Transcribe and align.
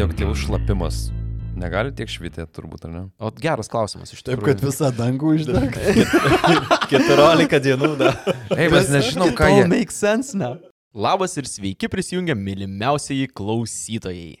Radioaktyvus 0.00 0.38
šlapimas. 0.46 0.98
Negali 1.60 1.90
tiek 1.92 2.08
švitėti 2.08 2.48
turbūt, 2.56 2.86
ar 2.88 2.92
ne? 2.94 3.00
O 3.20 3.28
geras 3.36 3.68
klausimas 3.68 4.08
iš 4.14 4.22
Taip, 4.24 4.38
tikrųjų. 4.38 4.54
kad 4.54 4.62
visą 4.64 4.88
dangų 4.96 5.32
išdeg. 5.36 5.74
14 6.88 7.58
dienų, 7.66 7.90
da. 8.00 8.14
Ei, 8.56 8.70
mes 8.72 8.88
nežinom, 8.88 9.34
ką 9.36 9.50
jie. 9.52 9.66
make 9.68 9.92
sense 9.92 10.32
now. 10.32 10.54
Labas 10.96 11.36
ir 11.36 11.44
sveiki 11.50 11.90
prisijungę 11.92 12.32
mylimiausiai 12.32 13.26
klausytojai. 13.28 14.38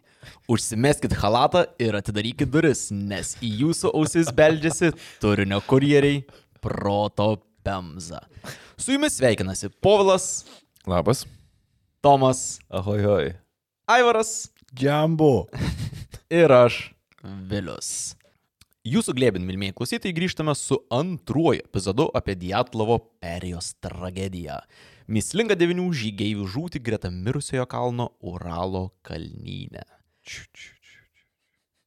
Užsimeskit 0.48 1.12
halatą 1.20 1.66
ir 1.76 1.98
atidarykit 1.98 2.48
duris, 2.48 2.86
nes 2.88 3.34
į 3.44 3.50
jūsų 3.66 3.92
ausis 4.00 4.30
beldžiasi 4.32 4.94
turinio 5.20 5.60
kurjeriai 5.68 6.22
Proto 6.64 7.34
Pemza. 7.60 8.22
Su 8.80 8.96
jumis 8.96 9.20
sveikinasi 9.20 9.68
Povilas, 9.84 10.46
Labas. 10.88 11.26
Tomas, 12.00 12.46
Ahoj, 12.72 13.04
hoj. 13.04 13.28
Aivaras 13.90 14.48
Džambo. 14.74 15.46
ir 16.40 16.52
aš 16.54 16.92
Vilius. 17.22 18.14
Jūsų 18.86 19.12
glėbin, 19.18 19.42
mylimiai 19.44 19.74
klausytojai, 19.76 20.14
grįžtame 20.16 20.54
su 20.56 20.78
antruoju 20.94 21.66
epizodu 21.66 22.06
apie 22.16 22.36
Dietlovo 22.38 22.96
perijos 23.20 23.74
tragediją. 23.82 24.60
Mislinga 25.10 25.56
devinių 25.58 25.88
žygeivių 26.00 26.46
žūti 26.48 26.80
greta 26.80 27.10
mirusiojo 27.10 27.66
kalno 27.68 28.12
Uralo 28.22 28.86
kalnyne. 29.02 29.82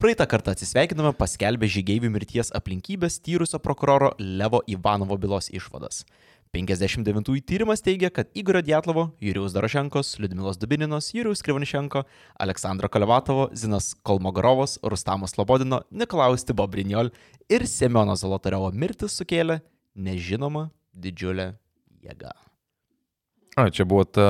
Praeitą 0.04 0.28
kartą 0.28 0.52
atsisveikiname 0.52 1.14
paskelbę 1.16 1.70
žygeivių 1.72 2.12
mirties 2.12 2.52
aplinkybės 2.52 3.22
tyrusio 3.24 3.64
prokuroro 3.64 4.12
Levo 4.20 4.60
Ivanovo 4.68 5.16
bylos 5.16 5.48
išvadas. 5.56 6.04
59-ųjų 6.54 7.42
tyrimas 7.50 7.82
teigia, 7.82 8.12
kad 8.14 8.28
Igorio 8.38 8.62
Dietlovo, 8.62 9.08
Jurijaus 9.18 9.56
Dorošenkos, 9.56 10.12
Liudmilos 10.22 10.60
Dubininos, 10.62 11.08
Jurijaus 11.16 11.42
Krivanišenko, 11.42 12.04
Aleksandro 12.46 12.86
Kalevatovo, 12.94 13.48
Zinas 13.58 13.96
Kolmogorovas, 14.06 14.76
Rustamos 14.86 15.34
Lobodino, 15.40 15.82
Nikolaus 15.90 16.46
Tibobrinjol 16.46 17.10
ir 17.50 17.66
Semiono 17.66 18.14
Zolotarevo 18.14 18.70
mirtis 18.70 19.18
sukėlė 19.18 19.64
nežinoma 19.98 20.68
didžiulė 20.94 21.56
jėga. 22.06 22.36
A, 23.58 23.66
čia 23.74 23.90
buvo 23.90 24.06
ta 24.06 24.28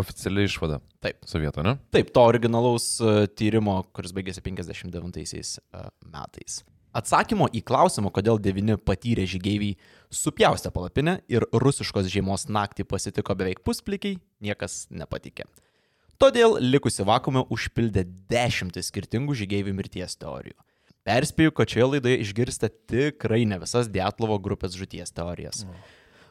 oficiali 0.00 0.48
išvada. 0.48 0.80
Taip. 1.04 1.20
Sovietų, 1.28 1.68
ne? 1.68 1.76
Taip, 1.92 2.14
to 2.16 2.24
originalaus 2.32 2.94
e, 3.00 3.28
tyrimo, 3.36 3.82
kuris 3.92 4.16
baigėsi 4.16 4.40
59 4.44 5.20
e, 5.20 5.44
metais. 6.08 6.62
Atsakymo 6.98 7.46
į 7.54 7.62
klausimą, 7.68 8.10
kodėl 8.14 8.40
devyni 8.42 8.74
patyrę 8.80 9.26
žygeiviai 9.28 9.76
supjaustė 10.10 10.72
palapinę 10.74 11.18
ir 11.30 11.46
rusiškos 11.52 12.08
žiemos 12.10 12.48
naktį 12.50 12.86
pasitiko 12.88 13.36
beveik 13.38 13.62
pusplikiai, 13.66 14.18
niekas 14.42 14.86
nepatikė. 14.90 15.46
Todėl 16.18 16.56
likusi 16.58 17.06
vakume 17.06 17.44
užpildė 17.54 18.02
dešimtis 18.30 18.90
skirtingų 18.90 19.36
žygeivių 19.38 19.76
mirties 19.78 20.18
teorijų. 20.18 20.56
Perspėju, 21.06 21.54
kad 21.54 21.70
šioje 21.70 21.86
laidoje 21.92 22.18
išgirsite 22.24 22.68
tikrai 22.90 23.44
ne 23.48 23.60
visas 23.62 23.88
Dietlovo 23.88 24.36
grupės 24.42 24.74
žuties 24.76 25.14
teorijas. 25.14 25.62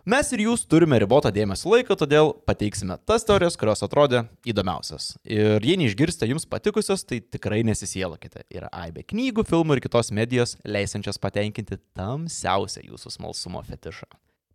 Mes 0.08 0.30
ir 0.32 0.40
jūs 0.40 0.62
turime 0.72 0.96
ribotą 1.04 1.28
dėmesio 1.36 1.68
laiką, 1.74 1.98
todėl 2.00 2.30
pateiksime 2.48 2.96
tas 3.10 3.26
teorijas, 3.28 3.58
kurios 3.60 3.82
atrodė 3.84 4.22
įdomiausios. 4.48 5.10
Ir 5.28 5.60
jei 5.68 5.76
neišgirsite 5.82 6.30
jums 6.30 6.48
patikusios, 6.48 7.04
tai 7.04 7.18
tikrai 7.20 7.60
nesisielokite. 7.68 8.46
Yra 8.56 8.70
aibė 8.86 9.04
knygų, 9.12 9.44
filmų 9.50 9.76
ir 9.76 9.84
kitos 9.84 10.14
medijos, 10.16 10.56
leisančios 10.64 11.20
patenkinti 11.20 11.76
tamsiausią 12.00 12.86
jūsų 12.88 13.14
smalsumo 13.18 13.66
fetišą. 13.68 14.08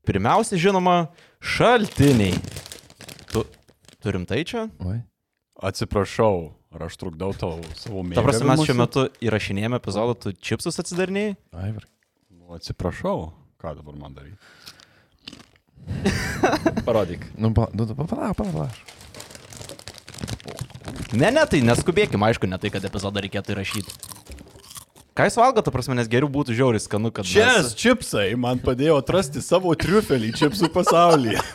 Pirmiausia, 0.08 0.56
žinoma, 0.56 0.96
šaltiniai. 1.44 2.32
Tu, 3.36 3.44
turim 4.00 4.24
tai 4.24 4.46
čia? 4.48 4.70
Oi. 4.88 5.02
Atsiprašau, 5.60 6.46
ar 6.72 6.88
aš 6.88 6.96
trukdau 6.96 7.36
tau 7.36 7.58
savo 7.76 8.00
mėgą. 8.00 8.22
Ta 8.22 8.24
prasme, 8.24 8.54
mes 8.54 8.64
šiuo 8.64 8.80
metu 8.80 9.08
įrašinėjame 9.20 9.84
epizodą, 9.84 10.16
tu 10.16 10.32
čipsus 10.32 10.80
atsidarniai? 10.80 11.36
Aivar. 11.52 11.84
Nu, 12.32 12.56
atsiprašau, 12.56 13.34
ką 13.60 13.76
dabar 13.84 14.00
man 14.00 14.16
daryti? 14.16 14.40
Parodyk. 16.86 17.26
Nu, 17.38 17.52
pa, 17.56 17.68
nu, 17.76 17.86
pa, 17.86 18.04
palauk, 18.04 18.36
palauk. 18.36 18.70
Ne, 21.12 21.28
ne, 21.28 21.44
tai 21.48 21.60
neskubėkime, 21.64 22.24
aišku, 22.30 22.48
ne 22.48 22.58
tai, 22.60 22.70
kad 22.72 22.84
epizodą 22.88 23.20
reikėtų 23.24 23.52
įrašyti. 23.54 23.96
Ką 25.12 25.26
jūs 25.28 25.34
valgote, 25.36 25.66
ta 25.66 25.72
prasme, 25.74 25.92
nes 25.98 26.08
geriau 26.08 26.30
būtų 26.32 26.54
žiauriai 26.56 26.80
skanu, 26.80 27.10
kad... 27.12 27.26
Čias, 27.28 27.74
čipsai, 27.76 28.30
man 28.40 28.62
padėjo 28.64 28.96
atrasti 29.02 29.42
savo 29.44 29.74
triufelį 29.76 30.32
čipsų 30.40 30.72
pasaulyje. 30.72 31.42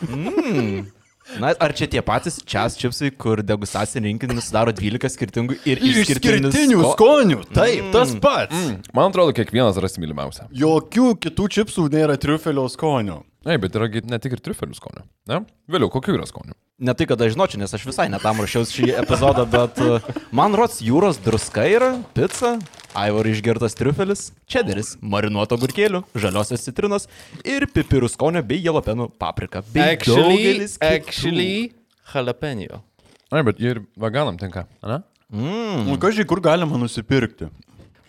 Mm. 1.28 1.42
Na, 1.42 1.50
ar 1.60 1.74
čia 1.76 1.84
tie 1.92 2.00
patys 2.00 2.38
čias 2.48 2.72
čipsai, 2.80 3.10
kur 3.12 3.42
degustacinį 3.44 4.14
rinkinį 4.14 4.40
sudaro 4.40 4.72
12 4.72 5.12
skirtingų 5.12 5.58
ir 5.68 5.82
išskirtinių 5.84 6.78
sko- 6.80 6.94
skonių, 6.94 7.42
taip, 7.52 7.90
tas 7.92 8.14
pats. 8.22 8.56
Man 8.96 9.10
atrodo, 9.10 9.34
kiekvienas 9.36 9.76
ras 9.76 9.98
mylimiausią. 10.00 10.48
Jokių 10.56 11.10
kitų 11.26 11.50
čipsų 11.58 11.84
nėra 11.92 12.16
triufelio 12.16 12.64
skonio. 12.72 13.18
Ei, 13.46 13.58
bet 13.60 13.76
yra 13.78 13.86
ne 14.10 14.18
tik 14.18 14.34
ir 14.34 14.40
triufelių 14.42 14.74
skonio. 14.74 15.04
Ne? 15.30 15.44
Vėliau, 15.70 15.90
kokių 15.92 16.16
yra 16.16 16.26
skonių? 16.26 16.56
Ne 16.82 16.94
tai, 16.94 17.06
kad 17.10 17.20
aš 17.22 17.32
žinočiau, 17.34 17.58
nes 17.62 17.72
aš 17.74 17.84
visai 17.86 18.06
netam 18.10 18.38
ruošiausi 18.38 18.74
šį 18.76 18.88
epizodą, 19.00 19.44
bet 19.50 19.78
uh, 19.82 20.04
man 20.34 20.54
rots 20.58 20.78
jūros 20.82 21.18
druska 21.22 21.64
yra, 21.70 21.92
pica, 22.14 22.56
Aivor 22.98 23.26
išgertas 23.30 23.76
triufelis, 23.78 24.28
čederis, 24.50 24.92
marinuoto 25.02 25.58
gurkėlių, 25.60 26.02
žaliosios 26.18 26.64
citrinos 26.66 27.06
ir 27.46 27.66
pipirų 27.70 28.10
skonio 28.10 28.42
bei 28.46 28.62
jalapenų 28.64 29.10
paprika. 29.22 29.62
Bei 29.74 29.98
daugelis 30.02 30.78
kitų. 30.78 31.78
jalapeno. 32.14 32.82
Ai, 33.30 33.42
bet 33.46 33.60
ir 33.62 33.82
veganam 33.98 34.38
tinka, 34.40 34.66
ne? 34.82 35.02
Mm. 35.28 35.84
Nu, 35.90 35.98
kažkai, 36.00 36.24
kur 36.30 36.40
galima 36.40 36.78
nusipirkti? 36.80 37.50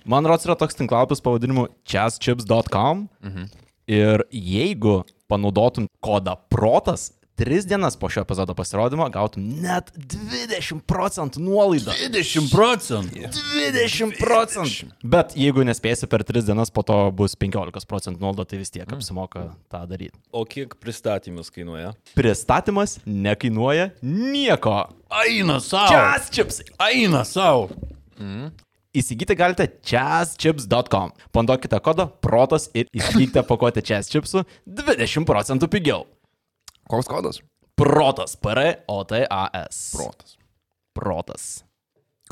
Man 0.10 0.26
rots 0.30 0.48
yra 0.48 0.56
toks 0.58 0.78
tinklapis 0.80 1.22
pavadinimu 1.22 1.68
chesschips.com. 1.90 3.08
Mhm. 3.26 3.50
Ir 3.90 4.24
jeigu 4.32 5.02
panaudotum 5.30 5.88
kodą 6.04 6.36
protas, 6.50 7.12
tris 7.40 7.66
dienas 7.66 7.96
po 7.98 8.10
šio 8.12 8.26
epizodo 8.26 8.54
pasirodymo 8.58 9.06
gautum 9.14 9.46
net 9.64 9.92
20 9.96 10.82
procentų 10.90 11.40
nuolaidą. 11.46 11.94
20 12.12 12.50
procentų. 12.52 13.30
20 13.32 14.18
procentų. 14.20 14.90
Bet 15.16 15.38
jeigu 15.40 15.64
nespėsi 15.68 16.10
per 16.12 16.26
3 16.28 16.44
dienas, 16.50 16.74
po 16.74 16.84
to 16.84 16.98
bus 17.16 17.38
15 17.40 17.88
procentų 17.88 18.20
nuolaida, 18.26 18.48
tai 18.50 18.60
vis 18.60 18.74
tiek 18.76 18.92
apsimoka 18.92 19.46
tą 19.72 19.86
daryti. 19.88 20.20
O 20.36 20.44
kiek 20.50 20.76
pristatymus 20.84 21.54
kainuoja? 21.56 21.94
Pristatymas 22.18 22.98
nekainuoja 23.08 23.94
nieko. 24.04 24.82
Aina 25.24 25.62
savo. 25.64 25.96
Just 25.96 26.36
chips. 26.36 26.60
Aina 26.90 27.24
savo. 27.24 27.70
Įsigyti 28.90 29.36
galite 29.38 29.68
chesschips.com. 29.86 31.12
Pandokite 31.32 31.78
kodą 31.86 32.08
protas 32.26 32.72
ir 32.74 32.88
įsigykite 32.90 33.44
pakuotę 33.46 33.84
chess 33.86 34.10
chipsų 34.10 34.42
20 34.66 35.28
procentų 35.30 35.70
pigiau. 35.70 36.08
Koks 36.90 37.10
kodas? 37.12 37.38
Protas. 37.78 38.34
P-R-O-T-A-S. 38.42 39.82
Protas. 39.94 40.34
Protas. 40.98 41.46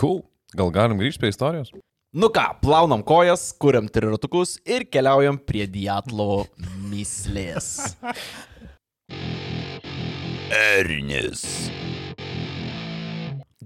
Cool. 0.02 0.24
Gal 0.58 0.74
galim 0.74 0.98
grįžti 0.98 1.22
prie 1.22 1.30
istorijos? 1.36 1.70
Nu 2.18 2.32
ką, 2.34 2.48
plaunam 2.64 3.04
kojas, 3.06 3.52
kuriam 3.62 3.86
triratukus 3.86 4.56
ir 4.66 4.88
keliaujam 4.90 5.38
prie 5.38 5.68
Diatlovo 5.70 6.48
myslės. 6.90 7.94
Ernis. 10.50 11.46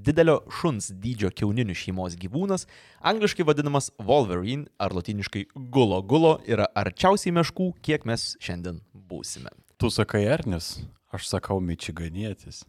Didelio 0.01 0.39
šuns 0.49 0.89
dydžio 0.97 1.29
keuninių 1.37 1.75
šeimos 1.77 2.15
gyvūnas, 2.17 2.65
angliškai 3.05 3.45
vadinamas 3.45 3.91
Wolverine 4.01 4.65
ar 4.81 4.95
latiniškai 4.97 5.43
gulo 5.53 6.01
gulo, 6.01 6.39
yra 6.49 6.65
arčiausiai 6.81 7.35
meškų, 7.37 7.71
kiek 7.85 8.07
mes 8.09 8.31
šiandien 8.41 8.81
būsime. 8.93 9.53
Tu 9.77 9.93
sakai 9.93 10.23
Ernis, 10.25 10.79
aš 11.13 11.29
sakau 11.35 11.61
Mičiganietis. 11.61 12.63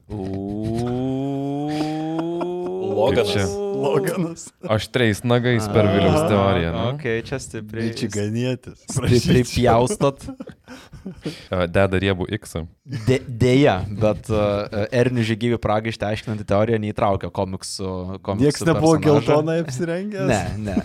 Loganas. 2.97 3.33
čia? 3.33 3.47
Loganas. 3.83 4.45
Aštriais 4.77 5.23
nagais 5.27 5.67
per 5.73 5.89
Viliaus 5.91 6.27
teoriją. 6.31 6.73
Nu? 6.75 6.83
Ok, 6.95 7.07
čia 7.27 7.39
stipriai. 7.43 7.91
Mičiganietis. 7.91 8.85
Stipriai 8.87 9.47
pjaustot. 9.49 10.27
A, 11.51 11.67
Deda 11.67 11.99
riebų 12.01 12.29
X. 12.39 12.55
De, 13.09 13.19
deja, 13.27 13.81
bet 13.87 14.31
uh, 14.31 14.87
Ernių 14.95 15.25
žygyvių 15.27 15.59
pragaištę 15.63 16.07
aiškinanti 16.13 16.47
teorija 16.49 16.79
neįtraukia 16.83 17.33
komiksų. 17.35 18.21
komiksų 18.23 18.47
Niekas 18.47 18.67
nebuvo 18.69 18.95
geltonai 19.03 19.59
apsirengęs. 19.65 20.31
Ne, 20.31 20.41
ne. 20.63 20.77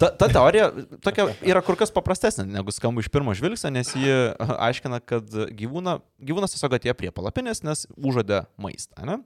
Ta, 0.00 0.10
ta 0.10 0.28
teorija 0.32 0.68
tokia 1.04 1.30
yra 1.46 1.64
kur 1.64 1.78
kas 1.80 1.92
paprastesnė 1.94 2.46
negu 2.48 2.74
skamba 2.74 3.04
iš 3.04 3.10
pirmo 3.12 3.34
žvilgsnio, 3.38 3.72
nes 3.78 3.94
ji 3.96 4.20
aiškina, 4.68 5.00
kad 5.06 5.32
gyvūna, 5.56 5.98
gyvūnas 6.20 6.54
tiesiog 6.54 6.78
atėjo 6.78 6.96
prie 6.98 7.12
palapinės, 7.14 7.64
nes 7.66 7.86
užuodė 7.96 8.44
maistą. 8.60 9.06
Ne? 9.08 9.20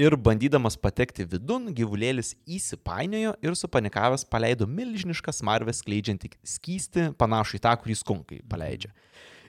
Ir 0.00 0.14
bandydamas 0.16 0.78
patekti 0.80 1.26
vidun, 1.28 1.66
gyvulėlis 1.76 2.32
įsipainiojo 2.48 3.34
ir 3.44 3.56
supanikavęs 3.60 4.24
paleido 4.24 4.64
milžinišką 4.64 5.34
smarvę 5.36 5.74
skleidžiantį 5.76 6.30
skysti, 6.48 7.10
panašų 7.20 7.58
į 7.58 7.60
tą, 7.66 7.74
kurį 7.82 7.96
skunkai 8.00 8.38
paleidžia. 8.48 8.88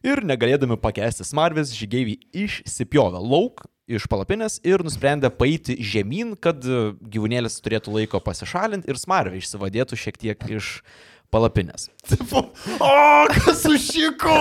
Ir 0.03 0.19
negalėdami 0.27 0.75
pakęsti 0.83 1.23
smarvės, 1.23 1.71
žygeiviai 1.71 2.19
išsipjovė 2.43 3.21
lauk 3.23 3.63
iš 3.87 4.03
palapinės 4.11 4.59
ir 4.67 4.83
nusprendė 4.83 5.31
paeiti 5.31 5.77
žemyn, 5.79 6.35
kad 6.35 6.59
e, 6.67 6.91
gyvūnėlis 7.13 7.61
turėtų 7.63 7.95
laiko 7.95 8.19
pasišalinti 8.23 8.91
ir 8.91 8.99
smarvė 8.99 9.39
išsivadėtų 9.39 9.99
šiek 9.99 10.19
tiek 10.19 10.45
iš 10.51 10.73
palapinės. 11.33 11.89
Tipo, 12.13 12.41
o, 12.83 12.93
kas 13.31 13.61
sušiko? 13.63 14.33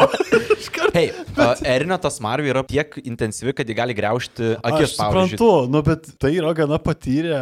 Hei, 0.93 1.13
uh, 1.15 1.53
Erinio 1.69 1.97
ta 2.03 2.11
smarvė 2.13 2.51
yra 2.51 2.65
tiek 2.67 2.97
intensyvi, 3.05 3.55
kad 3.57 3.69
ji 3.71 3.77
gali 3.79 3.95
greušti 3.97 4.57
akis, 4.59 4.91
Aš 4.91 4.97
suprantu, 4.99 5.51
nu, 5.71 5.83
bet 5.87 6.11
tai 6.21 6.35
yra 6.41 6.51
gana 6.59 6.81
patyrę 6.83 7.39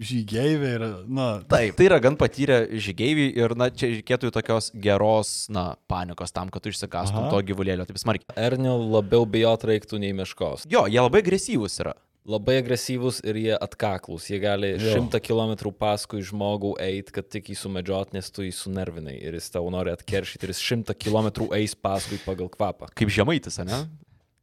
žygeiviai 0.00 0.72
ir, 0.78 0.86
na, 1.08 1.28
Taip, 1.50 1.76
tai 1.76 1.88
yra 1.88 2.00
gan 2.02 2.16
patyrę 2.18 2.62
žygeiviai 2.72 3.34
ir, 3.36 3.56
na, 3.60 3.68
čia 3.72 3.92
reikėtų 3.92 4.32
tokios 4.34 4.70
geros, 4.72 5.34
na, 5.52 5.68
panikos 5.90 6.34
tam, 6.34 6.50
kad 6.52 6.64
tu 6.64 6.72
išsigastum 6.72 7.26
Aha. 7.26 7.30
to 7.32 7.44
gyvulėlio 7.52 7.86
taip 7.88 8.00
smarkiai. 8.00 8.36
Ernio 8.48 8.76
labiau 8.96 9.28
bijot 9.28 9.68
reiktų 9.68 10.00
nei 10.02 10.16
meškos. 10.16 10.66
Jo, 10.72 10.86
jie 10.90 11.00
labai 11.00 11.24
agresyvūs 11.24 11.80
yra. 11.84 11.96
Labai 12.26 12.56
agresyvūs 12.58 13.20
ir 13.28 13.38
jie 13.38 13.52
atkaklus. 13.54 14.26
Jie 14.32 14.40
gali 14.42 14.72
šimtą 14.82 15.20
kilometrų 15.22 15.70
paskui 15.78 16.24
žmogų 16.26 16.72
eiti, 16.82 17.14
kad 17.14 17.28
tik 17.30 17.52
jį 17.52 17.58
sumedžiot, 17.60 18.16
nes 18.16 18.30
tu 18.34 18.42
jį 18.42 18.50
sunervinai. 18.56 19.14
Ir 19.28 19.38
jis 19.38 19.52
tau 19.54 19.68
nori 19.70 19.94
atkeršyti 19.94 20.48
ir 20.48 20.54
jis 20.54 20.64
šimtą 20.66 20.96
kilometrų 20.98 21.52
eis 21.60 21.76
paskui 21.78 22.18
pagal 22.24 22.50
kvapą. 22.50 22.90
Kaip 22.98 23.14
žemaitis, 23.14 23.60
ne? 23.66 23.84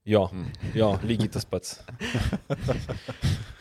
Jo, 0.07 0.29
jo, 0.75 0.93
lygiai 1.03 1.31
tas 1.35 1.47
pats. 1.47 1.77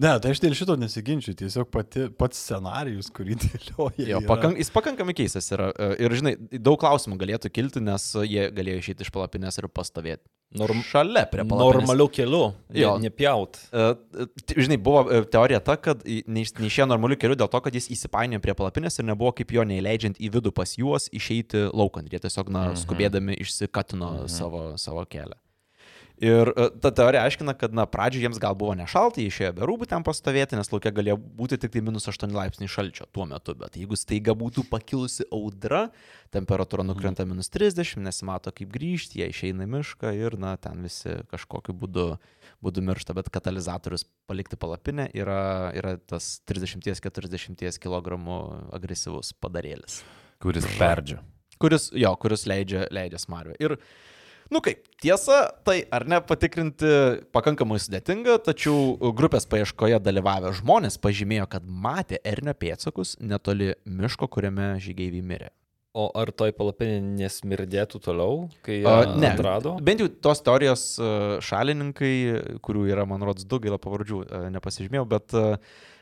ne, 0.00 0.14
tai 0.24 0.32
aš 0.34 0.40
dėl 0.42 0.54
šito 0.56 0.74
nesiginčiu, 0.80 1.34
tiesiog 1.38 1.68
pati, 1.72 2.06
pats 2.18 2.40
scenarijus, 2.48 3.10
kurį 3.14 3.36
dėlioja. 3.44 4.06
Jo, 4.16 4.20
pakank, 4.28 4.58
jis 4.60 4.72
pakankamai 4.74 5.14
keistas 5.18 5.50
yra. 5.54 5.70
E, 5.76 5.90
Ir, 6.06 6.14
žinai, 6.16 6.34
daug 6.56 6.78
klausimų 6.80 7.18
galėtų 7.20 7.50
kilti, 7.52 7.82
nes 7.84 8.06
jie 8.24 8.48
galėjo 8.56 8.80
išeiti 8.82 9.04
iš 9.06 9.12
palapinės 9.14 9.60
ir 9.60 9.68
pastovėti. 9.68 10.24
Norm- 10.58 10.80
Šalia 10.82 11.26
prie 11.30 11.44
palapinės. 11.46 11.84
Normaliu 11.84 12.08
keliu. 12.10 12.40
Jo. 12.74 12.80
Jo. 12.80 12.92
Nepjaut. 13.04 13.60
E, 13.70 13.84
Žinai, 14.56 14.80
buvo 14.82 15.04
e, 15.06 15.20
teorija 15.30 15.60
ta, 15.62 15.76
kad 15.78 16.00
neišėjo 16.02 16.88
normaliu 16.90 17.14
keliu 17.22 17.36
dėl 17.38 17.46
to, 17.52 17.60
kad 17.62 17.76
jis 17.78 17.86
įsipainiojo 17.94 18.42
prie 18.42 18.56
palapinės 18.58 18.98
ir 18.98 19.06
nebuvo 19.12 19.30
kaip 19.38 19.52
jo 19.54 19.62
neįleidžiant 19.70 20.18
į 20.18 20.32
vidų 20.34 20.50
pas 20.56 20.72
juos 20.80 21.06
išeiti 21.14 21.68
laukant. 21.70 22.10
Jie 22.10 22.18
tiesiog, 22.24 22.50
na, 22.50 22.64
skubėdami 22.80 23.36
išsikatino 23.44 24.24
savo, 24.32 24.64
savo 24.80 25.04
kelią. 25.06 25.38
Ir 26.20 26.50
e, 26.52 26.66
ta 26.84 26.90
teorija 26.92 27.22
aiškina, 27.24 27.54
kad, 27.56 27.72
na, 27.72 27.86
pradžioje 27.88 28.26
jiems 28.26 28.38
gal 28.42 28.52
buvo 28.58 28.74
nešalta, 28.76 29.22
jie 29.22 29.30
išėjo 29.30 29.54
be 29.56 29.64
rūbų 29.68 29.86
ten 29.88 30.04
pastovėti, 30.04 30.58
nes 30.58 30.68
laukia 30.68 30.92
galėjo 30.92 31.16
būti 31.16 31.56
tik 31.62 31.72
tai 31.72 31.80
minus 31.86 32.10
8 32.12 32.34
laipsniai 32.36 32.68
šalčio 32.68 33.06
tuo 33.08 33.24
metu, 33.30 33.54
bet 33.56 33.78
jeigu 33.80 33.96
staiga 33.96 34.34
būtų 34.36 34.66
pakilusi 34.68 35.24
audra, 35.32 35.86
temperatūra 36.36 36.84
nukrenta 36.84 37.24
minus 37.24 37.48
30, 37.54 38.02
nesimato 38.04 38.52
kaip 38.52 38.68
grįžti, 38.74 39.22
jie 39.22 39.30
išeina 39.32 39.64
į 39.64 39.72
mišką 39.78 40.12
ir, 40.18 40.36
na, 40.40 40.52
ten 40.60 40.84
visi 40.84 41.16
kažkokiu 41.32 41.76
būdu, 41.86 42.06
būdu 42.60 42.84
miršta, 42.84 43.16
bet 43.16 43.32
katalizatorius 43.32 44.04
palikti 44.28 44.60
palapinę 44.60 45.08
yra, 45.16 45.40
yra 45.72 45.96
tas 46.04 46.36
30-40 46.52 47.80
kg 47.80 48.20
agresyvus 48.76 49.32
padarėlis 49.40 50.02
Kuris 50.40 50.64
perdžia. 50.76 51.18
kuris, 51.60 51.90
jo, 51.92 52.12
kuris 52.20 52.46
leidžia, 52.48 52.86
leidžia 52.92 53.18
smarvę. 53.20 53.56
Ir, 53.60 53.74
nu 54.50 54.62
kaip, 54.64 54.82
tiesa, 55.02 55.42
tai 55.66 55.80
ar 55.94 56.06
ne 56.10 56.18
patikrinti 56.26 56.90
pakankamai 57.34 57.78
sudėtinga, 57.82 58.40
tačiau 58.44 58.96
grupės 59.16 59.46
paieškoje 59.50 60.00
dalyvavę 60.02 60.52
žmonės 60.58 60.98
pažymėjo, 61.02 61.46
kad 61.54 61.64
matė 61.66 62.20
Ernio 62.26 62.54
pėdsakus 62.58 63.16
netoli 63.22 63.74
miško, 63.86 64.28
kuriame 64.30 64.74
žygeiviai 64.82 65.24
mirė. 65.24 65.50
O 65.90 66.04
ar 66.14 66.30
toj 66.30 66.52
palapinė 66.54 67.00
nesmirdėtų 67.18 67.98
toliau, 68.04 68.44
kai 68.62 68.76
ją 68.78 68.90
A, 68.90 69.14
ne. 69.18 69.32
atrado? 69.32 69.72
Bent 69.82 69.98
jau 69.98 70.06
tos 70.22 70.38
teorijos 70.46 70.84
šalininkai, 71.42 72.12
kurių 72.62 72.84
yra, 72.92 73.06
man 73.10 73.24
rodos, 73.26 73.46
du 73.50 73.58
gaila 73.62 73.78
pavardžių, 73.82 74.20
nepasižymėjau, 74.54 75.08
bet 75.10 75.34
e, 75.34 75.48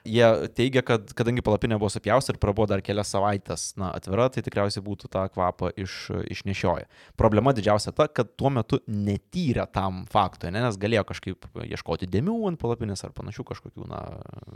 jie 0.09 0.49
teigia, 0.57 0.83
kad 0.87 1.13
kadangi 1.17 1.45
palapinė 1.45 1.79
buvo 1.79 1.91
supjausta 1.93 2.35
ir 2.35 2.41
prabuvo 2.43 2.69
dar 2.71 2.83
kelias 2.85 3.13
savaitės 3.15 3.71
na, 3.81 3.93
atvira, 3.97 4.29
tai 4.33 4.43
tikriausiai 4.47 4.85
būtų 4.85 5.11
tą 5.13 5.25
kvapą 5.35 5.71
iš, 5.79 5.99
išnešioję. 6.35 6.89
Problema 7.21 7.55
didžiausia 7.57 7.95
ta, 7.97 8.09
kad 8.09 8.35
tuo 8.41 8.53
metu 8.55 8.81
netyrė 8.89 9.69
tam 9.75 10.05
faktui, 10.11 10.53
ne, 10.55 10.65
nes 10.65 10.81
galėjo 10.81 11.07
kažkaip 11.13 11.49
ieškoti 11.69 12.11
dėmių 12.11 12.39
ant 12.53 12.63
palapinės 12.63 13.05
ar 13.07 13.17
panašių 13.17 13.49
kažkokių 13.53 13.89
na, 13.91 14.05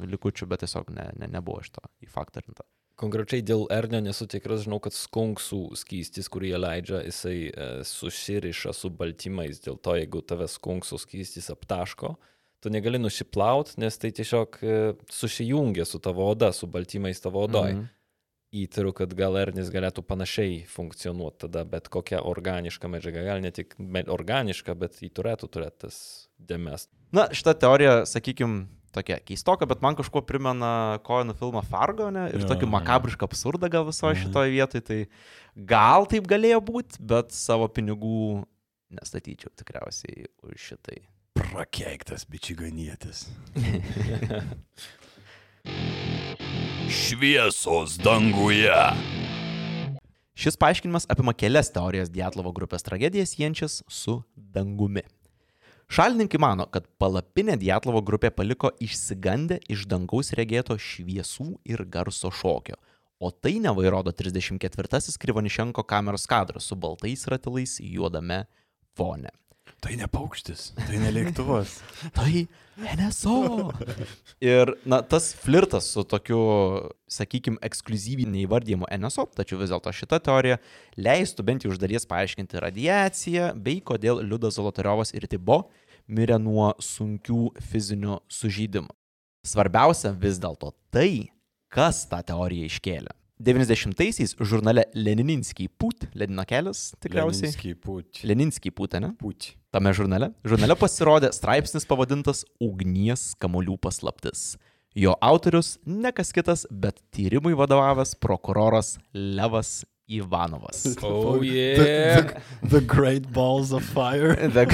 likučių, 0.08 0.49
bet 0.50 0.64
tiesiog 0.64 0.93
ne, 0.96 1.10
ne, 1.20 1.31
nebuvo 1.32 1.62
iš 1.64 1.75
to 1.76 1.84
įfaktorinta. 2.06 2.66
Konkrečiai 3.02 3.43
dėl 3.43 3.64
Ernio 3.72 4.02
nesu 4.04 4.28
tikras, 4.31 4.66
žinau, 4.66 4.78
kad 4.82 4.94
skunksų 4.94 5.72
skystis, 5.81 6.28
kurį 6.31 6.52
jie 6.52 6.58
leidžia, 6.60 7.00
jisai 7.06 7.37
e, 7.49 7.69
susiriša 7.88 8.75
su 8.76 8.93
baltymais. 8.94 9.62
Dėl 9.64 9.78
to, 9.82 9.96
jeigu 9.99 10.20
tave 10.22 10.46
skunksų 10.50 11.00
skystis 11.02 11.49
aptaško, 11.50 12.12
tu 12.62 12.70
negali 12.70 13.00
nusiplaut, 13.03 13.75
nes 13.82 13.99
tai 13.99 14.12
tiesiog 14.14 14.59
e, 14.62 14.76
susijungia 15.11 15.85
su 15.88 15.99
tavo 16.03 16.29
oda, 16.31 16.53
su 16.55 16.69
baltymais 16.70 17.20
tavo 17.25 17.43
odoj. 17.49 17.75
Mhm. 17.75 17.91
Įtariu, 18.53 18.91
kad 18.93 19.14
gal 19.17 19.32
Ernis 19.41 19.70
galėtų 19.73 20.03
panašiai 20.05 20.59
funkcionuoti 20.69 21.47
tada, 21.47 21.62
bet 21.64 21.87
kokia 21.88 22.19
organiška 22.29 22.85
medžiaga, 22.93 23.23
gal 23.25 23.41
ne 23.41 23.49
tik 23.50 23.73
organiška, 24.12 24.75
bet 24.76 24.99
jį 25.00 25.09
turėtų 25.17 25.49
turėti 25.49 25.87
tas 25.87 25.97
dėmes. 26.37 26.85
Na, 27.17 27.31
šita 27.32 27.55
teorija, 27.56 27.94
sakykime, 28.05 28.67
tokia 28.93 29.17
keistoka, 29.25 29.64
bet 29.64 29.81
man 29.81 29.97
kažkuo 29.97 30.20
primena 30.29 30.99
Koino 31.06 31.32
filmą 31.32 31.62
Fargo, 31.64 32.11
ne? 32.12 32.26
Ir 32.35 32.44
Jo, 32.44 32.50
tokį 32.53 32.69
makabrišką 32.75 33.25
absurdą 33.25 33.70
gal 33.73 33.87
visoje 33.88 34.19
Mhm. 34.19 34.26
šitoje 34.26 34.53
vietoje, 34.53 34.85
tai 34.85 35.00
gal 35.56 36.05
taip 36.05 36.29
galėjo 36.29 36.61
būti, 36.61 37.00
bet 37.00 37.32
savo 37.32 37.69
pinigų 37.73 38.44
nestatyčiau 38.93 39.49
tikriausiai 39.56 40.26
už 40.44 40.61
šitai. 40.61 41.00
Prakeiktas 41.52 42.25
bičiganietis. 42.25 43.26
Šviesos 46.88 47.99
danguje. 48.00 48.72
Šis 50.34 50.56
paaiškinimas 50.56 51.04
apima 51.12 51.34
kelias 51.37 51.69
teorijas 51.75 52.08
Dietlovo 52.08 52.54
grupės 52.56 52.87
tragedijas 52.87 53.34
siejančias 53.37 53.82
su 53.84 54.22
dangumi. 54.34 55.04
Šalininkai 55.93 56.40
mano, 56.40 56.64
kad 56.72 56.88
palapinę 56.96 57.58
Dietlovo 57.60 58.00
grupė 58.00 58.32
paliko 58.32 58.72
išsigandę 58.81 59.60
iš 59.68 59.85
dangaus 59.92 60.32
regėto 60.32 60.78
šviesų 60.80 61.50
ir 61.68 61.85
garso 61.85 62.32
šokio, 62.32 62.80
o 63.21 63.28
tai 63.28 63.59
nevairodo 63.61 64.16
34-asis 64.16 65.21
Krivonišenko 65.21 65.85
kameros 65.85 66.25
kadras 66.25 66.73
su 66.73 66.80
baltais 66.80 67.28
ratilais 67.28 67.76
juodame 67.85 68.47
fone. 68.97 69.37
Tai 69.83 69.97
ne 69.99 70.07
paukštis, 70.07 70.69
tai 70.79 70.99
ne 71.03 71.11
lėktuvas. 71.11 71.81
Tai 72.17 72.45
NSO. 72.79 73.73
Ir, 74.53 74.71
na, 74.87 75.01
tas 75.03 75.33
flirtas 75.35 75.89
su 75.91 76.05
tokiu, 76.07 76.39
sakykime, 77.11 77.59
ekskluzyviai 77.67 78.31
neįvardymu 78.31 78.87
NSO, 79.03 79.27
tačiau 79.35 79.59
vis 79.59 79.73
dėlto 79.75 79.91
šita 79.99 80.21
teorija 80.23 80.61
leistų 80.95 81.47
bent 81.49 81.67
jau 81.67 81.75
iš 81.75 81.81
dalies 81.83 82.07
paaiškinti 82.07 82.62
radiaciją, 82.62 83.51
bei 83.59 83.83
kodėl 83.83 84.23
Liudas 84.23 84.55
Zolotariovas 84.61 85.11
ir 85.19 85.27
Tibo 85.27 85.65
mirė 86.07 86.39
nuo 86.39 86.71
sunkių 86.79 87.49
fizinių 87.73 88.21
sužydimų. 88.31 88.95
Svarbiausia 89.43 90.15
vis 90.15 90.39
dėlto 90.39 90.71
tai, 90.95 91.33
kas 91.75 92.05
tą 92.07 92.23
teoriją 92.31 92.71
iškėlė. 92.71 93.19
90-aisiais 93.42 94.37
žurnale 94.40 94.84
Lenininskiai 94.94 95.70
Put, 95.78 96.06
Lenino 96.14 96.44
kelias 96.46 96.92
tikriausiai. 97.02 97.49
Leninskiai 97.50 97.75
put. 97.75 98.20
Leninskiai 98.22 98.75
Put, 98.75 98.94
ne? 99.02 99.12
Put. 99.18 99.52
Tame 99.75 99.92
žurnale. 99.96 100.30
Žurnale 100.46 100.76
pasirodė 100.78 101.32
straipsnis 101.34 101.88
pavadintas 101.88 102.44
Ugnies 102.62 103.32
kamolių 103.42 103.78
paslaptis. 103.82 104.52
Jo 104.94 105.14
autorius 105.25 105.78
nekas 105.88 106.34
kitas, 106.37 106.66
bet 106.70 107.00
tyrimui 107.16 107.56
vadovavęs 107.56 108.12
prokuroras 108.20 108.99
Levas 109.14 109.80
Ivanovas. 110.19 110.85
Oh, 111.02 111.38
The, 111.38 111.47
yeah. 111.47 112.21
the, 112.21 112.69
the 112.69 112.81
Great 112.81 113.31
Balls 113.33 113.73
of 113.73 113.85
Fire. 113.85 114.35
The, 114.57 114.66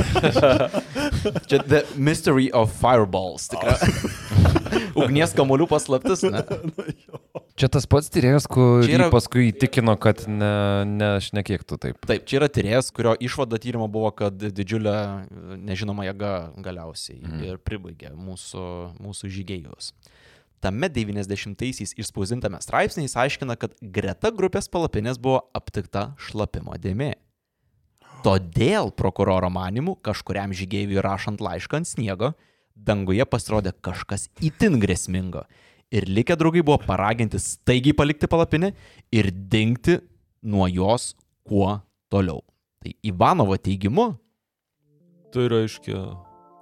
čia 1.48 1.62
The 1.72 1.84
Mystery 1.96 2.50
of 2.52 2.72
Fireballs. 2.72 3.48
Tikra. 3.52 3.76
Ugnies 4.98 5.32
kamolių 5.36 5.66
paslaptis. 5.70 6.22
Ne? 6.26 6.42
Čia 7.58 7.68
tas 7.74 7.86
pats 7.90 8.10
tyrėjas, 8.14 8.46
kurį 8.50 8.90
yra- 8.94 9.08
paskui 9.12 9.48
įtikino, 9.52 9.94
kad 10.00 10.24
ne, 10.30 10.50
ne 10.86 11.08
aš 11.18 11.30
nekiektų 11.36 11.78
taip. 11.82 11.98
Taip, 12.06 12.26
čia 12.28 12.38
yra 12.40 12.48
tyrėjas, 12.52 12.90
kurio 12.94 13.14
išvada 13.24 13.58
tyrimo 13.62 13.88
buvo, 13.90 14.10
kad 14.14 14.36
didžiulė 14.38 14.94
nežinoma 15.66 16.06
jėga 16.08 16.32
galiausiai 16.62 17.18
Mhm. 17.22 17.44
ir 17.48 17.58
pribaigė 17.58 18.12
mūsų, 18.14 18.64
mūsų 19.02 19.30
žygėjus. 19.38 19.92
Tame 20.62 20.90
90-aisiais 20.90 21.94
išspausdintame 22.00 22.58
straipsnėje 22.62 23.06
jis 23.06 23.16
aiškina, 23.22 23.56
kad 23.60 23.76
greta 23.80 24.32
grupės 24.34 24.70
palapinės 24.72 25.20
buvo 25.22 25.44
aptikta 25.54 26.12
šlapimo 26.18 26.74
dėmė. 26.82 27.14
Todėl 28.24 28.90
prokuroro 28.98 29.50
manimu 29.54 29.94
kažkuriam 30.02 30.54
žygėjui 30.56 30.98
rašant 31.04 31.42
laišką 31.44 31.78
ant 31.78 31.90
sniego, 31.90 32.32
danguje 32.74 33.22
pasirodė 33.30 33.76
kažkas 33.78 34.26
itin 34.42 34.80
grėsmingo. 34.82 35.44
Ir 35.94 36.04
likę 36.10 36.34
draugai 36.36 36.64
buvo 36.66 36.80
paraginti 36.82 37.38
staigiai 37.40 37.94
palikti 37.96 38.28
palapinę 38.28 38.74
ir 39.14 39.30
dingti 39.30 40.00
nuo 40.42 40.66
jos 40.68 41.12
kuo 41.46 41.78
toliau. 42.10 42.42
Tai 42.82 42.90
Ivanovo 43.06 43.56
teigimu, 43.58 44.12
Tai 45.28 45.44
reiškia, 45.52 45.98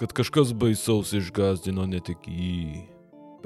kad 0.00 0.10
kažkas 0.10 0.50
baisaus 0.58 1.12
išgazdino 1.14 1.84
ne 1.86 2.00
tik 2.02 2.24
jį, 2.26 2.80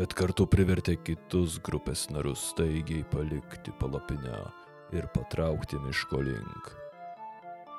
bet 0.01 0.15
kartu 0.17 0.47
privertė 0.49 0.95
kitus 1.05 1.59
grupės 1.61 2.07
narus 2.09 2.47
staigiai 2.55 3.03
palikti 3.13 3.73
palapinę 3.77 4.39
ir 4.97 5.09
patraukti 5.13 5.77
miško 5.83 6.23
link. 6.25 6.71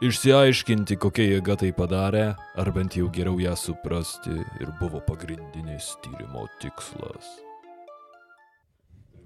Išsiaiškinti, 0.06 0.98
kokia 1.01 1.28
jėga 1.28 1.56
tai 1.62 1.72
padarė, 1.78 2.24
ar 2.58 2.72
bent 2.74 2.98
jau 2.98 3.10
geriau 3.13 3.42
ją 3.42 3.56
suprasti 3.58 4.34
ir 4.34 4.70
buvo 4.80 5.01
pagrindinis 5.06 5.92
tyrimo 6.06 6.48
tikslas. 6.62 7.28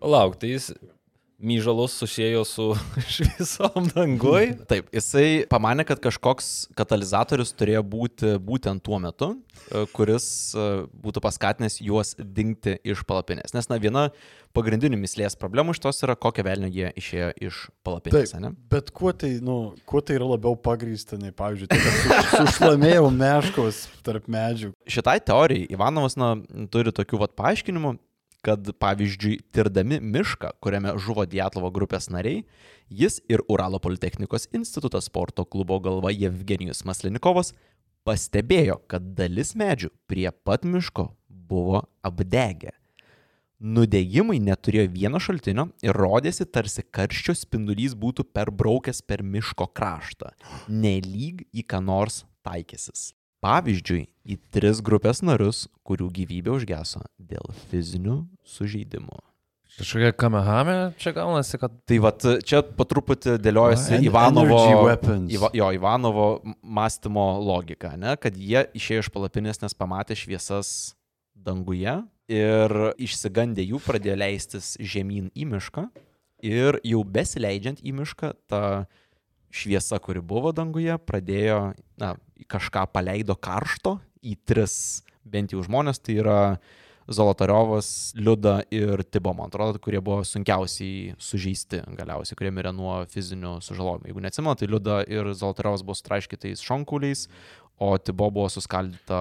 Lauk, 0.04 0.40
tai 0.40 0.54
jis 0.56 0.72
myžalus 1.40 1.96
sušėjo 2.00 2.44
su 2.48 2.68
šviesom 3.16 3.90
dangui. 3.94 4.54
Taip, 4.70 4.88
jisai 4.96 5.44
pamanė, 5.52 5.86
kad 5.88 6.02
kažkoks 6.04 6.70
katalizatorius 6.78 7.54
turėjo 7.58 7.84
būti 7.86 8.36
būtent 8.42 8.84
tuo 8.86 9.00
metu, 9.04 9.34
e, 9.68 9.86
kuris 9.96 10.28
e, 10.56 10.66
būtų 11.06 11.24
paskatinęs 11.26 11.80
juos 11.84 12.16
dingti 12.20 12.78
iš 12.88 13.04
palapinės. 13.08 13.56
Nes, 13.56 13.70
na, 13.72 13.80
viena 13.82 14.08
pagrindinių 14.56 14.98
mislės 15.02 15.36
problemų 15.36 15.76
iš 15.76 15.82
tos 15.84 16.00
yra, 16.08 16.16
kokią 16.16 16.46
velnę 16.48 16.70
jie 16.72 16.94
išėjo 16.96 17.30
iš 17.50 17.62
palapinės, 17.84 18.32
Taip, 18.32 18.42
ne? 18.46 18.54
bet 18.72 18.92
kuo 18.96 19.12
tai, 19.12 19.34
nu, 19.44 19.58
kuo 19.90 20.00
tai 20.06 20.16
yra 20.16 20.30
labiau 20.32 20.56
pagrįsta, 20.56 21.20
nei, 21.20 21.34
pavyzdžiui, 21.36 21.68
tai, 21.74 21.82
kad 21.84 22.00
su- 22.00 22.38
sušlamėjau 22.46 23.10
meškos 23.12 23.82
tarp 24.06 24.30
medžių. 24.32 24.72
Šitai 24.88 25.18
teorijai 25.28 25.68
Ivanovas, 25.76 26.16
na, 26.20 26.36
turi 26.72 26.96
tokių 26.96 27.20
vat 27.26 27.36
paaiškinimų, 27.36 27.98
kad, 28.46 28.70
pavyzdžiui, 28.82 29.40
tirdami 29.56 29.98
mišką, 30.04 30.54
kuriame 30.62 30.94
žuvo 31.02 31.26
Dietlovo 31.30 31.72
grupės 31.74 32.12
nariai, 32.14 32.44
jis 32.94 33.18
ir 33.32 33.42
Uralo 33.50 33.80
Politechnikos 33.82 34.50
instituto 34.54 35.02
sporto 35.02 35.48
klubo 35.50 35.80
galva 35.82 36.14
Jevgenijus 36.14 36.86
Maslinikovas 36.86 37.56
pastebėjo, 38.06 38.80
kad 38.92 39.14
dalis 39.18 39.56
medžių 39.58 39.90
prie 40.10 40.30
pat 40.46 40.66
miško 40.70 41.10
buvo 41.30 41.86
apdegę. 42.06 42.76
Nudegimai 43.66 44.38
neturėjo 44.44 44.90
vieno 44.94 45.20
šaltinio 45.24 45.70
ir 45.82 45.96
rodėsi, 45.96 46.46
tarsi 46.46 46.84
karščio 46.84 47.34
spindulys 47.40 47.96
būtų 47.98 48.28
perbraukęs 48.36 49.00
per 49.08 49.24
miško 49.24 49.72
kraštą, 49.74 50.34
nelyg 50.70 51.48
į 51.56 51.64
ką 51.66 51.80
nors 51.82 52.26
taikėsis. 52.46 53.14
Pavyzdžiui, 53.44 54.06
į 54.26 54.38
tris 54.54 54.80
grupės 54.86 55.22
narius, 55.26 55.66
kurių 55.86 56.08
gyvybė 56.16 56.54
užgeso 56.56 57.04
dėl 57.20 57.46
fizinių 57.70 58.24
sužeidimų. 58.48 59.20
Kažkokia 59.76 60.14
kamehame 60.16 60.76
čia 61.02 61.12
gaunasi, 61.12 61.58
kad 61.60 61.74
Tai 61.90 61.98
vad 62.00 62.24
čia 62.48 62.62
patruputį 62.64 63.34
dėliojasi 63.44 63.98
En- 63.98 64.06
Ivanovo. 64.08 64.60
Iva, 65.36 65.50
jo, 65.54 65.68
Ivanovo 65.76 66.28
mąstymo 66.64 67.26
logika, 67.44 67.92
ne? 68.00 68.16
kad 68.16 68.38
jie 68.40 68.64
išėjo 68.74 69.04
iš 69.04 69.10
palapinės, 69.12 69.60
nes 69.62 69.76
pamatė 69.76 70.16
šviesas 70.16 70.96
danguje 71.36 71.98
ir 72.32 72.72
išsigandę 72.98 73.66
jų 73.68 73.82
pradėjo 73.84 74.16
leistis 74.18 74.78
žemyn 74.80 75.28
į 75.36 75.46
mišką 75.52 75.90
ir 76.46 76.80
jau 76.88 77.04
besileidžiant 77.04 77.84
į 77.84 77.92
mišką, 78.00 78.32
ta 78.48 78.62
šviesa, 79.56 80.00
kuri 80.00 80.24
buvo 80.24 80.52
danguje, 80.56 80.96
pradėjo, 81.04 81.74
na, 82.00 82.16
kažką 82.52 82.86
paleido 82.94 83.36
karšto 83.36 84.00
į 84.26 84.36
tris 84.46 85.04
bent 85.26 85.54
jau 85.56 85.64
žmonės, 85.66 86.00
tai 86.04 86.20
yra 86.22 86.40
Zolotariovas, 87.06 88.14
Liuda 88.18 88.64
ir 88.74 89.04
Tibo, 89.06 89.34
man 89.38 89.52
atrodo, 89.52 89.78
kurie 89.82 90.00
buvo 90.02 90.24
sunkiausiai 90.26 91.14
sužeisti 91.22 91.84
galiausiai, 91.98 92.38
kurie 92.40 92.50
mirė 92.54 92.72
nuo 92.74 92.96
fizinių 93.12 93.60
sužalojimų. 93.62 94.10
Jeigu 94.10 94.24
neatsimenu, 94.26 94.56
tai 94.58 94.70
Liuda 94.72 94.96
ir 95.06 95.30
Zolotariovas 95.38 95.84
buvo 95.86 95.98
sutraiškytais 96.00 96.64
šonkuliais, 96.66 97.28
o 97.78 97.92
Tibo 98.02 98.32
buvo 98.34 98.50
suskaldyta 98.50 99.20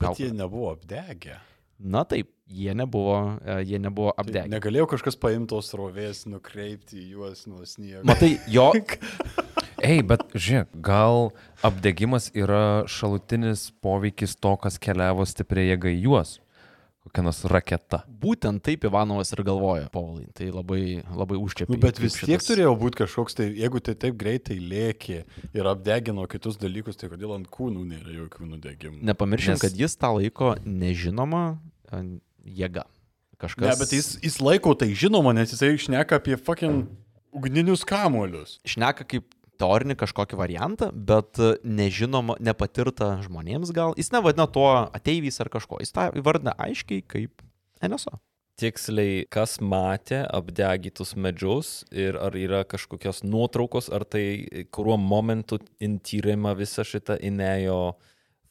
Bet 0.00 0.20
jie 0.20 0.32
nebuvo 0.36 0.74
apdegę. 0.74 1.38
Na 1.80 2.04
taip, 2.08 2.28
jie 2.48 2.72
nebuvo, 2.76 3.16
e, 3.44 3.58
jie 3.68 3.78
nebuvo 3.80 4.12
Tai 4.16 4.24
apdegę. 4.24 4.48
negalėjo 4.52 4.86
kažkas 4.92 5.16
paimti 5.20 5.52
tos 5.52 5.72
rovės, 5.76 6.22
nukreipti 6.28 7.02
juos 7.12 7.46
nuo 7.48 7.64
sniego. 7.68 8.04
Matai, 8.08 8.38
jo, 8.48 8.70
Ei, 9.86 10.02
bet 10.02 10.24
žiūrėk, 10.34 10.72
gal 10.82 11.30
apdegimas 11.66 12.32
yra 12.34 12.82
šalutinis 12.90 13.68
poveikis 13.84 14.34
to, 14.34 14.56
kas 14.58 14.80
keliavo 14.82 15.26
stipriai 15.28 15.70
jėga 15.74 15.92
į 15.92 16.00
juos. 16.08 16.40
Kokia 17.06 17.22
nors 17.22 17.44
raketa. 17.46 18.00
būtent 18.10 18.64
taip 18.66 18.82
Ivanovas 18.88 19.30
ir 19.30 19.44
galvoja, 19.46 19.86
Paulai. 19.94 20.24
Tai 20.34 20.48
labai, 20.50 21.04
labai 21.06 21.36
užčiapi. 21.38 21.70
Nu, 21.70 21.78
bet 21.78 22.00
vis 22.02 22.16
tiek 22.18 22.42
turėjo 22.42 22.72
būti 22.80 23.04
kažkoks, 23.04 23.38
tai 23.38 23.46
jeigu 23.54 23.78
tai 23.78 23.94
taip 23.94 24.16
greitai 24.18 24.56
lėkė 24.58 25.20
ir 25.54 25.70
apdegino 25.70 26.26
kitus 26.26 26.58
dalykus, 26.58 26.98
tai 26.98 27.12
kodėl 27.12 27.36
ant 27.36 27.46
kūnų 27.46 27.86
nėra 27.92 28.10
jokių 28.10 28.50
nudegimų? 28.50 29.04
Nepamirškim, 29.06 29.54
Nes- 29.54 29.62
kad 29.62 29.78
jis 29.78 29.94
tą 29.94 30.10
laiko 30.18 30.56
nežinoma 30.66 31.44
e, 31.92 32.02
jėga. 32.42 32.88
Kažkas. 33.38 33.68
Ne, 33.68 33.78
bet 33.78 33.94
jis, 33.94 34.12
jis 34.26 34.42
laiko 34.42 34.74
tai 34.74 34.90
žinoma, 34.90 35.30
nes 35.36 35.54
jisai 35.54 35.76
išneka 35.76 36.18
apie 36.18 36.34
fucking 36.40 36.88
ugninius 37.36 37.84
kamuolius. 37.86 38.58
šneka 38.66 39.06
kaip 39.06 39.30
teorinį 39.60 39.96
kažkokį 40.00 40.38
variantą, 40.38 40.90
bet 40.92 41.40
e, 41.42 41.56
nežinoma, 41.64 42.38
nepatirta 42.42 43.16
žmonėms 43.24 43.72
gal. 43.76 43.96
Jis 43.98 44.12
nevadina 44.14 44.48
tuo 44.50 44.70
ateiviais 44.94 45.40
ar 45.42 45.50
kažko. 45.52 45.80
Jis 45.82 45.94
tą 45.96 46.08
įvardina 46.16 46.56
aiškiai 46.60 47.04
kaip 47.06 47.44
NSO. 47.84 48.18
Tiksliai, 48.56 49.26
kas 49.28 49.58
matė 49.60 50.22
apdegytus 50.32 51.12
medžius 51.20 51.82
ir 51.92 52.16
ar 52.16 52.32
yra 52.40 52.62
kažkokios 52.64 53.20
nuotraukos, 53.26 53.90
ar 53.92 54.06
tai 54.08 54.64
kuriuo 54.72 54.96
momentu 54.96 55.58
in 55.76 55.98
tyrimą 56.00 56.54
visą 56.56 56.86
šitą 56.88 57.18
įnėjo 57.20 57.98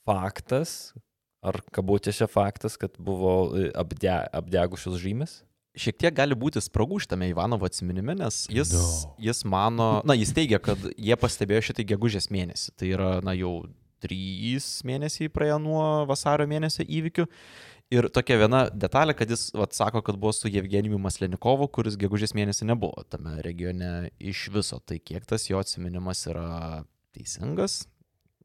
faktas, 0.05 0.93
ar 1.41 1.57
kabutėse 1.73 2.27
faktas, 2.29 2.77
kad 2.77 2.93
buvo 3.01 3.33
e, 3.57 3.71
apde, 3.73 4.13
apdegusios 4.13 5.01
žymės? 5.01 5.39
Šiek 5.75 5.97
tiek 5.99 6.13
gali 6.15 6.35
būti 6.39 6.61
spragų 6.63 7.01
šitame 7.03 7.27
Ivanovo 7.31 7.67
atsiminime, 7.67 8.15
nes 8.15 8.45
jis, 8.51 8.71
No. 8.73 9.15
jis 9.19 9.43
mano, 9.43 10.01
na, 10.07 10.15
jis 10.15 10.31
teigia, 10.35 10.59
kad 10.63 10.79
jie 10.95 11.15
pastebėjo 11.19 11.65
šitai 11.69 11.85
gegužės 11.91 12.29
mėnesį. 12.31 12.71
Tai 12.79 12.87
yra, 12.93 13.09
na, 13.25 13.33
jau 13.35 13.65
trys 14.03 14.81
mėnesiai 14.87 15.31
praėjo 15.33 15.59
nuo 15.61 15.85
vasario 16.09 16.47
mėnesio 16.47 16.85
įvykių. 16.87 17.25
Ir 17.93 18.07
tokia 18.09 18.39
viena 18.41 18.63
detalė, 18.73 19.13
kad 19.13 19.29
jis 19.29 19.51
vat, 19.53 19.75
sako, 19.77 20.01
kad 20.01 20.17
buvo 20.17 20.31
su 20.33 20.49
Jevgenijumi 20.49 20.97
Maslenikovu, 21.03 21.67
kuris 21.69 21.97
gegužės 22.01 22.33
mėnesį 22.33 22.65
nebuvo 22.71 23.03
tame 23.13 23.35
regione 23.45 24.09
iš 24.17 24.47
viso. 24.55 24.79
Tai 24.81 24.97
kiek 24.97 25.25
tas 25.29 25.45
jo 25.51 25.59
atsiminimas 25.61 26.23
yra 26.31 26.83
teisingas, 27.13 27.83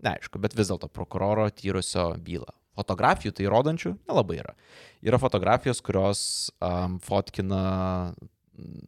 neaišku, 0.04 0.38
bet 0.44 0.54
vis 0.58 0.68
dėlto 0.68 0.90
prokuroro 0.92 1.48
tyrusio 1.56 2.10
bylą. 2.20 2.52
Fotografijų 2.78 3.34
tai 3.36 3.48
rodančių 3.50 3.94
nelabai 4.08 4.40
yra. 4.42 4.54
Yra 5.04 5.18
fotografijos, 5.22 5.82
kurios 5.84 6.20
um, 6.62 6.98
fotkina 7.02 7.62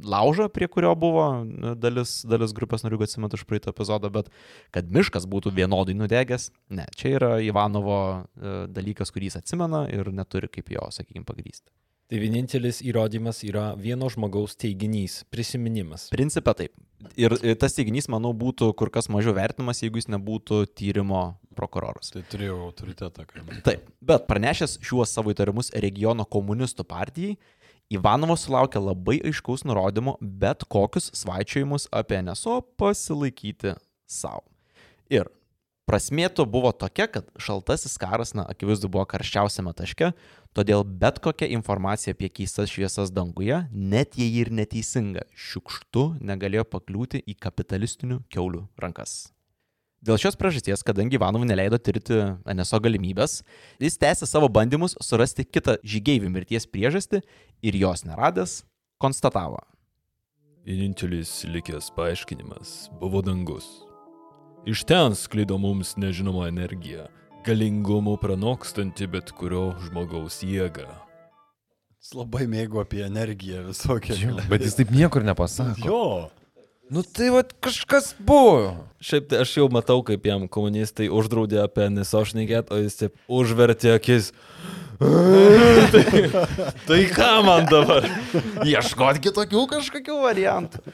laužą, 0.05 0.49
prie 0.49 0.69
kurio 0.69 0.95
buvo 0.97 1.27
nu, 1.45 1.75
dalis, 1.79 2.21
dalis 2.29 2.55
grupės 2.57 2.85
narių, 2.85 3.01
atsimenu 3.07 3.39
iš 3.39 3.45
praeito 3.49 3.73
epizodo, 3.73 4.11
bet 4.13 4.29
kad 4.75 4.91
miškas 4.93 5.27
būtų 5.31 5.55
vienodai 5.57 5.97
nudegęs, 5.99 6.51
ne, 6.77 6.87
čia 6.99 7.15
yra 7.17 7.31
Ivanovo 7.45 8.01
e, 8.03 8.55
dalykas, 8.73 9.13
kurį 9.15 9.31
jis 9.31 9.41
atsimena 9.43 9.87
ir 9.93 10.13
neturi 10.13 10.51
kaip 10.53 10.73
jo, 10.75 10.89
sakykime, 10.95 11.25
pagrysti. 11.29 11.71
Tai 12.11 12.19
vienintelis 12.21 12.83
įrodymas 12.85 13.41
yra 13.47 13.73
vieno 13.79 14.09
žmogaus 14.13 14.57
teiginys, 14.61 15.23
prisiminimas. 15.33 16.11
Principė 16.13 16.55
taip. 16.59 16.75
Ir 17.19 17.35
tas 17.59 17.75
teiginys, 17.75 18.07
manau, 18.13 18.35
būtų 18.37 18.69
kur 18.79 18.91
kas 18.93 19.09
mažiau 19.11 19.35
vertinamas, 19.35 19.81
jeigu 19.83 19.99
jis 19.99 20.11
nebūtų 20.13 20.65
tyrimo 20.79 21.23
prokuroras. 21.57 22.13
Tai 22.15 22.23
turėjau 22.31 22.59
autoritetą. 22.67 23.25
Kai... 23.29 23.43
Taip, 23.65 23.89
bet 24.05 24.29
pranešęs 24.29 24.79
šiuos 24.85 25.15
savo 25.15 25.33
įtarimus 25.35 25.73
regiono 25.83 26.27
komunistų 26.29 26.87
partijai, 26.89 27.37
Ivanovas 27.93 28.47
sulaukė 28.47 28.81
labai 28.81 29.19
aiškaus 29.29 29.67
nurodymo 29.69 30.15
bet 30.21 30.65
kokius 30.73 31.11
svaičiojimus 31.19 31.91
apie 31.93 32.23
NSO 32.25 32.63
pasilaikyti 32.81 33.75
savo. 34.09 34.47
Ir 35.13 35.29
prasmė 35.93 36.31
to 36.33 36.47
buvo 36.49 36.71
tokia, 36.73 37.05
kad 37.13 37.27
šaltasis 37.37 37.99
karas, 38.01 38.33
na, 38.33 38.47
akivaizdu, 38.49 38.89
buvo 38.89 39.05
karščiausiame 39.11 39.75
taške, 39.77 40.13
todėl 40.57 40.87
bet 40.87 41.21
kokia 41.21 41.51
informacija 41.53 42.17
apie 42.17 42.31
keistas 42.33 42.73
šviesas 42.73 43.13
danguje, 43.13 43.59
net 43.73 44.17
jei 44.17 44.31
ir 44.41 44.49
neteisinga, 44.49 45.27
šiukštu 45.37 46.07
negalėjo 46.25 46.65
pakliūti 46.73 47.21
į 47.29 47.37
kapitalistinių 47.45 48.23
keulių 48.33 48.65
rankas. 48.81 49.35
Dėl 50.03 50.17
šios 50.19 50.35
priežasties, 50.41 50.81
kadangi 50.83 51.15
Ivanovui 51.21 51.47
neleido 51.47 51.79
tirti 51.79 52.17
NSO 52.49 52.81
galimybės, 52.83 53.43
jis 53.79 54.01
tęsė 54.01 54.27
savo 54.27 54.49
bandymus 54.51 54.97
surasti 54.99 55.45
kitą 55.47 55.77
žygeivių 55.85 56.33
mirties 56.33 56.67
priežastį 56.67 57.23
ir 57.63 57.79
jos 57.85 58.03
neradęs, 58.09 58.63
konstatavo. 58.99 59.61
Vienintelis 60.67 61.43
likęs 61.47 61.93
paaiškinimas 61.95 62.91
buvo 62.99 63.23
dangus. 63.23 63.71
Iš 64.63 64.85
ten 64.85 65.15
sklido 65.15 65.57
mums 65.59 65.97
nežinoma 65.97 66.47
energija, 66.49 67.09
galingumu 67.47 68.15
pranokstanti 68.17 69.09
bet 69.11 69.33
kurio 69.35 69.73
žmogaus 69.83 70.37
jėgą. 70.47 70.85
Jis 71.99 72.13
labai 72.15 72.47
mėgo 72.47 72.79
apie 72.79 73.01
energiją 73.03 73.65
visokią. 73.67 74.37
Bet 74.47 74.63
jis 74.63 74.79
taip 74.79 74.93
niekur 74.95 75.27
nepasako. 75.27 75.83
Jo. 75.83 76.05
Nu 76.95 77.03
tai 77.03 77.33
va 77.35 77.43
kažkas 77.43 78.13
buvo. 78.23 78.77
Šiaip 79.03 79.27
tai 79.33 79.41
aš 79.43 79.57
jau 79.59 79.67
matau, 79.73 79.99
kaip 80.07 80.31
jam 80.31 80.47
komunistai 80.47 81.11
uždraudė 81.11 81.59
apie 81.65 81.89
NSO 81.91 82.23
šnekėt, 82.31 82.71
o 82.71 82.79
jis 82.79 83.01
taip 83.01 83.19
užvertė 83.27 83.97
akis. 83.97 84.31
tai, 85.91 86.05
tai 86.87 87.01
ką 87.11 87.33
man 87.49 87.67
dabar? 87.67 88.07
Ieškot 88.63 89.19
kitokių 89.27 89.67
kažkokių 89.75 90.23
variantų. 90.23 90.87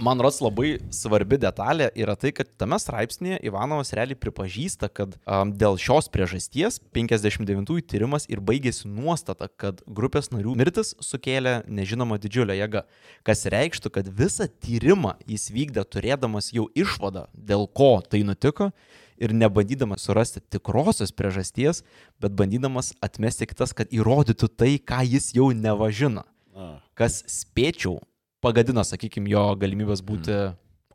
Man 0.00 0.20
rods 0.24 0.38
labai 0.40 0.78
svarbi 0.96 1.36
detalė 1.36 1.90
yra 1.98 2.14
tai, 2.16 2.30
kad 2.32 2.48
tame 2.56 2.78
straipsnėje 2.80 3.42
Ivanovas 3.44 3.92
realiai 3.92 4.16
pripažįsta, 4.16 4.88
kad 4.96 5.18
um, 5.28 5.50
dėl 5.52 5.76
šios 5.80 6.08
priežasties 6.08 6.78
59-ųjų 6.96 7.84
tyrimas 7.84 8.24
ir 8.32 8.40
baigėsi 8.40 8.88
nuostata, 8.88 9.50
kad 9.60 9.82
grupės 9.84 10.30
narių 10.32 10.56
mirtis 10.56 10.94
sukėlė 11.04 11.58
nežinoma 11.68 12.16
didžiulę 12.22 12.56
jėgą. 12.62 12.86
Kas 13.28 13.44
reikštų, 13.52 13.92
kad 13.98 14.08
visą 14.08 14.48
tyrimą 14.64 15.18
jis 15.28 15.50
vykdė 15.52 15.84
turėdamas 15.84 16.48
jau 16.56 16.70
išvadą, 16.72 17.28
dėl 17.36 17.68
ko 17.68 17.98
tai 18.00 18.24
nutiko 18.24 18.72
ir 19.20 19.36
nebandydamas 19.36 20.08
surasti 20.08 20.40
tikrosios 20.40 21.12
priežasties, 21.12 21.84
bet 22.24 22.32
bandydamas 22.32 22.94
atmesti 23.04 23.52
kitas, 23.52 23.76
kad 23.76 23.92
įrodytų 23.92 24.48
tai, 24.48 24.78
ką 24.80 25.04
jis 25.04 25.34
jau 25.36 25.52
nevažina. 25.52 26.24
A. 26.56 26.78
Kas 26.96 27.20
spėčiau 27.28 28.00
pagadino, 28.44 28.84
sakykime, 28.86 29.30
jo 29.32 29.44
galimybės 29.60 30.02
būti 30.06 30.36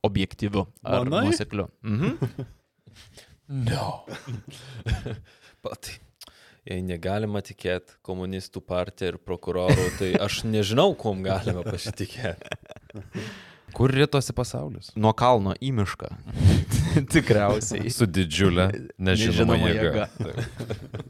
objektyviu 0.05 0.65
ar 0.85 1.05
Manai? 1.05 1.27
nusekliu. 1.31 1.69
Mhm. 1.83 2.17
No. 3.45 4.05
Pat. 5.61 5.89
Jei 6.65 6.79
negalima 6.81 7.43
tikėti 7.45 7.93
komunistų 8.01 8.61
partiją 8.65 9.11
ir 9.11 9.17
prokurorų, 9.21 9.83
tai 9.99 10.07
aš 10.17 10.39
nežinau, 10.49 10.95
kuom 10.97 11.21
galima 11.21 11.61
pasitikėti. 11.61 12.55
Kur 13.75 13.93
rytosi 13.93 14.33
pasaulis? 14.33 14.89
Nuo 14.97 15.11
kalno 15.13 15.53
į 15.61 15.69
mišką. 15.77 16.09
Tikriausiai. 17.13 17.91
Su 17.93 18.07
didžiulė 18.09 18.65
nežinoma 18.97 19.59
Nežinoma 19.59 19.59
jėga. 19.69 20.07
jėga. 20.17 21.05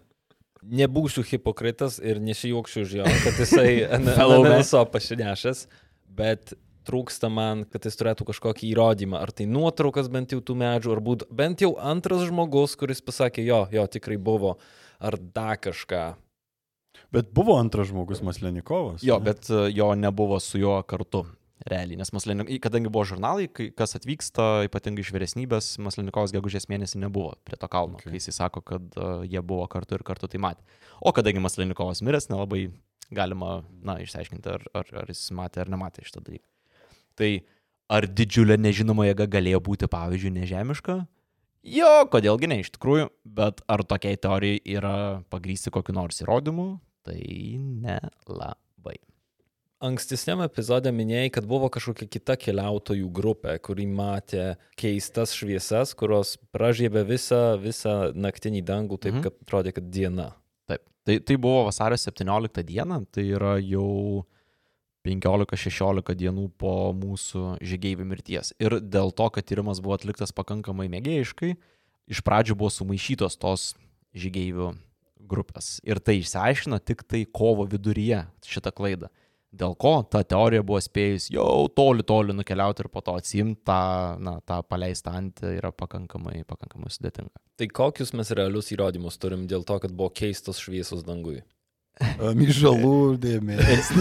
Nebūsiu 0.66 1.22
hipokritas 1.30 2.00
ir 2.04 2.20
nesijuokšiu 2.26 2.84
už 2.84 2.94
jo, 3.00 3.08
kad 3.24 3.40
jisai. 3.46 3.86
NSO 4.02 4.82
pasinešęs, 4.92 5.68
bet 6.16 6.56
trūksta 6.86 7.30
man, 7.34 7.64
kad 7.70 7.86
jis 7.88 7.98
turėtų 8.00 8.28
kažkokį 8.30 8.70
įrodymą, 8.72 9.20
ar 9.22 9.34
tai 9.36 9.48
nuotraukas 9.50 10.10
bent 10.14 10.36
jau 10.36 10.42
tų 10.46 10.58
medžių, 10.62 10.94
ar 10.96 11.02
būt 11.06 11.26
bent 11.34 11.64
jau 11.66 11.74
antras 11.82 12.28
žmogus, 12.30 12.78
kuris 12.80 13.02
pasakė, 13.06 13.46
jo, 13.46 13.64
jo, 13.74 13.88
tikrai 13.90 14.20
buvo, 14.22 14.56
ar 15.02 15.18
dar 15.18 15.58
kažką. 15.62 16.04
Bet 17.16 17.32
buvo 17.36 17.58
antras 17.60 17.90
žmogus 17.90 18.22
Maslenikovas. 18.26 19.04
Jo, 19.06 19.20
ne? 19.20 19.32
bet 19.32 19.50
e, 19.50 19.66
jo 19.76 19.90
nebuvo 20.00 20.40
su 20.44 20.62
juo 20.62 20.78
kartu. 20.88 21.26
Realiai, 21.66 21.96
nes 21.98 22.12
Maslenik... 22.12 22.50
kadangi 22.62 22.92
buvo 22.92 23.06
žurnalai, 23.08 23.48
kai 23.48 23.70
kas 23.74 23.96
atvyksta, 23.98 24.66
ypatingai 24.68 25.06
iš 25.06 25.14
vyresnybės, 25.16 25.70
Maslenikovas 25.82 26.34
gegužės 26.36 26.68
mėnesį 26.70 27.00
nebuvo 27.06 27.32
prie 27.48 27.58
to 27.58 27.70
kalno, 27.72 27.96
Okay. 27.96 28.12
kai 28.12 28.20
jisai 28.20 28.36
sako, 28.36 28.62
kad 28.62 28.98
uh, 29.00 29.24
jie 29.24 29.40
buvo 29.40 29.64
kartu 29.72 29.96
ir 29.96 30.04
kartu 30.06 30.28
tai 30.30 30.42
matė. 30.44 30.68
O 31.00 31.16
kadangi 31.16 31.42
Maslenikovas 31.42 32.04
miręs, 32.06 32.28
nelabai 32.30 32.68
galima, 33.14 33.64
na, 33.84 34.00
išsiaiškinti, 34.02 34.50
ar, 34.50 34.64
ar, 34.74 34.94
ar 35.04 35.12
jis 35.12 35.28
matė 35.36 35.62
ar 35.62 35.70
nematė 35.70 36.06
šitą 36.06 36.24
dalyką. 36.26 36.48
Tai 37.16 37.30
ar 37.90 38.08
didžiulė 38.08 38.58
nežinoma 38.60 39.06
jėga 39.10 39.28
galėjo 39.38 39.62
būti, 39.64 39.88
pavyzdžiui, 39.92 40.34
nežemiška? 40.42 40.98
Jo, 41.66 42.06
kodėlgi 42.14 42.50
ne 42.50 42.60
iš 42.62 42.70
tikrųjų, 42.76 43.10
bet 43.26 43.62
ar 43.68 43.82
tokiai 43.84 44.18
teorijai 44.22 44.60
yra 44.78 45.24
pagrysti 45.34 45.72
kokiu 45.74 45.96
nors 45.98 46.22
įrodymu, 46.22 46.80
tai 47.06 47.18
nelabai. 47.58 49.00
Ankstesniam 49.86 50.40
epizode 50.46 50.90
minėjai, 50.96 51.32
kad 51.36 51.46
buvo 51.50 51.68
kažkokia 51.74 52.08
kita 52.10 52.38
keliautojų 52.42 53.10
grupė, 53.14 53.58
kuri 53.62 53.86
matė 53.90 54.56
keistas 54.80 55.34
šviesas, 55.36 55.92
kurios 55.98 56.38
pražiebė 56.56 57.04
visą, 57.06 57.58
visą 57.62 58.14
naktinį 58.16 58.64
dangų, 58.66 58.98
taip 59.02 59.14
Mhm. 59.16 59.24
kad 59.26 59.34
atrodė, 59.44 59.74
kad 59.76 59.90
diena. 59.92 60.34
Taip. 60.70 60.82
Tai, 61.06 61.20
tai 61.22 61.38
buvo 61.38 61.66
vasario 61.68 61.98
17 62.00 62.64
diena, 62.66 63.02
tai 63.14 63.28
yra 63.38 63.56
jau 63.62 64.26
15-16 65.06 66.16
dienų 66.18 66.48
po 66.58 66.74
mūsų 66.98 67.60
žygeivių 67.62 68.08
mirties. 68.10 68.54
Ir 68.58 68.80
dėl 68.82 69.14
to, 69.14 69.30
kad 69.30 69.46
tyrimas 69.46 69.82
buvo 69.84 69.98
atliktas 70.00 70.34
pakankamai 70.34 70.88
mėgėjiškai, 70.90 71.54
iš 72.10 72.22
pradžių 72.26 72.58
buvo 72.58 72.72
sumaišytos 72.74 73.38
tos 73.38 73.74
žygeivių 74.18 74.72
grupės. 75.30 75.78
Ir 75.86 76.02
tai 76.02 76.20
išsiaiškino 76.22 76.80
tik 76.82 77.06
tai 77.06 77.26
kovo 77.26 77.68
viduryje 77.70 78.24
šitą 78.46 78.74
klaidą. 78.76 79.12
Dėl 79.56 79.76
ko 79.80 79.94
ta 80.12 80.22
teorija 80.28 80.64
buvo 80.66 80.82
spėjus 80.84 81.30
jau 81.32 81.66
toli, 81.76 82.04
toli 82.04 82.36
nukeliauti 82.36 82.84
ir 82.84 82.90
po 82.92 83.04
to 83.06 83.16
atsimti 83.20 83.64
tą, 83.68 83.80
na, 84.20 84.38
tą 84.44 84.60
paleistą 84.68 85.16
antį 85.16 85.56
yra 85.62 85.72
pakankamai, 85.72 86.42
pakankamai 86.50 86.92
sudėtinga. 86.92 87.34
Tai 87.56 87.68
kokius 87.72 88.12
mes 88.18 88.34
realius 88.36 88.74
įrodymus 88.76 89.20
turim 89.22 89.46
dėl 89.48 89.64
to, 89.68 89.80
kad 89.84 89.96
buvo 89.96 90.12
keistos 90.16 90.60
šviesos 90.60 91.06
dangui? 91.08 91.40
Myžalų 92.36 93.16
dėmesys. 93.24 93.92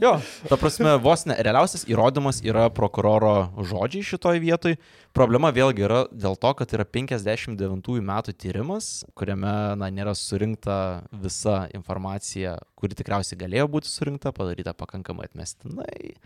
Jo, 0.00 0.14
ta 0.48 0.56
prasme, 0.60 0.94
vos 1.00 1.22
ne, 1.28 1.36
realiausias 1.40 1.86
įrodymas 1.88 2.42
yra 2.44 2.66
prokuroro 2.72 3.48
žodžiai 3.64 4.04
šitoj 4.04 4.40
vietoj. 4.42 4.74
Problema 5.16 5.48
vėlgi 5.56 5.86
yra 5.86 6.02
dėl 6.12 6.36
to, 6.40 6.50
kad 6.58 6.72
yra 6.76 6.84
59 6.88 8.00
metų 8.04 8.34
tyrimas, 8.36 8.90
kuriame, 9.16 9.54
na, 9.80 9.88
nėra 9.92 10.12
surinkta 10.16 10.78
visa 11.12 11.62
informacija, 11.76 12.58
kuri 12.76 12.96
tikriausiai 12.96 13.40
galėjo 13.40 13.70
būti 13.72 13.92
surinkta, 13.92 14.34
padaryta 14.36 14.76
pakankamai 14.76 15.30
atmestinai. 15.30 16.16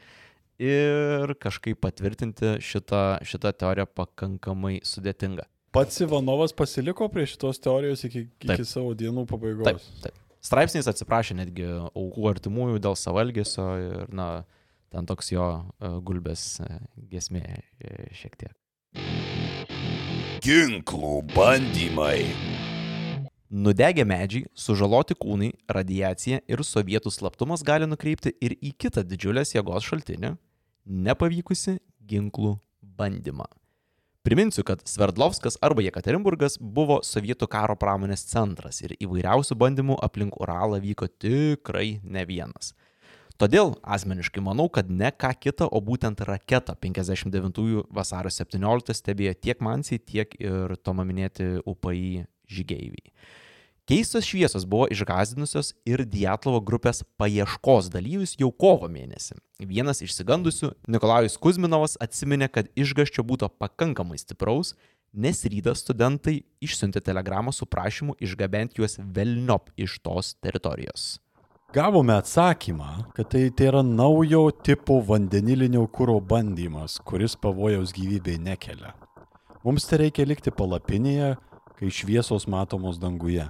Ir 0.61 1.39
kažkaip 1.41 1.79
patvirtinti 1.81 2.59
šitą, 2.63 3.23
šitą 3.27 3.55
teoriją 3.55 3.87
pakankamai 3.87 4.81
sudėtinga. 4.85 5.47
Pats 5.71 6.01
Ivanovas 6.01 6.53
pasiliko 6.53 7.07
prie 7.09 7.27
šitos 7.31 7.61
teorijos 7.63 8.03
iki, 8.05 8.25
iki 8.43 8.49
Taip. 8.51 8.67
savo 8.67 8.91
dienų 8.99 9.23
pabaigos. 9.31 9.69
Taip, 9.69 10.01
taip. 10.03 10.17
Straipsnis 10.43 10.89
atsiprašė 10.91 11.37
netgi 11.39 11.67
aukų 11.93 12.27
artimųjų 12.31 12.81
dėl 12.83 12.97
savo 12.99 13.21
elgesio 13.23 13.67
ir, 13.79 14.09
na, 14.11 14.43
ten 14.91 15.07
toks 15.07 15.31
jo 15.31 15.45
e, 15.61 15.91
gulbės 16.03 16.45
e, 16.65 16.81
gesmė 17.13 17.45
e, 17.45 18.09
šiek 18.19 18.35
tiek. 18.41 18.57
Ginklų 20.43 21.21
bandymai. 21.37 22.25
Nudegę 23.51 24.03
medžiai, 24.09 24.49
sužaloti 24.55 25.15
kūnai, 25.19 25.53
radiacija 25.71 26.43
ir 26.51 26.65
sovietų 26.67 27.15
slaptumas 27.15 27.63
gali 27.67 27.87
nukreipti 27.87 28.35
ir 28.43 28.57
į 28.59 28.75
kitą 28.75 29.07
didžiulės 29.07 29.55
jėgos 29.55 29.87
šaltinį- 29.87 30.35
nepavykusi 31.07 31.79
ginklų 32.11 32.57
bandymą. 32.83 33.47
Priminsiu, 34.23 34.61
kad 34.69 34.83
Sverdlovskas 34.85 35.57
arba 35.65 35.81
Jekaterinburgas 35.81 36.59
buvo 36.61 36.99
sovietų 37.01 37.47
karo 37.49 37.73
pramonės 37.81 38.27
centras 38.29 38.83
ir 38.85 38.93
įvairiausių 39.01 39.57
bandymų 39.57 39.97
aplink 40.05 40.37
Uralą 40.37 40.77
vyko 40.83 41.09
tikrai 41.09 42.03
ne 42.05 42.27
vienas. 42.29 42.75
Todėl 43.41 43.73
asmeniškai 43.81 44.43
manau, 44.45 44.67
kad 44.69 44.91
ne 44.93 45.09
ką 45.09 45.31
kitą, 45.41 45.71
o 45.73 45.81
būtent 45.81 46.21
raketą 46.29 46.75
59 46.77 47.87
vasario 47.89 48.29
17 48.29 48.93
stebėjo 48.99 49.33
tiek 49.41 49.65
Mansiai, 49.65 49.97
tiek 50.05 50.37
ir 50.37 50.77
Tomo 50.85 51.07
minėti 51.09 51.55
UPI 51.65 52.27
žygeiviai. 52.53 53.15
Keistos 53.89 54.27
šviesos 54.29 54.67
buvo 54.69 54.87
išgazinusios 54.93 55.73
ir 55.89 56.05
Dietlovo 56.07 56.61
grupės 56.63 57.03
paieškos 57.19 57.89
dalyvius 57.91 58.37
jau 58.39 58.51
kovo 58.53 58.89
mėnesį. 58.93 59.39
Vienas 59.67 60.03
išsigandusių, 60.05 60.73
Nikolajus 60.89 61.39
Kuzminovas, 61.41 61.97
atsiminė, 62.01 62.51
kad 62.53 62.71
išgaščio 62.79 63.25
būtų 63.27 63.51
pakankamai 63.61 64.21
stipraus, 64.21 64.77
nes 65.13 65.43
rytą 65.45 65.75
studentai 65.75 66.43
išsiuntė 66.63 67.03
telegramą 67.03 67.53
su 67.53 67.67
prašymu 67.67 68.15
išgabenti 68.23 68.81
juos 68.81 68.99
velniop 69.01 69.73
iš 69.77 69.99
tos 70.05 70.37
teritorijos. 70.41 71.19
Gavome 71.75 72.17
atsakymą, 72.19 73.13
kad 73.15 73.29
tai, 73.31 73.45
tai 73.55 73.69
yra 73.71 73.85
naujo 73.87 74.49
tipo 74.67 74.97
vandenilinio 75.07 75.85
kūro 75.87 76.17
bandymas, 76.19 76.97
kuris 77.07 77.37
pavojaus 77.39 77.93
gyvybei 77.95 78.41
nekelia. 78.43 78.91
Mums 79.63 79.87
tai 79.87 80.01
reikia 80.07 80.27
likti 80.27 80.51
palapinėje, 80.51 81.37
kai 81.79 81.91
šviesos 81.95 82.49
matomos 82.51 82.99
danguje. 82.99 83.47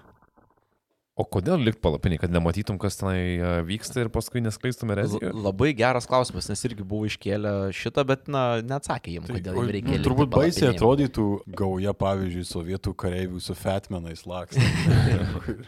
O 1.21 1.25
kodėl 1.29 1.61
likt 1.61 1.83
palapiniai, 1.85 2.17
kad 2.23 2.33
nematytum, 2.33 2.79
kas 2.81 2.97
tenai 2.97 3.19
e, 3.37 3.49
vyksta 3.69 4.01
ir 4.01 4.09
paskui 4.15 4.41
neskleistum 4.41 4.89
L 4.89 4.95
ereziją? 4.97 5.33
labai 5.45 5.75
geras 5.77 6.07
klausimas, 6.09 6.47
nes 6.49 6.63
irgi 6.65 6.87
buvo 6.87 7.05
iškėlę 7.11 7.53
šitą, 7.77 8.07
bet, 8.09 8.25
na, 8.33 8.45
neatsakė 8.65 9.19
jiems, 9.19 9.29
kodėl 9.29 9.53
o, 9.59 9.61
jiems 9.67 9.75
reikia. 9.77 9.89
nu, 9.91 9.97
likti 9.99 10.07
turbūt 10.09 10.31
baisiai 10.33 10.71
atrodytų 10.73 11.27
gauja, 11.61 11.93
pavyzdžiui, 12.01 12.47
sovietų 12.49 12.95
kareivių 13.05 13.43
su 13.45 13.57
fetmenais 13.59 14.25
lakstant. 14.33 15.61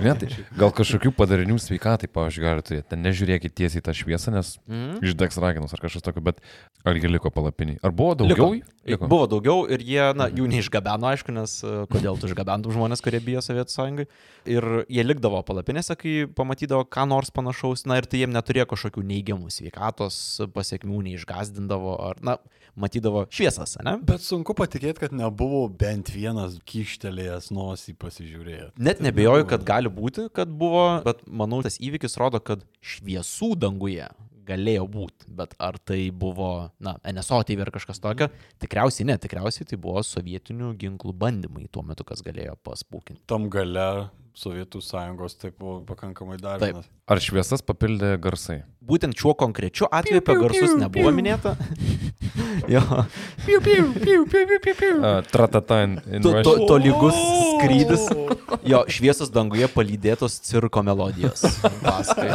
Ne, 0.00 0.14
tai 0.18 0.28
gal 0.58 0.72
kažkokių 0.74 1.12
padarinių 1.18 1.56
sveikatai, 1.60 2.08
pavyzdžiui, 2.12 2.44
gali 2.44 2.64
turėti. 2.66 2.86
Ten 2.94 3.02
nežiūrėkit 3.04 3.54
tiesiai 3.60 3.84
tą 3.84 3.94
šviesą, 3.96 4.32
nes 4.34 4.54
Mhm. 4.64 5.02
išdegs 5.04 5.36
raginus 5.42 5.74
ar 5.76 5.80
kažkas 5.82 6.02
tokio, 6.06 6.22
bet 6.24 6.40
ar 6.86 6.96
jie 6.96 7.08
liko 7.10 7.30
palapiniai? 7.34 7.78
Ar 7.84 7.92
buvo 7.92 8.14
daugiau? 8.22 8.54
Liko. 8.84 9.08
Buvo 9.08 9.26
daugiau 9.28 9.64
ir 9.72 9.80
jie, 9.84 10.02
na, 10.16 10.28
jų 10.28 10.48
neišgabeno, 10.52 11.08
aišku, 11.12 11.32
nes 11.32 11.58
e, 11.64 11.74
kodėl 11.92 12.18
tu 12.20 12.28
išgabentum 12.28 12.72
žmonės, 12.74 13.00
kurie 13.04 13.20
bijo 13.24 13.40
Sovietų 13.44 13.72
sąjungai. 13.72 14.06
Ir 14.44 14.66
jie 14.94 15.04
likdavo 15.04 15.40
palapinėse, 15.46 15.96
kai 15.98 16.14
pamatydavo 16.38 16.86
ką 16.94 17.06
nors 17.10 17.32
panašaus, 17.34 17.84
na 17.90 17.98
ir 18.00 18.08
tai 18.08 18.22
jiem 18.22 18.34
neturėjo 18.34 18.68
kažkokių 18.72 19.04
neigiamų 19.10 19.50
sveikatos 19.52 20.18
pasiekmių, 20.54 21.00
neišgazdindavo, 21.08 21.96
ar, 22.08 22.20
na, 22.24 22.36
matydavo 22.78 23.24
šviesas, 23.30 23.76
ne? 23.86 23.96
Bet 24.06 24.24
sunku 24.24 24.56
patikėti, 24.58 25.04
kad 25.04 25.14
nebuvo 25.16 25.64
bent 25.82 26.10
vienas 26.14 26.58
kištelėjęs 26.68 27.50
nosį 27.54 27.96
pasižiūrėti. 28.02 28.74
Net 28.82 29.02
nebejoju, 29.04 29.48
kad 29.50 29.66
gali 29.66 29.92
būti, 29.92 30.28
kad 30.34 30.50
buvo, 30.50 30.86
bet 31.06 31.22
manau, 31.26 31.62
tas 31.66 31.78
įvykis 31.82 32.18
rodo, 32.20 32.42
kad 32.42 32.64
šviesų 32.84 33.54
danguje 33.66 34.08
galėjo 34.46 34.88
būti, 34.90 35.28
bet 35.40 35.54
ar 35.62 35.78
tai 35.80 36.08
buvo, 36.10 36.70
na, 36.82 36.96
NSO 37.10 37.42
TV 37.48 37.64
ar 37.64 37.72
kažkas 37.74 38.02
tokio, 38.02 38.30
tikriausiai 38.62 39.08
ne, 39.10 39.18
tikriausiai 39.20 39.68
tai 39.70 39.80
buvo 39.80 40.02
sovietinių 40.06 40.74
ginklų 40.80 41.14
bandymai 41.24 41.68
tuo 41.72 41.84
metu, 41.86 42.06
kas 42.08 42.24
galėjo 42.26 42.58
paspūkinti. 42.66 43.24
Tam 43.30 43.48
gale 43.52 43.88
Sovietų 44.34 44.80
sąjungos 44.82 45.36
taip 45.38 45.60
buvo 45.62 45.76
pakankamai 45.86 46.40
dar 46.42 46.58
Taip. 46.58 46.80
Ar 47.06 47.20
šviesas 47.22 47.62
papildė 47.62 48.16
garsai? 48.18 48.64
Būtent 48.82 49.14
šiuo 49.14 49.36
konkrečiu 49.38 49.86
atveju 49.86 50.22
apie 50.24 50.34
garsus 50.40 50.72
nebuvo 50.74 51.12
minėta. 51.14 51.52
jo, 52.74 52.82
Uh, 54.98 55.20
Tratata 55.30 55.84
in, 55.84 55.94
in 56.10 56.26
to, 56.26 56.32
to, 56.42 56.56
to 56.66 56.80
lygus 56.82 57.14
skrydis. 57.14 58.08
Jo, 58.66 58.82
šviesos 58.90 59.30
danguje 59.30 59.70
palydėtos 59.70 60.40
cirko 60.42 60.82
melodijos. 60.82 61.46
Paskui. 61.86 62.34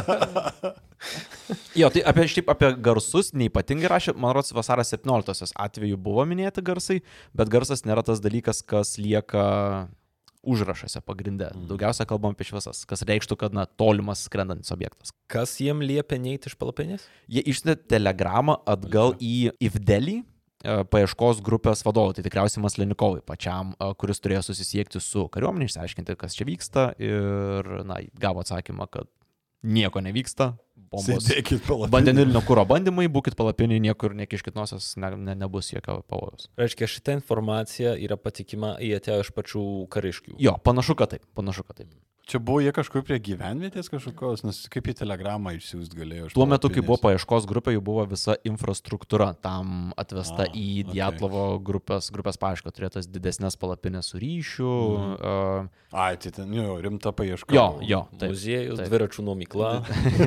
Jo, 1.77 1.89
tai 1.93 2.03
apie, 2.07 2.25
šiaip 2.29 2.49
apie 2.51 2.71
garsus 2.85 3.31
neipatingai 3.37 3.89
rašė, 3.91 4.15
man 4.17 4.35
rodos, 4.37 4.53
vasario 4.55 4.85
17 4.85 5.53
atveju 5.55 5.97
buvo 6.01 6.25
minėti 6.29 6.63
garsai, 6.65 6.99
bet 7.37 7.51
garsas 7.51 7.85
nėra 7.87 8.03
tas 8.05 8.21
dalykas, 8.23 8.61
kas 8.65 8.97
lieka 9.01 9.87
užrašuose 10.47 11.01
pagrindė. 11.03 11.49
Daugiausia 11.69 12.07
kalbam 12.09 12.35
apie 12.35 12.47
šviesas, 12.47 12.85
kas 12.87 13.03
reikštų, 13.07 13.37
kad, 13.41 13.55
na, 13.55 13.65
tolimas 13.67 14.23
skrendantis 14.27 14.71
objektas. 14.75 15.13
Kas 15.31 15.57
jiem 15.59 15.83
liepia 15.83 16.19
neiti 16.21 16.51
iš 16.51 16.55
palapinės? 16.59 17.05
Jie 17.31 17.43
išsiuntė 17.51 17.75
telegramą 17.95 18.59
atgal 18.69 19.15
į 19.19 19.51
Ivdelį, 19.67 20.21
e, 20.63 20.77
paieškos 20.93 21.43
grupės 21.45 21.83
vadovui, 21.87 22.15
tai 22.17 22.25
tikriausiai 22.25 22.63
Maslenikovui 22.63 23.23
pačiam, 23.27 23.75
e, 23.75 23.91
kuris 23.99 24.23
turėjo 24.23 24.45
susisiekti 24.47 25.03
su 25.03 25.27
kariuomenė, 25.33 25.67
išsiaiškinti, 25.69 26.17
kas 26.19 26.39
čia 26.39 26.47
vyksta 26.47 26.89
ir, 27.03 27.73
na, 27.89 27.99
gavo 28.19 28.45
atsakymą, 28.45 28.87
kad 28.95 29.11
nieko 29.63 29.99
nevyksta, 29.99 30.53
bombos. 30.91 31.29
Vandenilinio 31.93 32.41
kūro 32.47 32.65
bandymai, 32.69 33.07
būkit 33.11 33.37
palapiniai, 33.39 33.81
niekur 33.83 34.15
nekiškit 34.17 34.57
nosios, 34.57 34.91
ne, 35.01 35.13
ne, 35.15 35.37
nebus 35.39 35.71
jokio 35.73 35.99
pavojaus. 36.09 36.49
Reiškia, 36.59 36.89
šita 36.95 37.17
informacija 37.19 37.95
yra 37.99 38.19
patikima, 38.19 38.75
jie 38.83 38.97
atėjo 38.99 39.23
iš 39.25 39.33
pačių 39.37 39.65
kariškių. 39.93 40.37
Jo, 40.41 40.57
panašu, 40.65 40.97
kad 40.99 41.15
taip, 41.15 41.25
panašu, 41.37 41.65
kad 41.67 41.83
taip. 41.83 41.93
Čia 42.29 42.37
buvo 42.37 42.59
jie 42.61 42.69
kažkur 42.69 43.01
prie 43.01 43.15
gyvenvietės 43.25 43.87
kažkokios, 43.89 44.43
nes 44.45 44.59
kaip 44.69 44.85
į 44.91 44.93
telegramą 44.99 45.55
išsiųst 45.57 45.95
galėjo. 45.97 46.27
Tuo 46.35 46.45
metu, 46.45 46.69
kai 46.69 46.83
buvo 46.85 46.99
paieškos 47.01 47.47
grupė, 47.49 47.73
jau 47.73 47.81
buvo 47.81 48.03
visa 48.11 48.35
infrastruktūra 48.45 49.31
tam 49.41 49.95
atvesta 49.97 50.45
A, 50.45 50.51
į. 50.53 50.85
Dietlovo 50.91 51.57
grupės, 51.65 52.11
grupės 52.13 52.37
paiešką, 52.37 52.69
turėtas 52.75 53.09
didesnės 53.09 53.57
palapinės 53.57 54.11
su 54.13 54.21
ryšiu. 54.21 54.69
Mhm. 54.69 55.15
Uh, 55.17 55.97
Ai, 56.05 56.21
tai 56.21 56.29
ten, 56.35 56.53
jo, 56.53 56.77
rimta 56.85 57.09
paieška. 57.17 57.49
jo, 57.55 57.65
jo, 57.81 58.03
taip. 58.13 58.29
Muziejus, 58.35 58.77
taip. 58.77 58.91
dviračių 58.91 59.25
nuomykla. 59.25 59.71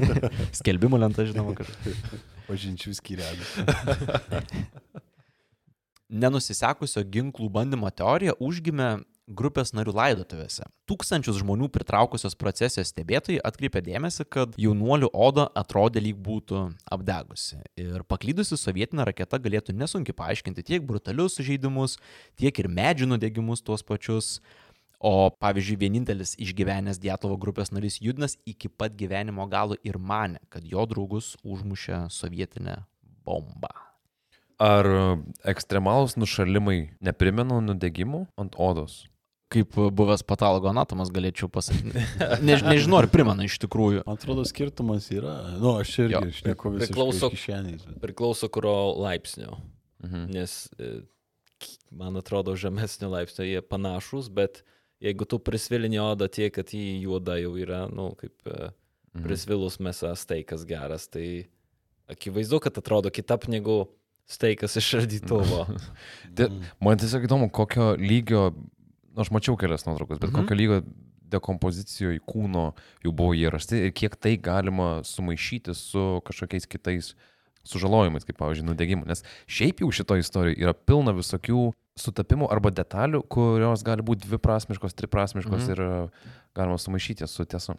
Skelbimų 0.58 0.98
lenta, 1.04 1.22
žinoma, 1.28 1.54
kažkaip. 1.62 2.18
Pažinčių 2.50 2.90
skyrelį. 2.98 3.46
Nenusisekusio 6.26 7.06
ginklų 7.08 7.46
bandymo 7.54 7.88
teorija 7.94 8.34
užgimė 8.42 8.90
grupės 9.30 9.72
narių 9.76 9.94
laidotuvėse. 9.96 10.64
Tūkstančius 10.90 11.38
žmonių 11.40 11.68
pritraukusios 11.72 12.34
procesijos 12.38 12.90
stebėtojai 12.92 13.40
atkreipė 13.46 13.82
dėmesį, 13.86 14.26
kad 14.32 14.56
jaunuolių 14.60 15.12
oda 15.12 15.46
atrodė 15.58 16.02
lyg 16.02 16.18
būtų 16.22 16.64
apdegusi. 16.92 17.60
Ir 17.80 18.02
paklydusi 18.08 18.58
sovietinė 18.58 19.06
raketa 19.08 19.40
galėtų 19.42 19.76
nesunkiai 19.78 20.16
paaiškinti 20.18 20.66
tiek 20.66 20.84
brutalius 20.86 21.38
sužeidimus, 21.38 21.98
tiek 22.40 22.58
ir 22.58 22.68
medžių 22.68 23.14
nudegimus 23.14 23.62
tuos 23.62 23.86
pačius. 23.86 24.40
O 25.02 25.32
pavyzdžiui, 25.34 25.80
vienintelis 25.80 26.36
išgyvenęs 26.38 27.00
Dietlovo 27.02 27.34
grupės 27.42 27.72
narys 27.74 27.96
Judnas 27.98 28.36
iki 28.46 28.70
pat 28.70 28.94
gyvenimo 28.94 29.48
galo 29.50 29.74
ir 29.82 29.98
mane, 29.98 30.38
kad 30.46 30.62
jo 30.62 30.84
draugus 30.86 31.34
užmušė 31.42 32.04
sovietinė 32.14 32.76
bomba. 33.26 33.72
Ar 34.62 34.86
ekstremalūs 35.42 36.14
nušalimai 36.14 36.92
neprimena 37.02 37.58
nudegimų 37.66 38.28
ant 38.38 38.54
odos? 38.54 39.00
Kaip 39.52 39.76
buvęs 39.76 40.24
patologo 40.26 40.70
anatomas 40.72 41.10
galėčiau 41.14 41.48
pasakyti. 41.52 42.02
Ne, 42.46 42.56
nežinau, 42.64 42.98
ar 43.02 43.08
primena 43.12 43.44
iš 43.46 43.58
tikrųjų. 43.62 44.02
Man 44.08 44.18
atrodo, 44.18 44.44
skirtumas 44.48 45.06
yra. 45.14 45.36
Nu, 45.60 45.76
aš 45.82 45.94
irgi 46.06 46.16
Jo, 46.16 46.22
šneku 46.40 46.72
visiškai 46.76 46.92
priklauso-. 46.96 47.30
Bet... 47.32 47.88
Priklauso 48.02 48.48
kurio 48.52 48.74
laipsnio. 49.04 49.56
Mhm. 50.02 50.24
Nes, 50.34 50.56
e, 50.82 50.92
man 51.94 52.16
atrodo, 52.18 52.56
žemesnio 52.58 53.12
laipsnio 53.12 53.46
jie 53.46 53.60
panašus, 53.62 54.30
bet 54.34 54.64
jeigu 55.02 55.26
tu 55.28 55.38
prisvilini 55.42 55.98
odą 56.02 56.26
tiek, 56.32 56.52
kad 56.54 56.70
jį 56.74 57.02
juoda 57.04 57.36
jau 57.42 57.52
yra, 57.60 57.84
nu, 57.92 58.12
kaip 58.18 58.34
e, 58.50 58.70
Mhm. 59.12 59.26
prisvilus 59.26 59.74
mėsas 59.76 60.22
steikas 60.24 60.62
geras, 60.64 61.02
tai 61.12 61.44
akivaizdu, 62.08 62.62
kad 62.64 62.78
atrodo 62.80 63.10
kitap 63.12 63.44
negu 63.44 63.74
steikas 64.24 64.78
iš 64.80 64.86
šaldytuvo. 64.94 65.66
Te- 66.38 66.46
Man 66.80 66.96
tiesiog 67.02 67.26
įdomu, 67.28 67.50
kokio 67.52 67.90
lygio, 68.00 68.46
aš 69.16 69.30
mačiau 69.30 69.56
kelias 69.56 69.84
nuotraukas, 69.86 70.18
bet 70.18 70.30
Mhm. 70.30 70.40
kokio 70.40 70.56
lygio 70.56 70.82
dekompozicijoje 71.32 72.20
kūno 72.28 72.72
jau 73.04 73.12
buvo 73.12 73.32
jie 73.34 73.50
rasti 73.50 73.76
ir 73.86 73.92
kiek 73.92 74.16
tai 74.20 74.36
galima 74.36 75.02
sumaišyti 75.04 75.74
su 75.74 76.20
kažkokiais 76.26 76.66
kitais 76.68 77.14
sužalojimais, 77.64 78.24
kaip 78.26 78.36
pavyzdžiui, 78.38 78.66
nudegimu. 78.66 79.06
Nes 79.06 79.22
šiaip 79.46 79.80
jau 79.80 79.90
šitoje 79.94 80.20
istorijoje 80.24 80.58
yra 80.64 80.74
pilna 80.74 81.12
visokių 81.14 81.72
sutapimų 81.96 82.48
arba 82.50 82.70
detalių, 82.70 83.22
kurios 83.28 83.82
gali 83.86 84.02
būti 84.02 84.26
dviprasmiškos, 84.26 84.94
triprasmiškos 84.98 85.62
Mhm. 85.62 85.70
ir 85.70 85.80
e, 85.80 86.08
galima 86.54 86.78
sumaišyti 86.78 87.28
su 87.28 87.44
tiesa. 87.44 87.76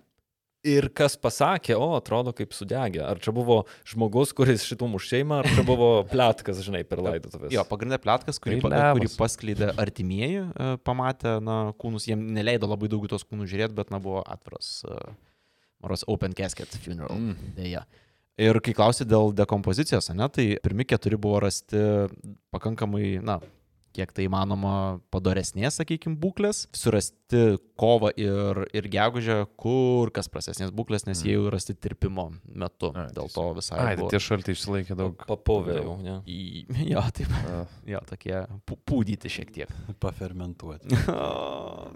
Ir 0.64 0.86
kas 0.96 1.18
pasakė, 1.20 1.74
o 1.76 1.90
atrodo 1.98 2.32
kaip 2.36 2.54
sudegė. 2.56 3.02
Ar 3.04 3.20
čia 3.20 3.34
buvo 3.36 3.58
žmogus, 3.90 4.32
kuris 4.36 4.64
šitų 4.64 4.88
muš 4.94 5.10
šeimą, 5.12 5.42
ar 5.42 5.50
čia 5.52 5.66
buvo 5.68 5.90
plėtkas, 6.12 6.62
žinai, 6.64 6.86
per 6.88 7.02
laidotuvės. 7.04 7.52
Jo, 7.52 7.66
pagrindė 7.68 8.00
plėtkas, 8.00 8.40
kurį, 8.40 8.62
pa, 8.64 8.72
kurį 8.96 9.10
paskleidė 9.20 9.74
artimieji, 9.84 10.46
e, 10.48 10.70
pamatė, 10.88 11.36
na, 11.44 11.58
kūnus, 11.76 12.08
jiem 12.08 12.24
neleido 12.38 12.70
labai 12.72 12.88
daug 12.94 13.04
tos 13.12 13.28
kūnus 13.28 13.52
žiūrėti, 13.52 13.76
bet, 13.76 13.92
na, 13.92 14.00
buvo 14.04 14.22
atviras, 14.24 14.78
maros, 15.84 16.06
open 16.08 16.38
casket 16.38 16.80
funeral. 16.80 17.12
Mm. 17.12 17.52
Dėja. 17.60 17.84
Ir 18.40 18.62
kai 18.64 18.72
klausė 18.78 19.04
dėl 19.06 19.36
dekompozicijos, 19.36 20.14
ne, 20.16 20.32
tai 20.32 20.48
pirmi 20.64 20.88
keturi 20.88 21.20
buvo 21.20 21.44
rasti 21.44 21.84
pakankamai, 22.56 23.18
na, 23.20 23.42
kiek 23.94 24.12
tai 24.16 24.26
įmanoma 24.28 25.00
padoresnės, 25.14 25.78
sakykime, 25.80 26.18
būklės, 26.22 26.64
surasti 26.76 27.44
kovą 27.80 28.10
ir, 28.18 28.64
ir 28.74 28.88
gegužę, 28.94 29.38
kur 29.60 30.10
kas 30.16 30.30
prastesnės 30.34 30.72
būklės, 30.74 31.06
nes 31.10 31.22
jie 31.26 31.36
jau 31.38 31.48
rasti 31.54 31.76
tirpimo 31.78 32.32
metu. 32.50 32.90
Ai, 32.98 33.08
Dėl 33.14 33.30
to 33.34 33.46
visai. 33.58 33.78
Ai, 33.80 33.94
tai 33.96 34.02
buvo- 34.04 34.12
tie 34.14 34.22
šaltai 34.22 34.56
išsilaikė 34.58 34.98
daug. 34.98 35.26
Papovė 35.30 35.78
jau, 35.80 35.96
ne? 36.02 36.18
Į, 36.26 36.66
jo, 36.90 37.06
taip. 37.14 37.30
A, 37.50 37.64
Jo, 37.94 38.02
tokie 38.10 38.36
pū- 38.70 38.80
pūdyti 38.90 39.30
šiek 39.30 39.54
tiek. 39.54 39.74
Pafermentuoti. 40.04 40.90
O. 41.14 41.92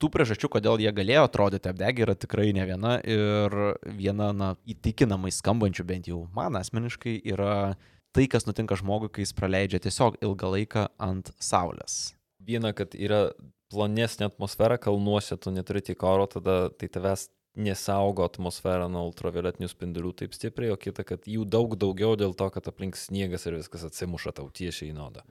Tų 0.00 0.08
priežasčių, 0.14 0.48
kodėl 0.48 0.80
jie 0.80 0.88
galėjo 0.96 1.26
atrodyti 1.26 1.68
apdegę, 1.68 2.06
yra 2.06 2.14
tikrai 2.16 2.54
ne 2.56 2.64
viena. 2.64 2.94
Ir 3.04 3.52
viena, 3.98 4.30
na, 4.32 4.54
įtikinamai 4.64 5.28
skambančių, 5.36 5.84
bent 5.84 6.08
jau 6.08 6.22
man 6.32 6.56
asmeniškai, 6.56 7.18
yra 7.34 7.74
tai, 8.16 8.26
kas 8.30 8.46
nutinka 8.48 8.78
žmogui, 8.80 9.10
kai 9.12 9.26
jis 9.26 9.34
praleidžia 9.36 9.82
tiesiog 9.84 10.20
ilgą 10.24 10.54
laiką 10.56 10.86
ant 11.02 11.32
saulės. 11.42 12.14
Viena, 12.40 12.72
kad 12.76 12.96
yra 12.96 13.28
plonesnė 13.70 14.30
atmosfera 14.30 14.78
kalnuose, 14.82 15.38
tu 15.38 15.52
neturi 15.54 15.82
tiek 15.86 16.02
oro, 16.02 16.26
tada 16.30 16.62
tai 16.74 16.88
tavęs 16.90 17.28
nesaugo 17.60 18.24
atmosfera 18.24 18.86
nuo 18.90 19.04
ultravioletinių 19.08 19.68
spindulių 19.70 20.14
taip 20.22 20.34
stipriai, 20.36 20.72
o 20.74 20.78
kita, 20.80 21.04
kad 21.06 21.26
jų 21.26 21.46
daug 21.50 21.74
daugiau 21.78 22.16
dėl 22.18 22.34
to, 22.38 22.50
kad 22.54 22.68
aplink 22.70 22.98
sniegas 22.98 23.46
ir 23.46 23.58
viskas 23.58 23.86
atsimuša 23.88 24.36
tau 24.38 24.50
tiesiai 24.54 24.92
į 24.92 24.98
naudą. 24.98 25.24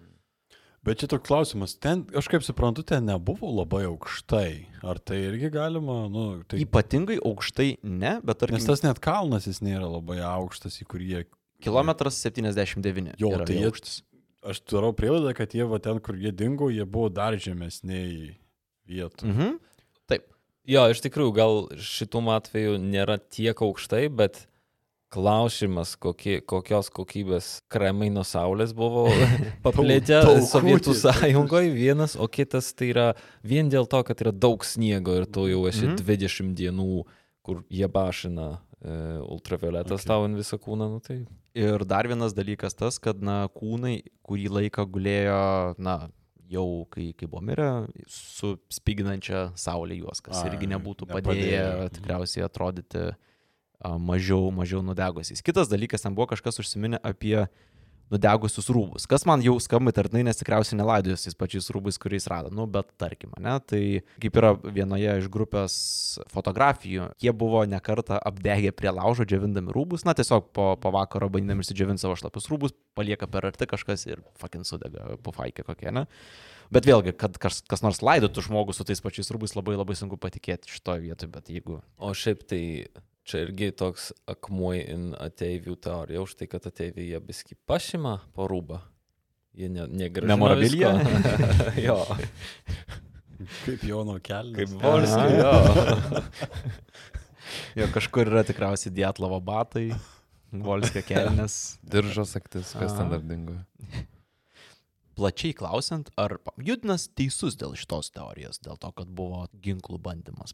Bet 0.83 1.01
čia 1.01 1.09
toks 1.11 1.27
klausimas, 1.27 1.73
ten, 1.75 2.05
aš 2.15 2.29
kaip 2.31 2.43
suprantu, 2.45 2.85
ten 2.87 3.03
nebuvo 3.09 3.49
labai 3.51 3.81
aukštai. 3.89 4.79
Ar 4.87 4.99
tai 5.03 5.17
irgi 5.25 5.49
galima, 5.51 6.05
nu, 6.11 6.23
tai... 6.47 6.61
Ypatingai 6.63 7.17
aukštai 7.19 7.73
ne, 7.83 8.13
bet 8.23 8.39
tarkim, 8.39 8.55
Nes 8.55 8.67
tas 8.67 8.85
net 8.85 9.01
kalnas 9.03 9.47
jis 9.49 9.59
nėra 9.65 9.89
labai 9.89 10.21
aukštas, 10.23 10.79
į 10.79 10.87
kurį 10.91 11.09
jie... 11.11 11.25
kilometras 11.61 12.19
79. 12.25 13.15
Jo, 13.19 13.31
tai 13.45 13.55
jie- 13.55 13.65
aukštis. 13.69 14.01
Aš 14.43 14.61
darau 14.71 14.93
prielaidą, 14.95 15.33
kad 15.35 15.51
jie 15.51 15.65
va 15.67 15.79
ten, 15.83 15.99
kur 15.99 16.15
jie 16.15 16.31
dingo, 16.31 16.69
jie 16.71 16.85
buvo 16.85 17.09
dar 17.11 17.33
žemesniai 17.35 18.35
vietų. 18.87 19.25
Mhm. 19.27 19.57
Jo, 20.69 20.83
iš 20.91 20.99
tikrųjų, 21.01 21.31
gal 21.33 21.53
šitų 21.81 22.19
atveju 22.35 22.75
nėra 22.77 23.15
tiek 23.17 23.57
aukštai, 23.57 24.07
bet 24.13 24.45
Klausimas, 25.09 25.95
kokie, 25.97 26.35
kokios 26.45 26.91
kokybės 26.93 27.47
kremai 27.73 28.11
nuo 28.13 28.21
saulės 28.21 28.75
buvo 28.77 29.07
paplėtę. 29.65 30.19
Sovietų 30.45 30.93
sąjungoje 30.93 31.71
vienas, 31.73 32.13
o 32.13 32.27
kitas 32.29 32.67
tai 32.77 32.91
yra 32.93 33.07
vien 33.41 33.71
dėl 33.73 33.87
to, 33.89 34.03
kad 34.05 34.21
yra 34.21 34.29
daug 34.31 34.61
sniego 34.61 35.15
ir 35.17 35.25
tu 35.25 35.47
jau 35.49 35.63
esi 35.65 35.87
Mhm. 35.87 35.95
20 35.97 36.53
dienų, 36.59 37.05
kur 37.41 37.63
jie 37.73 37.87
bašina 37.89 38.59
ultravioletas 38.81 39.99
Okay. 40.01 40.07
tau 40.07 40.23
ant 40.23 40.37
visą 40.39 40.57
kūną, 40.57 40.89
nu 40.93 40.99
tai 41.03 41.25
Ir 41.55 41.83
dar 41.85 42.07
vienas 42.07 42.31
dalykas 42.33 42.75
tas, 42.77 42.99
kad, 42.99 43.19
na, 43.21 43.47
kūnai 43.49 44.03
kurį 44.23 44.47
laiką 44.49 44.85
gulėjo, 44.87 45.75
na, 45.81 46.09
jau 46.49 46.85
kai, 46.89 47.11
kai 47.13 47.27
buvo 47.27 47.41
mirę, 47.43 47.87
su 48.07 48.53
spiginančia 48.71 49.51
saulė 49.59 49.97
juos, 49.99 50.21
kas 50.21 50.39
Ai, 50.43 50.49
irgi 50.53 50.69
nebūtų 50.71 51.07
nepadėjo. 51.09 51.25
padėję 51.27 51.63
Mhm. 51.65 51.89
tikriausiai 51.97 52.45
atrodyti 52.45 53.03
a, 53.81 53.97
mažiau, 53.97 54.51
mažiau 54.51 54.81
nudegusiais. 54.81 55.41
Kitas 55.43 55.67
dalykas, 55.67 56.01
ten 56.01 56.15
buvo 56.15 56.27
kažkas 56.31 56.59
užsiminę 56.59 56.99
apie 57.03 57.47
nudegusius 58.13 58.69
rūbus, 58.73 59.05
kas 59.09 59.25
man 59.29 59.43
jau 59.45 59.55
skamba 59.61 59.93
tarnai, 59.95 60.23
nes 60.25 60.39
tikriausiai 60.39 60.79
nelaidojus 60.79 61.27
tais 61.27 61.37
pačiais 61.37 61.69
rūbais, 61.73 61.99
kuriais 62.01 62.27
rado, 62.31 62.51
nu, 62.53 62.65
bet 62.69 62.89
tarkim, 63.01 63.33
ne, 63.41 63.55
tai 63.69 63.81
kaip 64.21 64.39
yra 64.41 64.53
vienoje 64.63 65.17
iš 65.21 65.29
grupės 65.33 65.75
fotografijų, 66.33 67.11
jie 67.21 67.33
buvo 67.35 67.63
nekarta 67.69 68.19
apdegę 68.31 68.73
prie 68.75 68.93
laužo, 68.95 69.27
džiavindami 69.29 69.73
rūbus, 69.75 70.05
na, 70.07 70.15
tiesiog 70.17 70.49
po, 70.55 70.71
po 70.81 70.93
vakaro 70.95 71.29
bandydami 71.33 71.65
išsidžiavinti 71.65 72.05
savo 72.05 72.17
šlapius 72.19 72.49
rūbus, 72.51 72.75
palieka 72.97 73.29
per 73.31 73.51
arti 73.51 73.69
kažkas 73.69 74.07
ir 74.09 74.23
fucking 74.41 74.67
sudega 74.67 75.19
pufaikė 75.25 75.67
kokia, 75.67 75.93
ne. 75.95 76.07
Bet 76.73 76.85
vėlgi, 76.85 77.15
kad 77.17 77.37
kas, 77.41 77.63
kas 77.65 77.81
nors 77.81 78.03
laidotų 78.05 78.43
žmogų 78.45 78.75
su 78.77 78.85
tais 78.85 79.01
pačiais 79.01 79.31
rūbais, 79.33 79.55
labai 79.57 79.73
labai 79.77 79.95
sunku 79.97 80.19
patikėti 80.21 80.69
šitoje 80.69 81.01
vietoje, 81.07 81.31
bet 81.33 81.49
jeigu... 81.49 81.79
O 81.97 82.11
šiaip 82.13 82.43
tai 82.49 82.61
čia 83.29 83.43
irgi 83.45 83.69
toks 83.77 84.09
akmuo 84.29 84.73
in 84.79 85.11
ateivių 85.17 85.75
teorija, 85.85 86.23
už 86.25 86.33
tai, 86.39 86.47
kad 86.51 86.65
ateiviai 86.69 87.11
jie 87.13 87.19
biski 87.23 87.57
pašima 87.69 88.17
po 88.35 88.47
rūbą. 88.49 88.81
Jie 89.59 89.69
ne, 89.73 89.85
negražina 89.89 90.35
Memorabiliją? 90.35 90.91
visko. 90.97 91.73
jo, 91.87 91.97
Kaip 93.63 93.83
Jono 93.87 94.17
kelias. 94.19 94.57
kaip 94.57 94.73
Volskio, 94.81 95.49
Aha. 95.49 96.19
jo. 96.19 96.23
Jo, 97.79 97.87
kažkur 97.93 98.27
yra 98.29 98.43
tikriausiai 98.45 98.91
Dietlavo 98.93 99.39
batai, 99.41 99.87
Volskio 100.51 101.01
kelnes. 101.07 101.55
Diržos 101.85 102.35
aktis, 102.37 102.73
kas 102.77 102.93
ten 102.97 103.05
Aha. 103.07 103.11
dar 103.15 103.23
dingo. 103.25 103.55
Plačiai 105.19 105.55
klausiant, 105.57 106.11
ar 106.19 106.37
Judinas 106.63 107.07
teisus 107.11 107.57
dėl 107.59 107.73
šitos 107.79 108.11
teorijos, 108.15 108.61
dėl 108.63 108.77
to, 108.79 108.91
kad 108.95 109.09
buvo 109.11 109.45
ginklų 109.65 109.99
bandymas. 110.03 110.53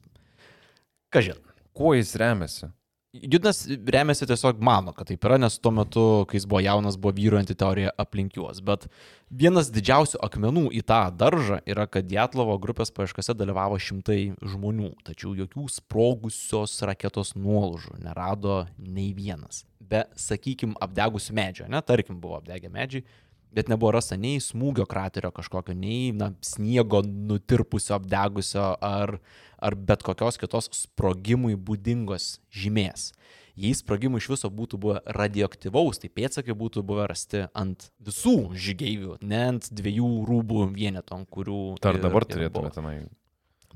Kažin. 1.13 1.38
Kuo 1.75 1.93
jis 1.93 2.15
remiasi? 2.15 2.71
Judinas 3.15 3.67
remiasi 3.88 4.25
tiesiog 4.27 4.59
mano, 4.63 4.91
kad 4.95 5.07
taip 5.07 5.23
yra, 5.27 5.38
nes 5.39 5.55
tuo 5.63 5.71
metu, 5.71 6.03
kai 6.27 6.35
jis 6.39 6.47
buvo 6.51 6.59
jaunas, 6.63 6.97
buvo 6.99 7.13
vyruojanti 7.15 7.55
teorija 7.55 7.93
aplink 8.01 8.35
juos. 8.35 8.59
Bet 8.63 8.88
vienas 9.29 9.69
didžiausių 9.75 10.19
akmenų 10.25 10.65
į 10.75 10.81
tą 10.88 10.99
daržą 11.15 11.61
yra, 11.67 11.85
kad 11.88 12.07
Dietlovo 12.07 12.57
grupės 12.63 12.91
paieškose 12.95 13.35
dalyvavo 13.39 13.79
šimtai 13.79 14.19
žmonių, 14.39 14.91
tačiau 15.07 15.31
jokių 15.35 15.67
sprogusios 15.71 16.75
raketos 16.88 17.35
nuolaužų 17.39 18.01
nerado 18.03 18.65
nei 18.79 19.13
vienas. 19.15 19.63
Be, 19.79 20.03
sakykime, 20.19 20.75
apdegusių 20.81 21.35
medžio, 21.38 21.69
ne, 21.71 21.79
tarkim, 21.85 22.19
buvo 22.19 22.39
apdegę 22.41 22.71
medžiai, 22.73 23.05
bet 23.53 23.69
nebuvo 23.71 23.93
rasta 23.95 24.17
nei 24.19 24.41
smūgio 24.43 24.88
kraterio 24.89 25.31
kažkokio, 25.36 25.75
nei 25.77 26.12
na, 26.15 26.31
sniego 26.45 27.01
nutirpusio, 27.05 27.95
apdegusio 27.99 28.73
ar, 28.84 29.17
ar 29.58 29.75
bet 29.75 30.05
kokios 30.05 30.39
kitos 30.41 30.71
sprogimui 30.75 31.55
būdingos 31.55 32.39
žymės. 32.53 33.12
Jei 33.55 33.71
sprogimų 33.71 34.19
iš 34.19 34.29
viso 34.34 34.49
būtų 34.51 34.77
buvę 34.84 35.01
radioaktyvaus, 35.15 36.01
tai 36.01 36.10
pėtsakai 36.12 36.55
būtų 36.60 36.84
buvę 36.84 37.05
rasti 37.08 37.45
ant 37.55 37.88
visų 38.03 38.51
žygeivių, 38.51 39.19
ne 39.23 39.43
ant 39.53 39.69
dviejų 39.71 40.10
rūbų 40.27 40.65
vienetų, 40.75 41.21
ant 41.21 41.29
kurių... 41.31 41.62
Ar 41.79 42.01
dabar 42.03 42.27
turėtume 42.27 42.73
tenai? 42.75 42.97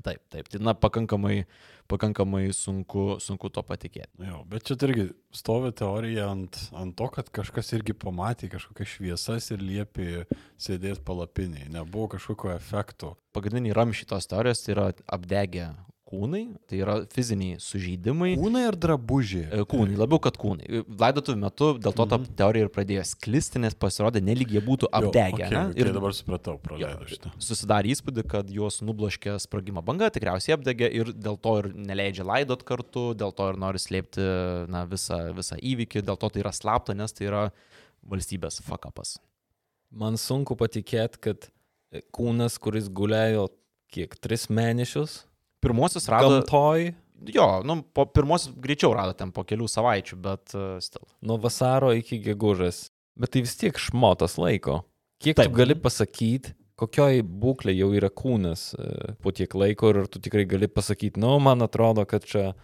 Taip, 0.04 0.22
taip. 0.32 0.48
Tai 0.48 0.60
na, 0.62 0.74
pakankamai, 0.76 1.44
pakankamai 1.90 2.46
sunku, 2.56 3.18
sunku 3.20 3.50
to 3.52 3.64
patikėti. 3.66 4.08
Jo, 4.24 4.42
bet 4.48 4.64
čia 4.68 4.78
irgi 4.86 5.10
stovi 5.36 5.72
teorija 5.76 6.30
ant, 6.32 6.56
ant 6.76 6.96
to, 6.96 7.10
kad 7.12 7.28
kažkas 7.40 7.74
irgi 7.76 7.96
pamatė 7.96 8.48
kažkokias 8.54 8.94
šviesas 8.94 9.50
ir 9.52 9.64
liepė 9.64 10.24
sėdėti 10.60 11.04
palapiniai. 11.06 11.68
Nebuvo 11.74 12.14
kažkokio 12.16 12.54
efekto. 12.54 13.14
Pagrindiniai 13.36 13.76
ramšiai 13.76 14.08
tos 14.14 14.30
teorijos 14.30 14.64
tai 14.64 14.74
yra 14.76 14.90
apdegę 15.18 15.70
kūnai, 16.10 16.42
tai 16.68 16.80
yra 16.82 16.96
fiziniai 17.14 17.56
sužeidimai. 17.62 18.32
Kūnai 18.40 18.64
ar 18.68 18.76
drabužiai? 18.76 19.44
E, 19.46 19.64
Kūnai, 19.70 19.94
labiau 20.00 20.18
kad 20.22 20.34
kūnai. 20.40 20.82
Laidotuvių 21.00 21.38
metu 21.44 21.68
dėl 21.78 21.94
to 21.94 22.06
ta 22.10 22.18
Mhm. 22.18 22.34
teorija 22.40 22.66
ir 22.66 22.72
pradėjo 22.74 23.04
sklisti, 23.06 23.60
nes 23.62 23.74
pasirodė, 23.78 24.20
nelyg 24.26 24.50
jie 24.50 24.60
būtų 24.66 24.90
apdegę. 24.90 25.44
Jo, 25.46 25.50
ne? 25.54 25.62
okay, 25.70 25.80
ir 25.84 25.92
dabar 25.94 26.12
supratau, 26.12 26.58
praleidau 26.58 27.06
šitą. 27.06 27.30
susidarė 27.38 27.94
įspūdį, 27.94 28.26
kad 28.28 28.50
juos 28.50 28.80
nubloškė 28.82 29.38
sprogimo 29.40 29.82
banga, 29.86 30.10
tikriausiai 30.10 30.56
apdegė 30.58 30.90
ir 30.92 31.12
dėl 31.14 31.38
to 31.40 31.58
ir 31.62 31.70
neleidžia 31.74 32.26
laidot 32.26 32.62
kartu, 32.66 33.14
dėl 33.14 33.32
to 33.32 33.48
ir 33.50 33.56
nori 33.56 33.78
slėpti 33.78 34.26
na, 34.68 34.84
visą, 34.90 35.32
visą 35.34 35.56
įvykį, 35.62 36.02
dėl 36.02 36.18
to 36.18 36.28
tai 36.28 36.40
yra 36.42 36.52
slapta, 36.52 36.94
nes 36.94 37.12
tai 37.12 37.26
yra 37.30 37.46
valstybės 38.02 38.60
fakapas. 38.66 39.18
Man 39.90 40.14
sunku 40.16 40.56
patikėti, 40.56 41.18
kad 41.20 41.48
kūnas, 42.14 42.58
kuris 42.62 42.88
gulėjo 42.88 43.48
kiek, 43.90 44.14
tris 44.22 44.46
mėnesius 44.48 45.24
Pirmosius 45.60 46.08
rado. 46.08 46.28
gamtoj, 46.40 46.94
Jo, 47.34 47.60
nu, 47.68 47.82
po 47.84 48.06
pirmosius 48.08 48.54
greičiau 48.56 48.94
rado 48.96 49.12
ten 49.12 49.28
po 49.30 49.42
kelių 49.44 49.66
savaičių, 49.68 50.16
bet 50.24 50.54
uh, 50.56 50.78
stil. 50.80 51.02
nuo 51.20 51.36
vasaro 51.36 51.90
iki 51.92 52.16
gegužės. 52.24 52.86
Bet 53.20 53.34
tai 53.34 53.42
vis 53.44 53.52
tiek 53.60 53.76
šmotas 53.76 54.38
laiko. 54.40 54.78
Kiek 55.20 55.36
Taip. 55.36 55.50
Tu 55.50 55.56
gali 55.58 55.74
pasakyti, 55.76 56.54
kokioj 56.80 57.20
būklė 57.20 57.74
jau 57.76 57.90
yra 57.92 58.08
kūnas 58.08 58.62
e, 58.72 59.12
po 59.20 59.34
tiek 59.36 59.52
laiko 59.52 59.90
ir 59.92 60.06
tu 60.08 60.16
tikrai 60.18 60.46
gali 60.48 60.64
pasakyti, 60.72 61.20
nu, 61.20 61.34
man 61.44 61.60
atrodo, 61.60 62.06
kad 62.08 62.24
čia 62.24 62.54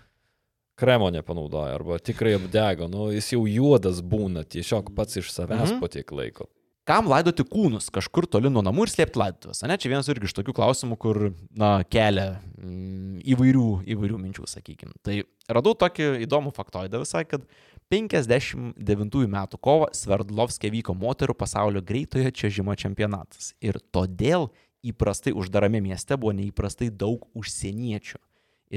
kremo 0.81 1.11
nepanaudoja 1.13 1.75
arba 1.77 1.99
tikrai 2.01 2.33
apdego, 2.39 2.89
nu, 2.89 3.11
jis 3.13 3.29
jau 3.35 3.43
juodas 3.45 4.01
būna 4.01 4.47
tiesiog 4.49 4.95
pats 4.97 5.21
iš 5.21 5.29
savęs 5.37 5.75
Mhm. 5.77 5.81
po 5.85 5.89
tiek 5.93 6.09
laiko. 6.17 6.49
Kam 6.87 7.09
laidoti 7.11 7.43
kūnus 7.43 7.89
kažkur 7.91 8.29
toli 8.31 8.51
nuo 8.53 8.63
namų 8.63 8.85
ir 8.87 8.91
slėpti 8.93 9.19
laidotuvės? 9.19 9.65
Ne, 9.67 9.75
čia 9.75 9.91
vienas 9.91 10.07
irgi 10.13 10.29
iš 10.29 10.37
tokių 10.37 10.53
klausimų, 10.55 10.99
kur, 11.03 11.19
na, 11.59 11.81
kelia 11.91 12.37
mm, 12.61 13.25
įvairių, 13.35 13.71
įvairių 13.91 14.21
minčių, 14.23 14.47
sakykime. 14.53 14.95
Tai 15.03 15.17
radau 15.51 15.75
tokį 15.79 16.13
įdomų 16.29 16.55
faktoidą 16.55 17.01
visai, 17.03 17.25
kad 17.27 17.43
59 17.91 19.27
metų 19.35 19.61
kovo 19.63 19.91
Sverdlovskė 19.99 20.71
vyko 20.77 20.95
moterų 20.95 21.35
pasaulio 21.39 21.83
greitojo 21.83 22.31
čiažimo 22.31 22.79
čempionatas. 22.79 23.51
Ir 23.59 23.83
todėl 23.91 24.53
įprastai 24.87 25.35
uždarame 25.35 25.83
mieste 25.83 26.15
buvo 26.15 26.37
neįprastai 26.39 26.93
daug 26.95 27.27
užsieniečių. 27.35 28.23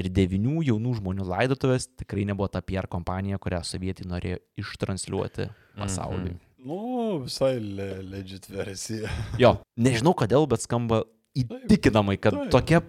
Ir 0.02 0.10
devinių 0.10 0.66
jaunų 0.66 0.98
žmonių 0.98 1.30
laidotuvės 1.30 1.88
tikrai 1.98 2.26
nebuvo 2.26 2.50
ta 2.50 2.62
PR 2.62 2.90
kompanija, 2.90 3.38
kurią 3.42 3.62
sovietai 3.66 4.10
norėjo 4.10 4.42
ištransliuoti 4.62 5.50
pasauliui. 5.78 6.34
Mhm. 6.34 6.49
Nu, 6.64 7.20
visai 7.24 7.54
le, 7.60 7.90
legit 8.04 8.46
versija. 8.52 9.08
Jo, 9.40 9.54
nežinau 9.80 10.12
kodėl, 10.18 10.46
bet 10.50 10.60
skamba 10.66 11.02
įtikinamai, 11.38 12.18
kad 12.20 12.34
taip. 12.36 12.50
tokia 12.52 12.80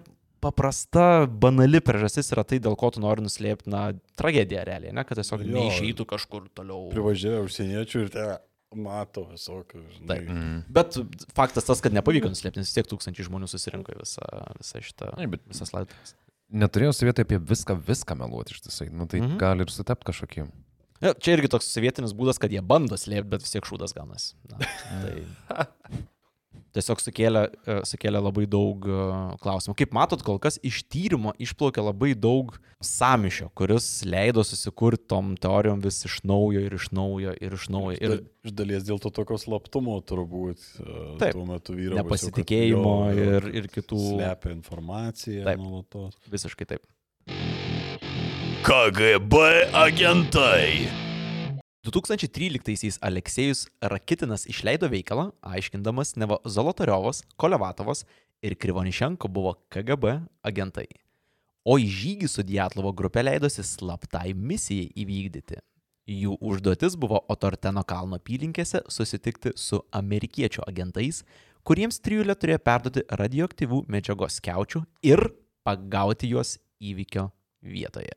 paprasta, 0.42 1.26
banali 1.26 1.78
priežastis 1.84 2.32
yra 2.34 2.42
tai, 2.44 2.58
dėl 2.62 2.74
ko 2.78 2.90
tu 2.92 3.00
nori 3.02 3.22
nuslėpti, 3.24 3.70
na, 3.70 3.92
tragediją 4.18 4.64
realiai, 4.66 4.94
ne, 4.96 5.04
kad 5.06 5.20
tiesiog 5.20 5.44
Jo. 5.46 5.52
neišeitų 5.54 6.06
kažkur 6.10 6.48
toliau. 6.56 6.88
Privažiavę 6.92 7.44
užsieniečių 7.46 8.02
ir 8.02 8.10
te 8.16 8.24
mato 8.74 9.26
visokių. 9.30 9.82
žinai. 9.98 10.08
Taip. 10.10 10.28
Mm. 10.32 10.58
Bet 10.72 10.98
faktas 11.36 11.68
tas, 11.68 11.80
kad 11.84 11.94
nepavyko 11.94 12.30
nuslėpti, 12.32 12.62
nes 12.64 12.72
tiek 12.74 12.88
tūkstančiai 12.90 13.28
žmonių 13.28 13.48
susirinko 13.52 13.94
visą, 14.00 14.26
visą 14.58 14.82
šitą, 14.82 15.12
Ai, 15.20 15.28
bet 15.30 15.44
visas 15.46 15.70
laidotuvės. 15.76 16.16
Neturėjau 16.52 16.92
sovietai 16.92 17.24
apie 17.24 17.38
viską, 17.40 17.78
viską 17.86 18.16
meluoti 18.20 18.52
iš 18.52 18.66
tiesai. 18.66 18.90
Nu, 18.92 19.06
tai 19.06 19.20
Mhm. 19.22 19.28
mhm. 19.30 19.38
gali 19.40 19.64
ir 19.64 19.70
sutapti 19.72 20.10
kažkokiem. 20.10 20.50
Ja, 21.02 21.12
Čia 21.18 21.36
irgi 21.36 21.50
toks 21.50 21.68
sovietinis 21.74 22.14
būdas, 22.16 22.38
kad 22.38 22.52
jie 22.54 22.62
bando 22.62 22.98
slėpti, 23.00 23.30
bet 23.34 23.44
vis 23.44 23.54
tiek 23.54 23.66
šūdas 23.66 23.94
ganas. 23.96 24.32
Na, 24.48 24.62
tai 24.62 25.62
tiesiog 26.76 27.00
sukėlė, 27.02 27.42
e, 27.66 27.76
sukėlė 27.88 28.20
labai 28.22 28.44
daug 28.50 28.86
e, 28.86 28.98
klausimų. 29.42 29.74
Kaip 29.78 29.94
matot, 29.96 30.22
kol 30.24 30.38
kas 30.42 30.58
iš 30.64 30.82
tyrimo 30.92 31.34
išplaukė 31.42 31.84
labai 31.84 32.12
daug 32.18 32.54
samišio, 32.82 33.50
kuris 33.58 33.88
leido 34.08 34.44
susikurti 34.46 35.04
tom 35.12 35.34
teorijom 35.40 35.82
vis 35.84 36.02
iš 36.08 36.20
naujo 36.28 36.62
ir 36.64 36.76
iš 36.78 36.88
naujo 36.96 37.34
ir 37.36 37.58
iš 37.58 37.68
naujo. 37.72 37.98
Ir 37.98 38.16
iš 38.48 38.56
dalies 38.58 38.86
dėl 38.88 39.02
to 39.02 39.12
tokio 39.14 39.38
slaptumo 39.40 39.98
turbūt 40.08 40.64
e, 40.80 40.88
Taip. 41.22 41.36
tuo 41.36 41.44
metu 41.48 41.76
vyravo. 41.76 42.00
nepasitikėjimo 42.00 42.96
ir, 43.18 43.52
ir 43.62 43.70
kitų. 43.72 44.00
Slepia 44.16 44.54
informaciją 44.56 45.46
Taip. 45.48 45.62
nuolatos. 45.62 46.18
Visiškai 46.32 46.68
taip. 46.74 46.86
KGB 48.62 49.34
agentai. 49.74 50.86
2013-aisiais 51.82 53.00
Aleksėjus 53.02 53.64
Rakitinas 53.90 54.44
išleido 54.46 54.86
veikalą, 54.86 55.32
aiškindamas, 55.42 56.12
neva 56.14 56.38
Zolotariovas, 56.46 57.24
Kolevatovas 57.34 58.04
ir 58.38 58.54
Krivonišenko 58.54 59.26
buvo 59.34 59.56
KGB 59.66 60.14
agentai. 60.46 60.86
O 61.66 61.74
į 61.74 61.90
žygį 61.90 62.30
su 62.30 62.46
Dietlovo 62.46 62.94
grupė 62.94 63.26
leidosi 63.26 63.66
slaptai 63.66 64.30
misijai 64.30 64.92
įvykdyti. 64.94 65.58
Jų 66.22 66.38
užduotis 66.38 66.94
buvo 66.94 67.18
Otorteno 67.34 67.82
kalno 67.82 68.22
apylinkėse 68.22 68.86
susitikti 68.86 69.56
su 69.58 69.82
amerikiečių 69.90 70.68
agentais, 70.70 71.24
kuriems 71.66 71.98
trijulė 71.98 72.38
turėjo 72.38 72.62
perduoti 72.62 73.08
radioaktyvų 73.10 73.88
medžiagos 73.90 74.38
skiaučių 74.38 74.86
ir 75.02 75.32
pagauti 75.66 76.30
juos 76.30 76.60
įvykio 76.78 77.32
vietoje. 77.58 78.14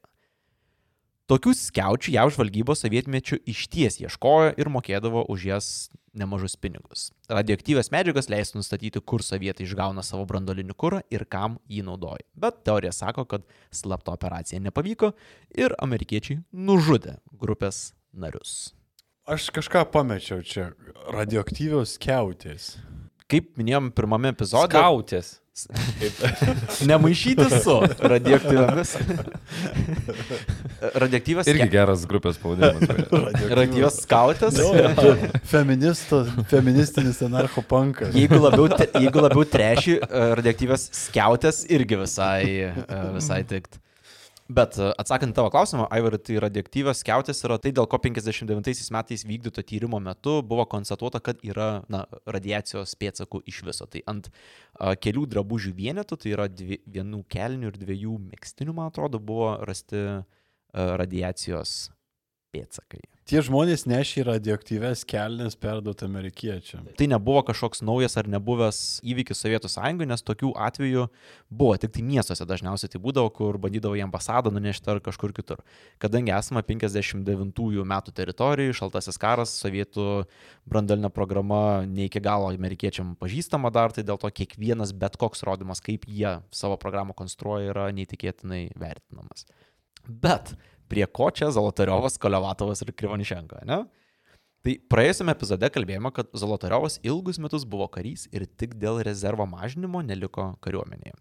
Tokių 1.26 1.56
skiaučių 1.58 2.12
jav 2.14 2.30
žvalgybos 2.36 2.84
sovietmečių 2.84 3.40
išties 3.50 3.96
ieškojo 4.04 4.52
ir 4.62 4.70
mokėdavo 4.70 5.24
už 5.34 5.46
jas 5.50 5.70
nemažus 6.14 6.54
pinigus. 6.62 7.08
Radioaktyvias 7.34 7.90
medžiagas 7.90 8.30
leistų 8.30 8.60
nustatyti, 8.62 9.02
kur 9.02 9.24
sovietai 9.26 9.66
išgauna 9.66 10.04
savo 10.06 10.28
brandolinį 10.30 10.76
kurą 10.78 11.02
ir 11.10 11.26
kam 11.26 11.58
jį 11.66 11.82
naudoja. 11.88 12.22
Bet 12.38 12.62
teorija 12.68 12.94
sako, 12.94 13.26
kad 13.26 13.48
slapta 13.74 14.14
operacija 14.14 14.62
nepavyko 14.62 15.16
ir 15.58 15.74
amerikiečiai 15.82 16.44
nužudė 16.54 17.18
grupės 17.34 17.96
narius. 18.14 18.76
Aš 19.26 19.50
kažką 19.50 19.82
pamečiau 19.90 20.46
čia. 20.46 20.68
Radioaktyvios 21.10 21.98
keutės. 21.98 22.76
Kaip 23.26 23.56
minėjom 23.58 23.90
pirmame 23.98 24.30
epizode, 24.30 24.78
Skautės. 24.78 25.40
Nemaišyti 26.86 27.44
su 27.64 27.82
radioaktyviamis. 28.00 28.96
Radioaktyvios 30.94 31.48
Irgi 31.48 31.68
geras 31.72 32.04
grupės 32.10 32.40
pavadinimas. 32.42 33.08
radioaktyvios 33.48 34.02
skautės. 34.04 34.60
Feministas, 35.48 36.34
feministinis 36.52 37.22
anarchopankas. 37.30 38.12
Jeigu 38.20 38.42
labiau, 38.44 38.68
jeigu 39.00 39.24
labiau 39.24 39.48
treši, 39.48 39.98
radioaktyvios 40.12 40.90
skiautės 41.06 41.64
irgi 41.72 42.04
visai, 42.04 42.44
e, 42.68 43.02
visai 43.16 43.42
tikt. 43.48 43.80
Bet 44.46 44.78
e, 44.78 44.92
atsakant 45.02 45.34
tavo 45.34 45.50
klausimą, 45.50 45.88
Aivarai, 45.90 46.20
tai 46.22 46.36
radioaktyvios 46.44 47.00
skiautės 47.02 47.40
yra 47.48 47.58
tai, 47.62 47.72
dėl 47.74 47.88
ko 47.90 47.98
59 47.98 48.92
metais 48.94 49.24
vykdyto 49.26 49.64
tyrimo 49.66 49.98
metu 49.98 50.36
buvo 50.46 50.68
konstatuota, 50.70 51.18
kad 51.18 51.42
yra 51.42 51.82
na, 51.90 52.04
radiacijos 52.30 52.94
pėdsakų 53.02 53.42
iš 53.50 53.64
viso. 53.66 53.90
Tai 53.90 54.04
ant 54.12 54.30
a, 54.30 54.94
kelių 54.94 55.26
drabužių 55.34 55.74
vienetų, 55.80 56.20
tai 56.22 56.36
yra 56.38 56.46
dvi, 56.52 56.78
vienų 56.86 57.24
kelnių 57.34 57.74
ir 57.74 57.82
dviejų 57.82 58.20
mėgstinių, 58.28 58.78
man 58.78 58.94
atrodo, 58.94 59.18
buvo 59.18 59.56
rasti 59.66 59.98
a, 60.06 60.22
radiacijos 61.02 61.95
pėdsakai. 62.56 63.04
Tie 63.26 63.40
žmonės 63.42 63.88
nešė 63.90 64.22
radioaktyves 64.28 65.00
kelnes 65.10 65.56
perduoti 65.58 66.06
amerikiečiam. 66.06 66.84
Tai 66.94 67.08
nebuvo 67.10 67.42
kažkoks 67.48 67.80
naujas 67.82 68.14
ar 68.22 68.28
nebuvęs 68.30 68.82
įvykis 69.02 69.40
Sovietų 69.42 69.72
sąjungoje, 69.74 70.10
nes 70.12 70.22
tokių 70.22 70.52
atvejų 70.68 71.08
buvo 71.50 71.80
tik 71.82 71.96
tai 71.96 72.04
miestuose 72.06 72.46
dažniausiai 72.46 72.92
tai 72.94 73.02
būdavo, 73.02 73.32
kur 73.34 73.58
bandydavo 73.64 73.98
į 73.98 74.04
ambasadą 74.06 74.52
nunešti 74.54 74.92
ar 74.94 75.02
kažkur 75.08 75.34
kitur. 75.34 75.64
Kadangi 75.98 76.36
esame 76.38 76.62
59 76.68 77.82
metų 77.96 78.14
teritorijoje, 78.22 78.78
šaltasis 78.78 79.18
karas, 79.18 79.56
sovietų 79.58 80.06
brandalinė 80.70 81.10
programa 81.10 81.82
ne 81.90 82.06
iki 82.06 82.22
galo 82.22 82.54
amerikiečiam 82.54 83.16
pažįstama 83.18 83.74
dar, 83.74 83.90
tai 83.90 84.06
dėl 84.06 84.22
to 84.22 84.30
kiekvienas 84.30 84.94
bet 84.94 85.18
koks 85.18 85.42
rodymas, 85.50 85.82
kaip 85.82 86.06
jie 86.06 86.38
savo 86.54 86.78
programą 86.78 87.18
konstruoja, 87.18 87.74
yra 87.74 87.90
neįtikėtinai 87.98 88.68
vertinamas. 88.78 89.50
Bet 90.06 90.54
prie 90.92 91.06
ko 91.08 91.30
čia 91.34 91.52
Zolotariovas, 91.54 92.20
Kolevatovas 92.22 92.84
ir 92.86 92.94
Krivonišenko, 92.96 93.64
ne? 93.70 93.84
Tai 94.66 94.74
praėjusiame 94.90 95.34
epizode 95.36 95.68
kalbėjome, 95.70 96.10
kad 96.16 96.32
Zolotariovas 96.34 96.98
ilgus 97.06 97.38
metus 97.42 97.68
buvo 97.70 97.86
karys 97.94 98.26
ir 98.34 98.48
tik 98.50 98.74
dėl 98.82 99.04
rezervo 99.06 99.46
mažinimo 99.46 100.02
neliko 100.02 100.54
kariuomenėje. 100.66 101.14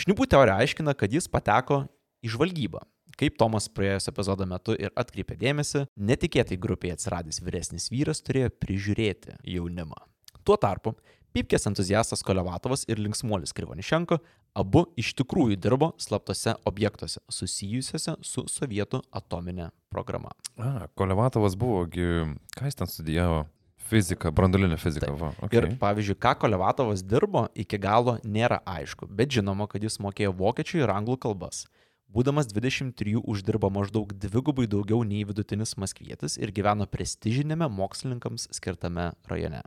Šnipų 0.00 0.26
teorija 0.32 0.56
aiškina, 0.62 0.96
kad 0.98 1.12
jis 1.14 1.30
pateko 1.30 1.84
į 2.24 2.32
žvalgybą. 2.34 2.82
Kaip 3.20 3.36
Tomas 3.38 3.68
praėjusio 3.70 4.10
epizodo 4.10 4.46
metu 4.48 4.74
ir 4.74 4.90
atkreipė 4.98 5.36
dėmesį, 5.38 5.84
netikėtai 5.98 6.58
grupėje 6.58 6.96
atsiradęs 6.96 7.42
vyresnis 7.44 7.90
vyras 7.92 8.22
turėjo 8.26 8.50
prižiūrėti 8.62 9.36
jaunimą. 9.54 9.98
Tuo 10.46 10.56
tarpu 10.58 10.94
Pipkės 11.30 11.68
entuziastas 11.70 12.24
Kolevatovas 12.26 12.82
ir 12.90 12.98
linksmuolis 12.98 13.54
Krivonišenko 13.54 14.18
abu 14.58 14.82
iš 14.98 15.12
tikrųjų 15.20 15.60
dirbo 15.62 15.92
slaptose 16.02 16.56
objektuose 16.66 17.22
susijusiuose 17.30 18.16
su 18.26 18.44
sovietų 18.50 18.98
atominė 19.14 19.68
programa. 19.94 20.34
A, 20.58 20.88
Kolevatovas 20.98 21.54
buvo, 21.58 21.84
ką 21.86 22.66
jis 22.66 22.80
ten 22.82 22.90
studijavo? 22.90 23.44
Fizika, 23.90 24.30
branduolinė 24.34 24.76
fizika. 24.78 25.10
Va, 25.18 25.32
okay. 25.42 25.58
Ir 25.58 25.78
pavyzdžiui, 25.78 26.18
ką 26.18 26.34
Kolevatovas 26.42 27.02
dirbo, 27.06 27.46
iki 27.58 27.78
galo 27.78 28.18
nėra 28.22 28.60
aišku, 28.66 29.06
bet 29.06 29.30
žinoma, 29.34 29.66
kad 29.70 29.82
jis 29.82 29.98
mokėjo 30.02 30.34
vokiečių 30.38 30.84
ir 30.84 30.94
anglų 30.94 31.18
kalbas. 31.26 31.64
Būdamas 32.10 32.50
23 32.50 33.20
uždirbo 33.22 33.70
maždaug 33.70 34.10
dvigubai 34.18 34.66
daugiau 34.70 35.04
nei 35.06 35.22
vidutinis 35.26 35.76
maskvietis 35.78 36.40
ir 36.42 36.50
gyveno 36.54 36.90
prestižinėme 36.90 37.70
mokslininkams 37.70 38.48
skirtame 38.54 39.12
rajone. 39.30 39.62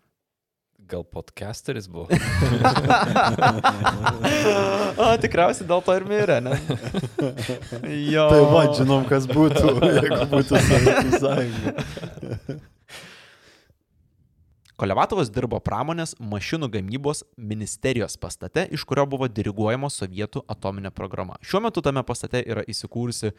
Gal 0.90 1.04
podcasteris 1.04 1.88
buvo? 1.88 2.08
O, 4.94 5.06
tikriausiai 5.18 5.66
dėl 5.68 5.82
to 5.86 5.96
ir 5.98 6.04
mirė, 6.06 6.38
ne? 6.44 6.54
Jo. 8.14 8.28
Tai 8.34 8.42
va, 8.52 8.62
žinom, 8.78 9.08
kas 9.10 9.26
būtų, 9.30 9.74
jeigu 9.98 10.28
būtų 10.30 10.62
Sovietų 10.68 11.22
sąjunga. 11.24 12.60
Kolevatovas 14.84 15.30
dirbo 15.34 15.60
pramonės 15.64 16.16
mašinų 16.20 16.68
gamybos 16.74 17.24
ministerijos 17.38 18.18
pastate, 18.20 18.66
iš 18.74 18.84
kurio 18.90 19.06
buvo 19.10 19.30
diriguojama 19.30 19.90
sovietų 19.94 20.42
atominė 20.50 20.92
programa. 20.92 21.38
Šiuo 21.46 21.62
metu 21.64 21.82
tame 21.86 22.02
pastate 22.04 22.42
yra 22.42 22.66
įsikūrusi 22.68 23.32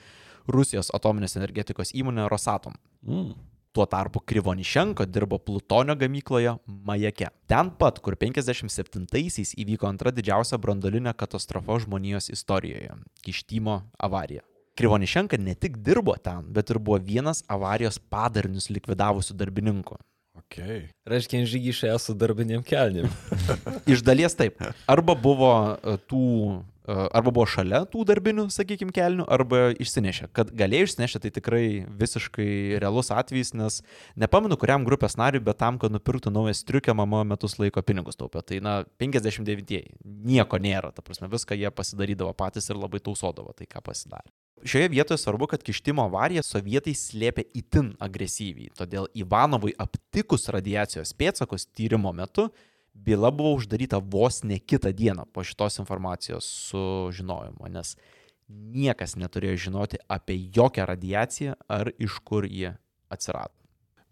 Rusijos 0.48 0.92
atominės 0.94 1.36
energetikos 1.36 1.92
įmonė 1.94 2.28
Rosatom. 2.32 2.78
Mm. 3.04 3.34
Tuo 3.74 3.86
tarpu 3.90 4.20
Krivonišenko 4.20 5.04
dirbo 5.10 5.38
plutonio 5.38 5.96
gamykloje 5.98 6.52
Majake. 6.66 7.26
Ten 7.50 7.72
pat, 7.74 7.98
kur 7.98 8.14
57-aisiais 8.14 9.50
įvyko 9.58 9.88
antra 9.88 10.12
didžiausia 10.14 10.60
brandolinė 10.62 11.10
katastrofa 11.18 11.80
žmonijos 11.82 12.30
istorijoje- 12.30 12.94
Kištimo 13.26 13.80
avarija. 13.98 14.46
Krivonišenka 14.78 15.38
ne 15.38 15.54
tik 15.54 15.80
dirbo 15.82 16.14
ten, 16.22 16.46
bet 16.54 16.70
ir 16.70 16.78
buvo 16.78 17.00
vienas 17.02 17.42
avarijos 17.48 17.98
padarinius 17.98 18.70
likvidavusių 18.70 19.34
darbininkų. 19.42 19.98
Okay. 20.44 20.88
Reiškia, 21.10 21.42
žygį 21.46 21.74
išėjo 21.74 21.98
su 21.98 22.14
darbinėm 22.14 22.62
kelnim. 22.66 23.10
Iš 23.92 24.02
dalies 24.06 24.34
taip. 24.38 24.62
Arba 24.86 25.14
buvo 25.18 25.50
e, 25.74 25.96
tų, 26.10 26.22
arba 26.84 27.32
buvo 27.32 27.46
šalia 27.48 27.82
tų 27.88 28.04
darbinių, 28.08 28.46
sakykime, 28.52 28.92
kelnių, 28.94 29.24
arba 29.32 29.70
išsinešė. 29.80 30.28
Kad 30.36 30.52
galėjo 30.56 30.88
išsinešti, 30.90 31.22
tai 31.24 31.32
tikrai 31.38 31.64
visiškai 32.02 32.48
realus 32.82 33.10
atvejis, 33.14 33.54
nes 33.56 33.80
nepamenu, 34.20 34.58
kuriam 34.60 34.84
grupės 34.86 35.16
nariui, 35.20 35.42
bet 35.44 35.60
tam, 35.62 35.78
kad 35.80 35.94
nupirktų 35.94 36.32
naują 36.34 36.54
striukę, 36.58 36.94
mama 36.96 37.22
metus 37.28 37.56
laiko 37.60 37.82
pinigus 37.82 38.20
taupė. 38.20 38.44
Tai, 38.44 38.60
na, 38.64 38.76
59-ieji. 39.00 39.96
Nieko 40.04 40.60
nėra, 40.60 40.92
ta 40.94 41.04
prasme, 41.04 41.30
viską 41.32 41.56
jie 41.58 41.72
pasidarydavo 41.72 42.34
patys 42.36 42.68
ir 42.68 42.80
labai 42.80 43.00
tausodavo 43.04 43.56
tai, 43.56 43.68
ką 43.70 43.84
pasidarė. 43.84 44.28
Šioje 44.64 44.88
vietoje 44.88 45.18
svarbu, 45.20 45.48
kad 45.50 45.64
kištimo 45.64 46.06
avariją 46.06 46.40
sovietai 46.44 46.94
slėpė 46.96 47.42
itin 47.58 47.90
agresyviai, 48.00 48.70
todėl 48.78 49.10
Ivanovui 49.12 49.74
aptikus 49.76 50.48
radiacijos 50.52 51.12
pėtsakus 51.18 51.66
tyrimo 51.76 52.14
metu 52.16 52.46
byla 52.94 53.30
buvo 53.30 53.54
uždaryta 53.58 53.98
vos 53.98 54.42
ne 54.42 54.58
kitą 54.58 54.92
dieną 54.92 55.26
po 55.32 55.44
šitos 55.44 55.78
informacijos 55.78 56.46
sužinojimo, 56.70 57.68
nes 57.68 57.96
niekas 58.48 59.16
neturėjo 59.16 59.56
žinoti 59.68 59.98
apie 60.08 60.36
jokią 60.54 60.86
radiaciją 60.86 61.54
ar 61.68 61.90
iš 61.98 62.18
kur 62.24 62.46
ji 62.46 62.74
atsirado. 63.08 63.54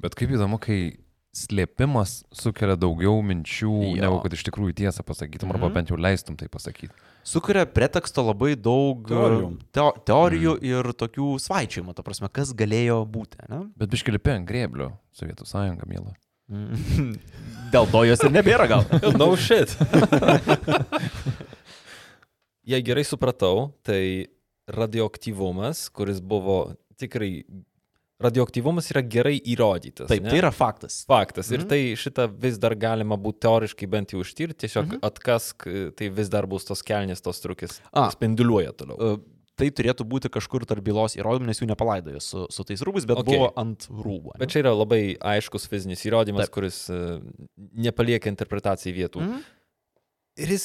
Bet 0.02 0.16
kaip 0.18 0.32
įdomu, 0.34 0.58
kai 0.58 0.98
slėpimas 1.32 2.22
sukelia 2.36 2.74
daugiau 2.76 3.22
minčių, 3.24 3.72
Jo. 3.96 4.00
negu 4.04 4.18
kad 4.20 4.34
iš 4.36 4.42
tikrųjų 4.48 4.74
tiesą 4.82 5.04
pasakytum, 5.06 5.48
mhm. 5.48 5.56
arba 5.56 5.66
Mhm. 5.68 5.74
bent 5.74 5.88
jau 5.88 5.96
leistum 5.96 6.36
tai 6.36 6.48
pasakyti. 6.48 6.92
Sukuria 7.24 7.64
preteksto 7.66 8.20
labai 8.26 8.56
daug 8.56 9.06
Teorijų. 9.08 9.58
teo 9.72 9.92
teorijų 10.04 10.58
mm. 10.58 10.64
ir 10.66 10.92
tokių 10.92 11.38
svaičiavimų, 11.38 11.94
ta 11.94 12.02
prasme, 12.02 12.28
kas 12.28 12.52
galėjo 12.52 13.06
būti. 13.06 13.38
Ne? 13.48 13.70
Bet 13.76 13.90
biškelipi 13.94 14.34
ant 14.34 14.48
grėblio, 14.48 14.98
Sovietų 15.14 15.46
sąjunga, 15.46 15.86
mėla. 15.86 16.16
Mm. 16.50 17.18
Dėl 17.72 17.86
to 17.88 18.02
jos 18.04 18.20
ir 18.26 18.32
nebėra 18.34 18.66
gal. 18.68 18.82
no 19.20 19.30
shit. 19.36 19.72
Jei 22.62 22.82
gerai 22.86 23.02
supratau, 23.06 23.72
tai 23.82 24.28
radioaktyvumas, 24.70 25.88
kuris 25.94 26.20
buvo 26.22 26.74
tikrai... 27.00 27.42
Radioaktyvumas 28.22 28.86
yra 28.92 29.00
gerai 29.02 29.34
įrodytas. 29.50 30.06
Taip, 30.06 30.22
ne? 30.22 30.30
tai 30.30 30.38
yra 30.38 30.52
faktas. 30.54 31.00
Faktas. 31.10 31.48
Ir 31.50 31.64
Mhm. 31.64 31.68
tai 31.72 31.78
šitą 31.98 32.28
vis 32.30 32.54
dar 32.62 32.76
galima 32.78 33.16
būtų 33.18 33.40
teoriškai 33.42 33.88
bent 33.90 34.12
jau 34.14 34.20
ištirti, 34.22 34.60
tiesiog 34.62 34.84
Mhm. 34.86 34.94
mhm. 35.00 35.02
atkask, 35.08 35.66
tai 35.98 36.08
vis 36.08 36.28
dar 36.30 36.46
bus 36.46 36.64
tos 36.68 36.82
kelnės, 36.86 37.20
tos 37.20 37.40
trukis. 37.42 37.80
A. 37.92 38.10
Spinduliuoja 38.14 38.70
toliau. 38.78 38.94
E, 38.94 39.18
Tai 39.62 39.68
turėtų 39.70 40.02
būti 40.10 40.26
kažkur 40.34 40.64
tarp 40.66 40.82
bylos 40.82 41.14
įrodymų, 41.14 41.46
nes 41.52 41.60
jų 41.62 41.68
nepalaidojo 41.70 42.18
su, 42.18 42.46
su 42.50 42.64
tais 42.66 42.82
rūbais, 42.82 43.06
bet 43.06 43.20
Okay. 43.22 43.38
buvo 43.38 43.52
ant 43.60 43.86
rūbų. 43.86 44.34
Bet 44.42 44.50
čia 44.50 44.64
yra 44.64 44.72
labai 44.74 45.14
aiškus 45.14 45.68
fizinis 45.70 46.02
įrodymas, 46.08 46.48
Taip. 46.48 46.56
Kuris 46.56 46.78
uh, 46.90 47.20
nepalieka 47.70 48.32
interpretacijai 48.32 48.96
vietų. 48.96 49.22
Mhm. 49.22 49.44
Ir 50.42 50.48
jis 50.48 50.64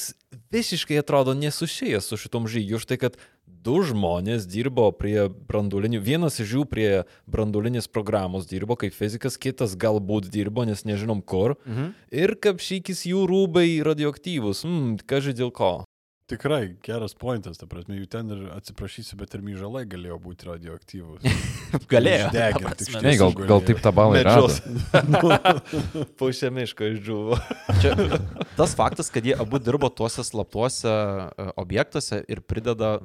visiškai 0.50 0.96
atrodo 0.98 1.34
nesusijęs 1.36 2.06
su 2.08 2.16
šitom 2.16 2.48
žygiu, 2.48 2.80
už 2.80 2.86
tai, 2.88 2.96
kad 2.96 3.18
du 3.46 3.76
žmonės 3.84 4.46
dirbo 4.48 4.88
prie 4.96 5.28
brandulinių, 5.28 6.00
vienas 6.02 6.40
iš 6.40 6.54
jų 6.56 6.64
prie 6.70 6.88
brandulinės 7.28 7.86
programos 7.86 8.48
dirbo 8.48 8.78
kaip 8.80 8.96
fizikas, 8.96 9.36
kitas 9.36 9.76
galbūt 9.76 10.30
dirbo, 10.32 10.64
nes 10.64 10.82
nežinom 10.88 11.20
kur. 11.22 11.54
Mhm. 11.68 11.92
Ir 12.10 12.34
kapšykis 12.34 13.04
jų 13.12 13.26
rūbai 13.28 13.68
radioaktyvus. 13.86 14.64
Mm, 14.66 14.98
kažkai 15.06 15.36
dėl 15.38 15.52
ko. 15.54 15.84
Tikrai 16.28 16.76
geras 16.84 17.14
pointas, 17.16 17.56
ta 17.56 17.64
prasme, 17.64 17.96
jų 17.96 18.06
ten 18.12 18.28
ir 18.34 18.40
atsiprašysiu, 18.52 19.16
bet 19.16 19.32
ir 19.32 19.40
myžalai 19.46 19.86
galėjo 19.88 20.18
būti 20.20 20.44
radioaktyvūs. 20.50 21.22
Galėjo. 21.92 22.26
Deginti. 22.34 22.88
Ne, 23.00 23.14
gal, 23.16 23.32
gal 23.48 23.64
taip 23.64 23.80
tą 23.80 23.92
balą 23.96 24.18
ir 24.20 24.28
rado. 24.28 24.50
Pusė 26.20 26.50
miško 26.52 26.90
išdžiuvo. 26.92 27.38
Čia 27.80 27.94
tas 28.58 28.76
faktas, 28.76 29.08
kad 29.14 29.24
jie 29.24 29.38
abu 29.40 29.56
dirbo 29.56 29.88
tuose 29.88 30.20
slaptuose 30.20 30.92
e, 30.92 31.48
objektuose 31.64 32.20
ir 32.28 32.44
prideda 32.44 32.98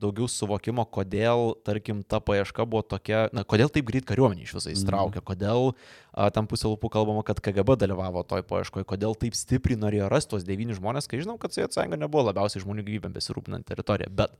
daugiau 0.00 0.28
suvokimo, 0.30 0.84
kodėl, 0.88 1.54
tarkim, 1.66 2.00
ta 2.06 2.20
paieška 2.24 2.64
buvo 2.68 2.82
tokia, 2.86 3.26
na, 3.36 3.44
kodėl 3.48 3.70
taip 3.72 3.88
greit 3.90 4.06
kariuomenė 4.08 4.46
iš 4.46 4.54
viso 4.58 4.72
įstraukė, 4.72 5.22
kodėl 5.26 5.70
a, 5.70 6.30
tam 6.34 6.48
pusė 6.50 6.70
lūpų 6.70 6.90
kalbama, 6.92 7.24
kad 7.26 7.42
KGB 7.44 7.76
dalyvavo 7.80 8.24
toj 8.28 8.44
paieškoje, 8.48 8.88
kodėl 8.88 9.16
taip 9.20 9.36
stipriai 9.38 9.80
norėjo 9.80 10.08
rasti 10.12 10.34
tuos 10.34 10.46
devynis 10.48 10.80
žmonės, 10.80 11.10
kai 11.10 11.20
žinom, 11.22 11.38
kad 11.40 11.54
Sovietų 11.54 11.78
sąjunga 11.78 12.00
nebuvo 12.00 12.26
labiausiai 12.30 12.64
žmonių 12.64 12.86
gyvybėm 12.88 13.14
besirūpinant 13.16 13.68
teritoriją, 13.68 14.10
bet 14.22 14.36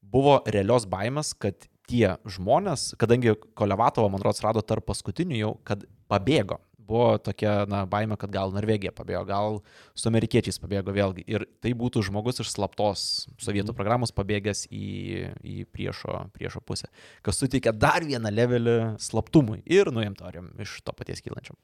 buvo 0.00 0.40
realios 0.48 0.86
baimės, 0.90 1.34
kad 1.38 1.68
tie 1.90 2.16
žmonės, 2.28 2.92
kadangi 3.00 3.34
Kolevatovą, 3.58 4.10
man 4.12 4.22
rodos, 4.22 4.42
rado 4.46 4.62
tarp 4.62 4.86
paskutinių 4.90 5.40
jau, 5.40 5.54
kad 5.66 5.82
pabėgo. 6.10 6.60
Buvo 6.90 7.14
tokia, 7.22 7.64
na, 7.70 7.84
baime, 7.86 8.16
kad 8.18 8.32
gal 8.34 8.50
Norvegija 8.54 8.90
pabėgo, 8.94 9.22
gal 9.28 9.58
su 9.94 10.10
amerikiečiais 10.10 10.58
pabėgo 10.58 10.94
vėlgi. 10.96 11.24
Ir 11.30 11.46
tai 11.62 11.70
būtų 11.78 12.02
žmogus 12.08 12.42
iš 12.42 12.50
slaptos 12.56 13.04
sovietų 13.38 13.76
programos 13.78 14.14
pabėgęs 14.16 14.66
į, 14.74 14.90
į 15.38 15.56
priešo, 15.70 16.24
priešo 16.34 16.64
pusę, 16.66 16.90
kas 17.26 17.38
suteikia 17.38 17.74
dar 17.76 18.06
vieną 18.06 18.32
levelį 18.34 18.78
slaptumui 19.02 19.60
ir 19.70 19.92
nuojam 19.94 20.18
teorijom 20.18 20.50
iš 20.66 20.80
to 20.82 20.96
paties 20.96 21.22
kylančiam. 21.22 21.58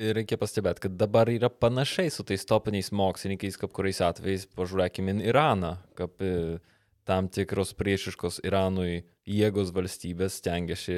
Ir 0.00 0.14
reikia 0.16 0.38
pastebėti, 0.40 0.86
kad 0.86 0.94
dabar 0.96 1.28
yra 1.28 1.50
panašiai 1.52 2.12
su 2.12 2.24
tais 2.24 2.46
topiniais 2.48 2.88
mokslininkais, 2.96 3.58
kaip 3.60 3.72
kuriais 3.76 4.00
atvejais 4.04 4.46
pažiūrėkime 4.56 5.18
Iraną, 5.28 5.74
kaip 5.98 6.24
e, 6.24 6.60
tam 7.04 7.28
tikros 7.28 7.74
priešiškos 7.76 8.40
Iranui 8.48 9.02
jėgos 9.28 9.74
valstybės 9.76 10.38
stengiasi 10.40 10.96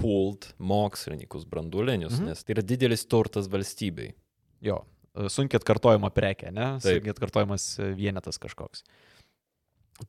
pult 0.00 0.52
mokslininkus 0.58 1.44
brandulinius, 1.46 2.18
Mhm. 2.18 2.26
nes 2.30 2.42
tai 2.44 2.54
yra 2.56 2.62
didelis 2.66 3.04
turtas 3.06 3.46
valstybei. 3.48 4.12
Jo, 4.64 4.82
sunkiai 5.14 5.60
atkartojama 5.60 6.10
prekė, 6.10 6.52
ne? 6.52 6.78
Taip. 6.80 6.98
Sunkiai 7.02 7.14
atkartojamas 7.14 7.66
vienetas 7.96 8.38
kažkoks. 8.38 8.82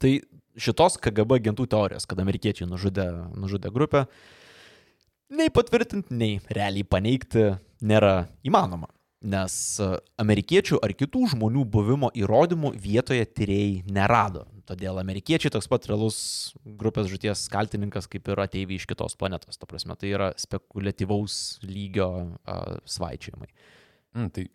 Tai 0.01 0.19
šitos 0.57 0.97
KGB 0.97 1.37
agentų 1.39 1.67
teorijos, 1.69 2.07
kad 2.09 2.17
amerikiečiai 2.19 2.67
nužudė, 2.67 3.05
nužudė 3.37 3.71
grupę, 3.71 4.07
nei 5.29 5.49
patvirtinti, 5.53 6.09
nei 6.15 6.39
realiai 6.49 6.83
paneigti 6.83 7.59
nėra 7.85 8.27
įmanoma. 8.43 8.89
Nes 9.25 9.79
e, 9.81 9.87
amerikiečių 10.21 10.79
ar 10.85 10.91
kitų 10.93 11.31
žmonių 11.33 11.63
buvimo 11.65 12.09
įrodymų 12.13 12.73
vietoje 12.77 13.25
tyrėjai 13.25 13.83
nerado. 13.89 14.45
Todėl 14.65 14.97
amerikiečiai 14.97 15.53
toks 15.53 15.69
pat 15.69 15.85
realus 15.91 16.17
grupės 16.65 17.09
žuties 17.11 17.45
kaltininkas 17.53 18.09
kaip 18.09 18.27
ir 18.31 18.41
ateiviai 18.41 18.81
iš 18.81 18.87
kitos 18.89 19.17
planetos. 19.19 19.59
Ta 19.61 19.69
prasme, 19.69 19.97
tai 19.99 20.13
yra 20.15 20.31
spekuliatyvaus 20.41 21.39
lygio 21.65 22.09
uh, 22.25 22.77
svaičiamai. 22.89 23.51
Mm, 24.17 24.29
tai 24.33 24.47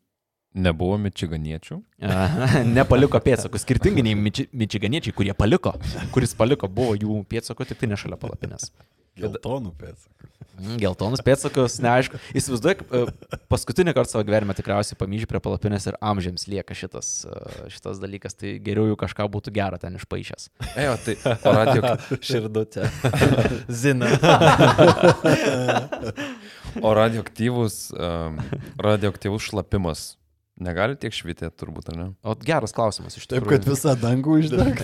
nebuvo 0.55 0.99
mičiganiečių. 1.05 1.79
Nepaliko 2.79 3.21
pėdsakų, 3.23 3.61
skirtingai 3.63 4.05
nei 4.07 4.17
miči, 4.19 4.49
mičiganiečiai, 4.51 5.15
kurie 5.15 5.37
paliko. 5.39 5.77
Kuris 6.15 6.35
paliko, 6.39 6.71
buvo 6.71 6.97
jų 6.99 7.23
pėdsakų, 7.31 7.69
tik 7.71 7.83
tai 7.83 7.93
ne 7.93 8.01
šalia 8.01 8.19
palapinės. 8.21 8.73
Geltonų 9.19 9.75
pėdsakų. 9.81 10.31
Mm, 10.61 10.77
Geltonus 10.81 11.23
pėdsakus, 11.25 11.79
neaišku. 11.81 12.19
Įsivaizduok, 12.37 12.83
e, 12.85 13.39
paskutinį 13.49 13.95
kartą 13.97 14.13
savo 14.13 14.25
gyvenime 14.29 14.53
tikriausiai 14.57 14.99
pamyži 15.01 15.29
prie 15.31 15.41
palapinės 15.41 15.89
ir 15.89 15.97
amžiams 16.05 16.45
lieka 16.51 16.77
šitas, 16.77 17.09
e, 17.25 17.71
šitas 17.73 18.01
dalykas, 18.03 18.37
tai 18.37 18.59
geriau 18.61 18.91
jau 18.91 18.99
kažką 19.01 19.25
būtų 19.33 19.55
gero 19.57 19.81
ten 19.81 19.97
išpaaišęs. 19.97 20.51
Ejo, 20.83 20.99
tai 21.07 21.17
o 21.25 21.57
radio, 21.57 21.95
Širdutė. 22.29 22.91
Zina. 23.83 24.13
o 26.85 26.95
radioaktyvus, 26.99 27.83
um, 27.97 28.41
radioaktyvus 28.85 29.49
šlapimas 29.49 30.11
negali 30.65 30.97
tiek 31.01 31.15
švitėti, 31.15 31.53
turbūt, 31.61 31.91
ar 31.93 31.99
ne? 31.99 32.07
O 32.23 32.37
geras 32.39 32.75
klausimas 32.77 33.17
iš 33.19 33.27
Taip, 33.27 33.41
tikrųjų. 33.41 33.59
kad 33.59 33.69
visą 33.71 33.97
dangų 34.01 34.39
išdeg. 34.45 34.81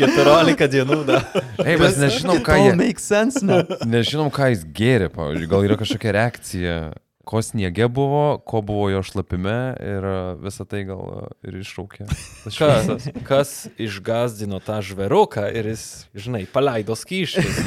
14 0.00 0.68
dienų, 0.74 1.00
da. 1.08 1.22
Ei, 1.64 1.78
mes 1.80 2.00
nežinom, 2.00 2.42
ką 2.44 2.58
jie, 2.60 2.74
makes 2.80 3.08
sense, 3.08 3.44
ne? 3.44 3.62
nežinom, 3.96 4.32
ką 4.34 4.50
jis 4.54 4.66
gėrė, 4.76 5.10
pavyzdžiui, 5.14 5.50
gal 5.50 5.66
yra 5.68 5.78
kažkokia 5.80 6.14
reakcija, 6.18 6.76
ko 7.24 7.40
sniege 7.42 7.88
buvo, 7.88 8.38
ko 8.44 8.60
buvo 8.60 8.90
jo 8.92 9.00
šlapime 9.06 9.56
ir 9.80 10.04
uh, 10.04 10.34
visą 10.44 10.66
tai 10.68 10.82
gal 10.84 11.00
uh, 11.00 11.28
ir 11.46 11.56
iššaukė. 11.62 12.08
Kas, 12.52 13.06
kas 13.24 13.52
išgazdino 13.80 14.60
tą 14.64 14.80
žveruką 14.84 15.46
ir 15.56 15.70
jis, 15.72 15.86
žinai, 16.12 16.44
paleido 16.52 16.96
skyščius. 16.98 17.62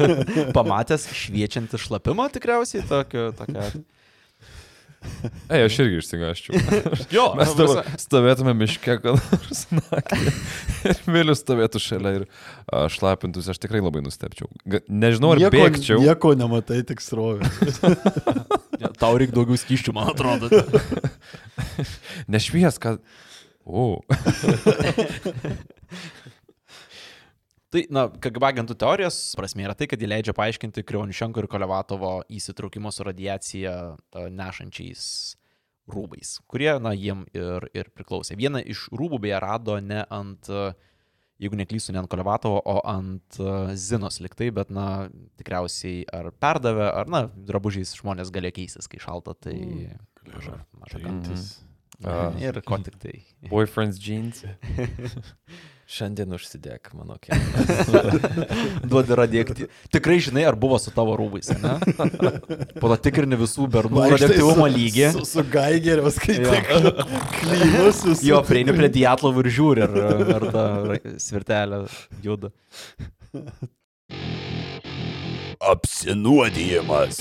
Pamatęs 0.56 1.06
šviečiantį 1.14 1.80
šlapimą 1.86 2.26
tikriausiai 2.34 2.82
tokio, 2.90 3.30
tokia. 3.38 3.70
Ei, 5.50 5.62
aš 5.66 5.76
irgi 5.84 5.98
išsigaščiau. 6.00 6.60
Jo, 7.16 7.24
Mes 7.38 7.52
dabar 7.58 7.86
stovėtume 8.00 8.52
miške, 8.58 8.96
kad 9.02 9.18
nors 9.18 9.62
naktį. 9.74 10.32
Ir 10.90 11.00
Vėliau 11.16 11.36
stovėtų 11.38 11.82
šalia 11.82 12.12
ir 12.20 12.24
a, 12.26 12.84
šlapintųsi, 12.92 13.50
aš 13.54 13.60
tikrai 13.62 13.82
labai 13.84 14.02
nustepčiau. 14.06 14.48
Ga- 14.66 14.82
Nežinau, 14.88 15.34
ar 15.34 15.42
nieko, 15.42 15.54
bėgčiau. 15.56 16.00
nieko 16.02 16.34
nematai, 16.38 16.80
tik 16.88 17.02
srovė. 17.04 17.46
Tau 19.00 19.14
reikia 19.18 19.34
daugiau 19.36 19.56
skyščių, 19.60 19.94
man 19.96 20.12
atrodo. 20.14 20.50
Nešvies, 22.36 22.78
kad... 22.82 23.00
O, 23.66 23.98
Tai, 27.74 27.82
na, 27.90 28.06
KGB 28.22 28.46
agentų 28.46 28.76
teorijos 28.78 29.16
prasme 29.38 29.64
yra 29.66 29.74
tai, 29.74 29.88
kad 29.90 30.00
jie 30.00 30.08
leidžia 30.08 30.34
paaiškinti 30.36 30.84
Krionišenko 30.86 31.42
ir 31.42 31.48
Kolevatovo 31.50 32.12
įsitraukimo 32.30 32.92
su 32.94 33.06
radiacija 33.06 33.72
e, 33.96 34.26
nešančiais 34.30 35.08
rūbais, 35.90 36.36
kurie, 36.50 36.70
na, 36.82 36.94
jiem 36.94 37.24
ir, 37.34 37.66
ir 37.74 37.90
priklausė. 37.94 38.38
Vieną 38.38 38.62
iš 38.62 38.86
rūbų 38.94 39.20
beje 39.26 39.42
rado 39.42 39.80
ne 39.82 40.04
ant, 40.14 40.46
e, 40.46 40.70
jeigu 41.42 41.58
neklysiu, 41.58 41.90
ne 41.94 42.04
ant 42.04 42.10
Kolevatovo, 42.10 42.62
o 42.62 42.78
ant 42.86 43.42
e, 43.42 43.52
Zinos 43.82 44.22
liktai, 44.22 44.52
bet, 44.54 44.70
na, 44.70 45.08
tikriausiai 45.42 46.04
ar 46.14 46.30
perdavė, 46.38 46.90
ar, 47.02 47.10
na, 47.10 47.26
drabužiais 47.50 47.98
žmonės 47.98 48.30
galėjo 48.34 48.60
keistis, 48.62 48.90
kai 48.90 49.02
šalta, 49.02 49.34
tai... 49.34 49.58
Maža, 50.26 50.60
maža 50.78 51.02
ką. 51.02 51.18
Mhm. 52.02 52.42
Ir 52.42 52.58
ko 52.66 52.76
tik 52.84 52.98
tai. 53.00 53.22
boyfriend's 53.50 53.98
jeans. 54.02 54.44
Šiandien 55.86 56.32
užsidėk, 56.34 56.88
mano 56.98 57.14
kelias. 57.22 57.90
Duodi 58.90 59.14
radioaktyvų. 59.20 59.68
Tikrai 59.94 60.16
žinai, 60.24 60.42
ar 60.50 60.56
buvo 60.58 60.80
su 60.82 60.90
tavo 60.90 61.14
rūbais, 61.18 61.52
ne? 61.62 61.76
Po 62.82 62.90
to 62.90 62.96
tikrini 63.04 63.38
visų 63.38 63.68
bernų 63.70 64.08
radioaktyvumo 64.10 64.66
lygį. 64.74 65.04
Su, 65.14 65.22
su 65.30 65.44
Gaigeriu 65.52 66.10
skaitai 66.10 66.58
Jo. 66.66 66.90
klyvus 67.38 68.02
visus. 68.08 68.24
Jo, 68.26 68.40
prieini 68.48 68.74
prie 68.74 68.90
diatlovų 68.98 69.46
ir 69.46 69.52
žiūri, 69.60 69.86
ar, 69.86 69.94
ar 70.40 70.48
ta 70.50 70.66
svirtelė 71.22 71.84
juda. 72.24 72.50
Apsinuodijimas. 75.62 77.20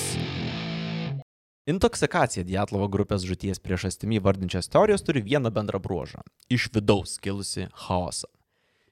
Intoksikacija 1.69 2.43
Diatlovo 2.45 2.85
grupės 2.93 3.23
žuties 3.25 3.61
priežastimi 3.61 4.19
vardinčios 4.21 4.69
teorijos 4.69 5.01
turi 5.05 5.23
vieną 5.25 5.49
bendrą 5.53 5.79
bruožą- 5.81 6.25
iš 6.57 6.67
vidaus 6.73 7.17
kilusi 7.21 7.69
chaosą. 7.85 8.29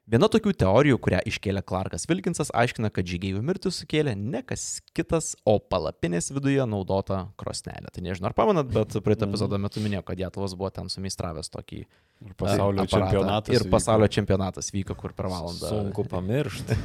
Viena 0.03 0.27
tokių 0.27 0.51
teorijų, 0.59 0.97
kurią 0.99 1.21
iškėlė 1.31 1.61
Clarkas 1.63 2.03
Vilkinsas, 2.11 2.49
aiškina, 2.51 2.89
kad 2.91 3.07
žygėjų 3.07 3.39
mirtį 3.47 3.71
sukėlė 3.71 4.17
ne 4.19 4.41
kas 4.43 4.81
kitas, 4.91 5.29
o 5.47 5.53
palapinės 5.63 6.27
viduje 6.35 6.65
naudota 6.67 7.21
krosnelė. 7.39 7.87
Tai 7.95 8.03
nežinau, 8.03 8.27
ar 8.27 8.35
pamenat, 8.35 8.67
bet 8.67 8.97
praeitą 9.05 9.29
epizodo 9.29 9.55
metu 9.63 9.79
minėjau, 9.79 10.03
kad 10.09 10.19
Dietlovas 10.19 10.57
buvo 10.59 10.73
ten 10.75 10.91
sumeistravęs 10.91 11.47
tokį 11.55 11.79
Ir 12.27 12.35
pasaulio 12.35 12.83
aparatą. 12.83 12.91
čempionatas. 12.97 13.55
Ir 13.55 13.63
vyko. 13.63 13.71
pasaulio 13.77 14.11
čempionatas 14.17 14.71
vyko 14.75 14.97
kur 14.99 15.15
per 15.15 15.31
valandą. 15.31 15.71
Sunku 15.71 16.03
pamiršti. 16.11 16.77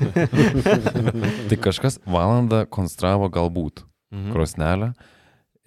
Tai 1.51 1.59
kažkas 1.67 1.99
valandą 2.07 2.65
konstravo 2.71 3.27
galbūt 3.35 3.83
Mhm. 4.15 4.31
krosnelę 4.33 4.93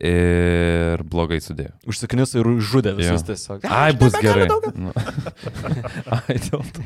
ir 0.01 1.03
blogai 1.05 1.37
sudėjo. 1.43 1.75
Užsiknis 1.89 2.33
ir 2.37 2.47
žudė 2.65 2.95
visus 2.97 3.21
Jo. 3.21 3.27
tiesiog. 3.29 3.65
Ai, 3.69 3.91
bus 3.97 4.15
gerai. 4.17 4.47
Nu. 4.73 4.93
Ai, 6.17 6.37
dėl 6.41 6.63
to. 6.73 6.85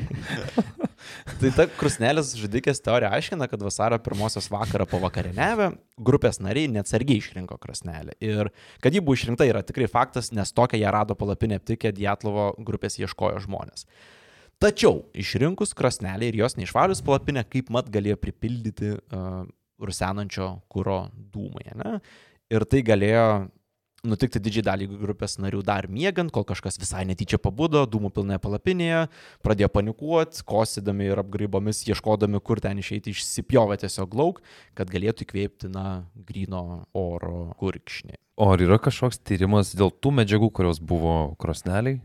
Tai 1.40 1.50
ta 1.56 1.66
krusnelės 1.70 2.34
žudikės 2.38 2.82
teorija 2.84 3.12
aiškina, 3.16 3.48
kad 3.50 3.62
vasario 3.62 3.98
pirmosios 4.02 4.48
vakarą 4.52 4.86
po 4.90 5.00
vakarienevę 5.02 5.70
grupės 6.08 6.40
nariai 6.44 6.68
neatsargiai 6.72 7.22
išrinko 7.22 7.58
krusnelę. 7.62 8.16
Ir 8.24 8.50
kad 8.84 8.94
ji 8.94 9.02
buvo 9.04 9.16
išrinkta 9.16 9.48
yra 9.48 9.62
tikrai 9.66 9.88
faktas, 9.90 10.32
nes 10.36 10.52
tokią 10.56 10.80
ją 10.82 10.92
rado 10.94 11.16
palapinę 11.18 11.60
aptikę 11.60 11.92
Dietlovo 11.96 12.50
grupės 12.58 12.98
ieškojo 13.00 13.42
žmonės. 13.46 13.86
Tačiau 14.62 15.02
išrinkus 15.16 15.74
krosnelį 15.76 16.30
ir 16.30 16.40
jos 16.40 16.56
neišvalius 16.56 17.04
palapinę, 17.04 17.44
kaip 17.48 17.68
mat 17.72 17.90
galėjo 17.92 18.16
pripildyti 18.20 18.94
uh, 18.96 19.44
rusenančio 19.82 20.48
kūro 20.72 21.06
dūmai. 21.12 21.66
Ne? 21.76 21.98
Ir 22.54 22.62
tai 22.70 22.82
galėjo 22.86 23.26
nutikti 24.06 24.40
didžiai 24.42 24.64
dalį 24.68 24.86
grupės 25.00 25.36
narių 25.42 25.62
dar 25.66 25.88
miegant, 25.90 26.30
kol 26.34 26.44
kažkas 26.46 26.78
visai 26.78 27.04
netyčia 27.08 27.40
pabudo, 27.42 27.82
dūmų 27.90 28.12
pilnoje 28.14 28.38
palapinėje, 28.42 29.00
pradėjo 29.44 29.70
panikuoti, 29.74 30.44
kosydami 30.46 31.08
ir 31.10 31.22
apgraibomis, 31.22 31.82
ieškodami, 31.90 32.40
kur 32.44 32.62
ten 32.62 32.78
išeiti, 32.82 33.14
išsipjovė 33.16 33.80
tiesiog 33.82 34.14
lauk, 34.18 34.42
kad 34.78 34.92
galėtų 34.92 35.26
įkvėpti, 35.26 35.72
na, 35.74 36.06
grino 36.28 36.84
oro 36.96 37.50
kurkšnį. 37.60 38.18
O 38.36 38.50
ar 38.52 38.62
yra 38.62 38.78
kažkoks 38.82 39.18
tyrimas 39.24 39.72
dėl 39.76 39.90
tų 39.90 40.12
medžiagų, 40.20 40.52
kurios 40.54 40.78
buvo 40.78 41.34
krosneliai 41.40 41.98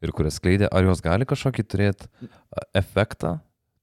ir 0.00 0.12
kurias 0.16 0.40
skleidė, 0.40 0.68
ar 0.68 0.88
jos 0.88 1.02
gali 1.04 1.28
kažkokį 1.28 1.66
turėti 1.68 2.10
efektą 2.76 3.38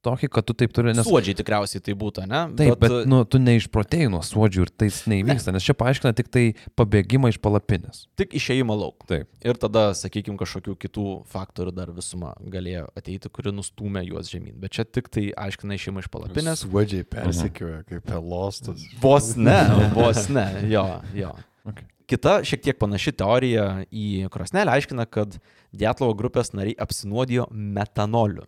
tokį, 0.06 0.30
kad 0.32 0.46
tu 0.48 0.56
taip 0.58 0.74
turi, 0.76 0.94
nes... 0.96 1.06
Suodžiai 1.08 1.38
tikriausiai 1.38 1.84
tai 1.84 1.96
būtų, 1.98 2.26
ne? 2.30 2.42
Taip, 2.58 2.74
bet, 2.80 2.94
bet 2.94 3.10
nu, 3.10 3.22
tu 3.28 3.40
neišprotėjai 3.42 4.10
nuo 4.14 4.22
suodžių 4.26 4.66
ir 4.66 4.72
tai 4.84 4.90
neįvyksta, 5.14 5.54
nes 5.56 5.66
čia 5.66 5.76
paaiškina 5.78 6.14
tik 6.18 6.30
tai 6.34 6.46
pabėgimą 6.80 7.32
iš 7.34 7.40
palapinės. 7.44 8.06
Tik 8.20 8.38
išėjimą 8.40 8.78
lauk. 8.78 9.08
Taip. 9.10 9.30
Ir 9.46 9.60
tada, 9.62 9.90
sakykime, 9.98 10.40
kažkokių 10.40 10.78
kitų 10.86 11.08
faktorių 11.34 11.76
dar 11.78 11.92
visuma 11.96 12.34
galėjo 12.42 12.88
ateiti, 12.98 13.32
kuri 13.34 13.54
nustūmė 13.58 14.06
juos 14.08 14.32
žemyn. 14.32 14.56
Bet 14.62 14.78
čia 14.78 14.88
tik 14.88 15.12
tai 15.14 15.30
aiškina 15.48 15.78
išėjimą 15.80 16.06
iš 16.06 16.10
palapinės. 16.14 16.66
Suodžiai 16.68 17.08
persikioja, 17.10 17.84
kaip 17.90 18.08
pelostas. 18.08 18.88
Vos 19.04 19.34
ne, 19.40 19.60
vos 19.98 20.28
ne, 20.34 20.48
jo, 20.72 20.88
jo. 21.18 21.36
Okay. 21.68 21.90
Kita 22.08 22.38
šiek 22.48 22.62
tiek 22.64 22.78
panaši 22.80 23.12
teorija 23.20 23.64
į 23.92 24.30
krosnelę 24.32 24.72
aiškina, 24.78 25.04
kad 25.12 25.34
Dietlovo 25.76 26.16
grupės 26.16 26.54
nariai 26.56 26.78
apsinuodijo 26.80 27.50
metanoliu. 27.52 28.46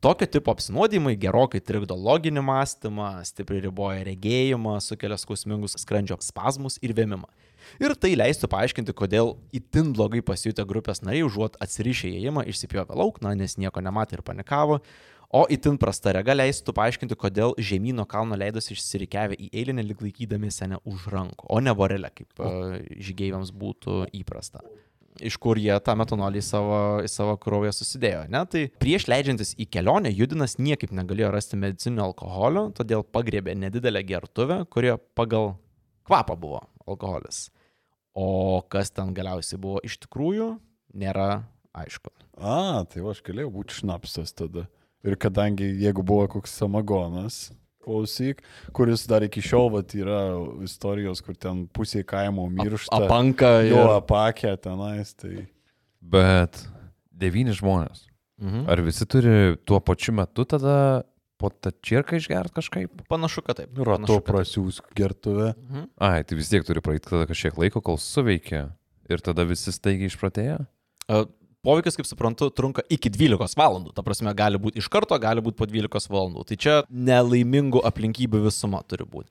Tokio 0.00 0.26
tipo 0.30 0.52
apsinuodimai 0.54 1.16
gerokai 1.18 1.58
trikdo 1.58 1.96
loginį 1.98 2.44
mąstymą, 2.46 3.08
stipriai 3.26 3.64
riboja 3.64 4.04
regėjimą, 4.06 4.76
sukelia 4.78 5.16
skausmingus 5.18 5.74
skrandžio 5.82 6.14
spazmus 6.22 6.78
ir 6.86 6.94
vėmimą. 6.94 7.26
Ir 7.82 7.96
tai 7.98 8.12
leistų 8.14 8.46
paaiškinti, 8.52 8.94
kodėl 8.94 9.34
itin 9.50 9.90
blogai 9.96 10.22
pasijutę 10.22 10.62
grupės 10.70 11.02
nariai 11.02 11.26
užuot 11.26 11.58
atsirišę 11.64 12.12
įėjimą 12.12 12.46
išsipjovė 12.46 12.94
lauk, 12.94 13.18
na, 13.26 13.34
nes 13.34 13.58
nieko 13.58 13.82
nematė 13.82 14.20
ir 14.20 14.22
panikavo, 14.22 14.78
o 15.34 15.44
itin 15.50 15.82
prasta 15.82 16.14
rega 16.14 16.36
leistų 16.38 16.78
paaiškinti, 16.78 17.18
kodėl 17.18 17.58
žemynų 17.58 18.06
kalno 18.06 18.38
leidosi 18.38 18.76
išsirikiavę 18.76 19.34
į 19.34 19.50
eilinę 19.50 19.82
lik 19.82 20.06
laikydami 20.06 20.54
senę 20.54 20.78
už 20.86 21.10
rankų, 21.10 21.50
o 21.50 21.58
ne 21.58 21.74
vorelę, 21.74 22.14
kaip 22.14 22.38
uh, 22.38 22.78
žygeiviams 23.02 23.50
būtų 23.50 24.04
įprasta 24.22 24.62
iš 25.24 25.36
kur 25.42 25.58
jie 25.60 25.74
tą 25.84 25.94
metanolį 25.98 26.40
į 26.42 26.46
savo, 26.46 26.78
į 27.04 27.10
savo 27.12 27.36
kraują 27.40 27.72
susidėjo. 27.74 28.24
Ne? 28.32 28.42
Tai 28.50 28.64
prieš 28.82 29.08
leidžiantis 29.10 29.54
į 29.58 29.68
kelionę 29.72 30.12
Judinas 30.14 30.58
niekaip 30.60 30.94
negalėjo 30.96 31.32
rasti 31.34 31.60
medicinio 31.60 32.06
alkoholio, 32.08 32.68
todėl 32.76 33.04
pagriebė 33.04 33.56
nedidelę 33.58 34.02
gertuvę, 34.06 34.62
kurioje 34.72 34.98
pagal 35.18 35.54
kvapą 36.08 36.38
buvo 36.40 36.62
alkoholis. 36.88 37.48
O 38.18 38.62
kas 38.70 38.90
ten 38.90 39.12
galiausiai 39.14 39.60
buvo 39.62 39.82
iš 39.86 39.98
tikrųjų, 40.04 40.54
nėra 40.98 41.44
aišku. 41.76 42.10
A, 42.38 42.84
tai 42.90 43.02
aš 43.06 43.22
galėjau 43.26 43.52
būti 43.54 43.80
šnapstas 43.82 44.34
tada. 44.34 44.66
Ir 45.06 45.14
kadangi 45.20 45.68
jeigu 45.78 46.02
buvo 46.02 46.26
koks 46.32 46.56
samagonas, 46.58 47.48
klausyk, 47.88 48.42
kuris 48.76 49.06
dar 49.08 49.24
iki 49.24 49.42
šiol 49.44 49.72
vat, 49.78 49.96
yra 49.96 50.20
istorijos, 50.66 51.24
kur 51.24 51.38
ten 51.40 51.64
pusė 51.72 52.04
kaimo 52.08 52.46
miršta. 52.52 53.00
Apanka 53.00 53.58
Jo 53.64 53.80
ir... 53.86 53.94
apakę 53.98 54.54
tenais, 54.62 55.14
tai... 55.18 55.48
Bet 55.98 56.60
devyni 57.18 57.56
žmonės. 57.56 58.06
Mhm. 58.38 58.66
Ar 58.70 58.82
visi 58.86 59.06
turi 59.10 59.56
tuo 59.66 59.80
pačiu 59.82 60.14
metu 60.14 60.44
tada 60.46 61.02
po 61.38 61.50
tą 61.50 61.72
čirką 61.82 62.18
išgert 62.18 62.54
kažkaip? 62.54 63.02
Panašu, 63.10 63.42
kad 63.46 63.58
taip. 63.60 63.72
Panašu, 63.74 64.20
kad 64.20 64.22
taip. 64.22 64.28
prasiūs 64.30 64.82
gertuvę. 64.98 65.52
Mhm. 65.58 65.88
Ai, 65.98 66.22
tai 66.26 66.38
vis 66.38 66.50
tiek 66.52 66.66
turi 66.66 66.82
praeiti 66.84 67.10
tada 67.10 67.26
kažkiek 67.30 67.58
laiko, 67.58 67.82
kol 67.84 67.98
suveikia. 68.02 68.68
Ir 69.08 69.22
tada 69.24 69.46
visi 69.48 69.72
staigiai 69.72 70.10
išpratėja? 70.12 70.60
Poveikis, 71.66 71.96
kaip 71.98 72.06
suprantu, 72.06 72.50
trunka 72.54 72.84
iki 72.92 73.10
12 73.10 73.58
valandų. 73.58 73.92
Ta 73.96 74.04
prasme, 74.06 74.30
gali 74.36 74.60
būti 74.62 74.78
iš 74.78 74.86
karto, 74.92 75.18
gali 75.18 75.42
būti 75.42 75.58
po 75.58 75.66
12 75.66 76.12
valandų. 76.12 76.44
Tai 76.46 76.58
čia 76.60 76.74
nelaimingų 76.88 77.82
aplinkybių 77.88 78.44
visuma 78.46 78.84
turi 78.86 79.08
būti. 79.08 79.30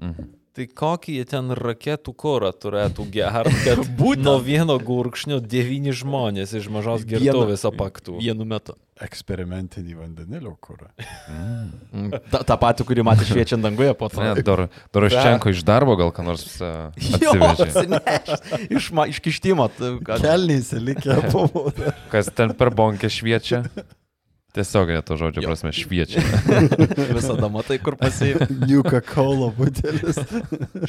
Mhm. 0.00 0.36
Tai 0.50 0.64
kokį 0.66 1.12
jie 1.14 1.24
ten 1.30 1.52
raketų 1.54 2.12
korą 2.18 2.50
turėtų 2.50 3.04
gerti, 3.14 3.54
kad 3.62 3.82
būtų 3.98 4.24
nuo 4.26 4.38
vieno 4.42 4.74
gurkšnio 4.82 5.38
devyni 5.42 5.94
žmonės 5.94 6.56
iš 6.58 6.66
mažos 6.74 7.04
gertovės 7.06 7.62
apaktų. 7.68 8.16
Vienu 8.18 8.46
metu. 8.48 8.74
Eksperimentinį 9.00 9.94
vandenilio 9.96 10.52
kurą. 10.60 10.90
Mm, 11.32 12.10
Ta, 12.32 12.42
tą 12.44 12.56
patį, 12.60 12.84
kurį 12.90 13.04
matė 13.08 13.24
šviečiant 13.30 13.64
danguje 13.64 13.94
po 13.96 14.10
to. 14.12 14.20
Ne, 14.20 14.34
Dor, 14.44 14.66
Doroščenko 14.92 15.52
iš 15.54 15.62
darbo 15.64 15.96
gal 15.96 16.12
ką 16.12 16.24
nors 16.26 16.44
uh, 16.60 16.90
atsivežė. 16.92 17.70
iš, 18.76 18.90
iš 19.14 19.22
kištimo. 19.24 19.70
kad- 20.04 20.20
Kelniais 20.20 20.72
likę 20.76 21.16
buvo. 21.32 21.70
Kas 22.12 22.28
ten 22.36 22.52
per 22.52 22.74
bonkę 22.76 23.08
šviečia? 23.08 23.64
Tiesiog 24.50 24.90
to 25.06 25.14
žodžio 25.14 25.44
prasme 25.46 25.70
šviečia. 25.70 26.18
Visada 27.14 27.46
matai, 27.46 27.76
kur 27.78 27.94
pasiimti. 27.94 28.50
Nuka 28.66 28.98
Kaulo 29.06 29.52
butelis. 29.54 30.18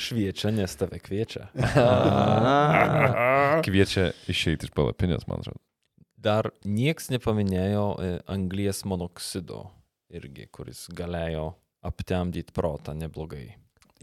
Šviečia, 0.01 0.49
nes 0.49 0.73
tave 0.75 0.97
kviečia. 0.97 1.45
Kviečia 3.61 4.11
išeiti 4.31 4.65
iš 4.67 4.73
palapinės, 4.73 5.27
man 5.29 5.43
atrodo. 5.45 5.61
Dar 6.21 6.51
nieks 6.67 7.09
nepaminėjo 7.09 7.85
e, 7.97 8.09
anglies 8.29 8.83
monoksido 8.85 9.63
irgi, 10.13 10.45
kuris 10.53 10.85
galėjo 10.93 11.53
aptemdyti 11.87 12.53
protą 12.53 12.93
neblogai. 12.93 13.55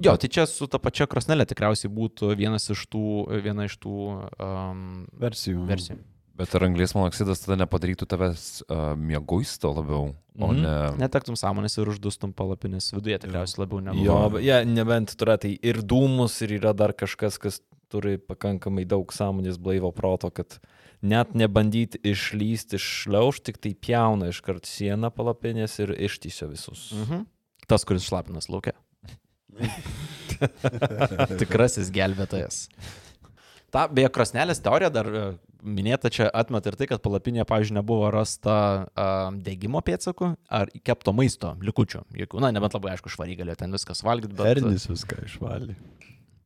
Jo, 0.02 0.14
tai 0.18 0.28
čia 0.30 0.44
su 0.46 0.66
ta 0.70 0.78
pačia 0.82 1.06
krosnelė 1.10 1.46
tikriausiai 1.50 1.90
būtų 1.90 2.32
vienas 2.38 2.68
iš 2.70 2.84
tų, 2.90 3.02
viena 3.42 3.66
iš 3.66 3.76
tų 3.82 3.94
um, 4.38 4.84
Versijų. 5.18 5.64
versijų. 5.66 5.98
Bet 6.38 6.52
ar 6.54 6.62
anglės 6.68 6.92
monoksidas 6.94 7.40
tada 7.42 7.56
nepadarytų 7.64 8.06
tavęs 8.06 8.42
uh, 8.70 8.92
mieguisto 8.94 9.72
labiau, 9.74 10.12
o 10.38 10.50
Mhm. 10.52 10.60
ne... 10.62 10.74
Netektum 11.02 11.34
sąmonės 11.34 11.74
ir 11.82 11.90
uždustum 11.90 12.30
palapinės 12.32 12.92
viduje 12.94 13.18
tikriausiai 13.24 13.64
labiau 13.64 13.80
negu. 13.82 14.04
Jo, 14.06 14.20
bet 14.30 14.46
ja, 14.46 14.60
nebent 14.62 15.16
turėtai 15.18 15.56
ir 15.66 15.82
dūmus, 15.82 16.38
ir 16.46 16.54
yra 16.60 16.70
dar 16.78 16.94
kažkas, 16.94 17.40
kas 17.42 17.58
turi 17.90 18.18
pakankamai 18.22 18.86
daug 18.86 19.10
sąmonės 19.10 19.58
blaivo 19.58 19.90
proto, 19.90 20.30
kad 20.30 20.60
net 21.02 21.34
nebandyti 21.38 22.00
išlysti 22.06 22.78
iš 22.78 22.86
šliauž, 23.02 23.42
tik 23.46 23.60
tai 23.62 23.74
pjauna 23.78 24.30
iškart 24.32 24.68
sieną 24.68 25.12
palapinės 25.14 25.78
ir 25.84 25.94
ištysio 25.94 26.50
visus. 26.52 26.90
Mhm. 26.96 27.26
Tas, 27.68 27.84
kuris 27.84 28.06
šlapinas 28.08 28.48
laukia. 28.48 28.74
Tikrasis 31.40 31.90
gelbėtojas. 31.92 32.66
Ta, 33.74 33.84
beje, 33.92 34.08
krosnelės 34.14 34.62
teorija 34.64 34.88
dar 34.92 35.08
e, 35.12 35.22
minėta 35.60 36.08
čia 36.12 36.30
atmeta 36.32 36.70
ir 36.70 36.78
tai, 36.80 36.88
kad 36.88 37.02
palapinėje, 37.04 37.44
pavyzdžiui, 37.50 37.76
nebuvo 37.76 38.08
rasta 38.14 38.54
uh, 38.86 39.28
degimo 39.44 39.82
pėdsakų 39.84 40.30
ar 40.54 40.72
kepto 40.86 41.12
maisto 41.12 41.52
likučių. 41.60 42.04
Jokių, 42.22 42.40
na, 42.44 42.52
nebent 42.54 42.76
labai 42.78 42.94
aišku, 42.94 43.12
švariai 43.12 43.36
galėjo 43.36 43.58
ten 43.60 43.74
viskas 43.76 44.00
valgyti, 44.06 44.38
bet... 44.38 44.54
Ernis 44.54 44.88
viską 44.88 45.20
išvalė. 45.26 45.76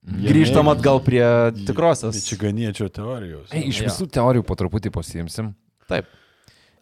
Grįžtam 0.02 0.66
atgal 0.72 0.98
prie 1.04 1.22
tikrosios. 1.66 2.18
Čiganiečio 2.26 2.88
teorijos. 2.90 3.52
Ei, 3.54 3.68
iš 3.70 3.84
visų 3.86 4.08
teorijų 4.10 4.42
po 4.46 4.56
truputį 4.58 4.90
pasiimsim. 4.94 5.52
Taip. 5.90 6.10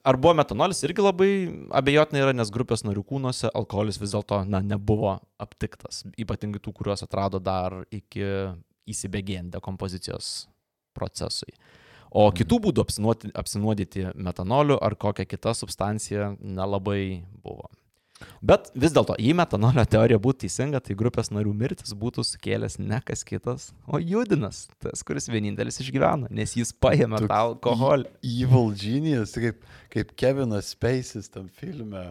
Ar 0.00 0.16
buvo 0.16 0.32
metanolis 0.38 0.80
irgi 0.86 1.04
labai 1.04 1.32
abejotinai 1.76 2.22
yra, 2.22 2.32
nes 2.32 2.48
grupės 2.52 2.86
narių 2.86 3.02
kūnuose 3.04 3.50
alkoholis 3.52 4.00
vis 4.00 4.14
dėlto, 4.14 4.38
na, 4.48 4.62
nebuvo 4.64 5.18
aptiktas. 5.36 6.06
Ypatingai 6.16 6.62
tų, 6.64 6.72
kuriuos 6.78 7.04
atrado 7.04 7.36
dar 7.36 7.82
iki 7.92 8.24
įsibėgėjant 8.88 9.52
dekompozicijos 9.52 10.48
procesui. 10.96 11.52
O 12.10 12.24
kitų 12.32 12.56
būdų 12.64 12.86
apsinuoti- 12.86 13.34
apsinuodyti 13.38 14.08
metanoliu 14.16 14.80
ar 14.80 14.96
kokią 14.96 15.28
kitą 15.28 15.52
substanciją 15.54 16.32
nelabai 16.40 17.22
buvo. 17.44 17.68
Bet 18.40 18.70
vis 18.74 18.94
dėlto, 18.96 19.16
jei 19.20 19.34
metanolio 19.36 19.84
teorija 19.88 20.20
būtų 20.22 20.44
teisinga, 20.46 20.80
tai 20.84 20.96
grupės 20.98 21.30
narių 21.34 21.52
mirtis 21.56 21.92
būtų 21.96 22.24
sukėlęs 22.26 22.78
ne 22.80 23.00
kas 23.04 23.24
kitas, 23.26 23.70
o 23.86 24.00
Judinas, 24.00 24.66
tas, 24.80 25.04
kuris 25.06 25.28
vienintelis 25.32 25.80
išgyveno, 25.84 26.30
nes 26.32 26.56
jis 26.56 26.72
paėmė 26.72 27.22
tą 27.26 27.40
alkoholį. 27.50 28.08
Evil 28.24 28.72
genius, 28.80 29.36
kaip, 29.36 29.62
kaip 29.92 30.16
Kevinas 30.20 30.74
Space'is 30.74 31.30
tam 31.32 31.48
filme. 31.60 32.10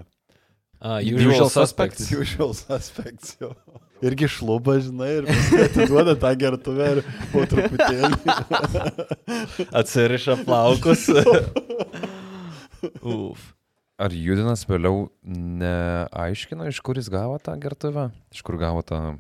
Uh, 0.80 1.02
Usual 1.04 1.34
usual 1.34 1.50
suspects. 1.52 2.06
suspects. 2.08 2.32
Usual 2.32 2.54
suspects 2.56 3.36
jau. 3.42 3.52
Irgi 4.00 4.30
šluba, 4.32 4.78
žinai, 4.80 5.10
ir 5.18 5.26
atiduoda 5.66 6.14
tą 6.16 6.32
gertuvę 6.40 6.86
ir 6.94 7.02
po 7.34 7.44
truputėlį. 7.52 8.16
Atsiriša 9.76 10.38
plaukus. 10.48 11.04
Uf. 13.04 13.59
Ar 14.00 14.14
Judinas 14.16 14.62
vėliau 14.64 15.10
neaiškino, 15.28 16.70
iš 16.72 16.80
kur 16.86 16.96
jis 16.96 17.10
gavo 17.12 17.36
tą 17.44 17.56
gertuvę? 17.60 18.06
Iš 18.32 18.44
kur 18.48 18.56
gavo 18.62 18.80
tą 18.86 19.18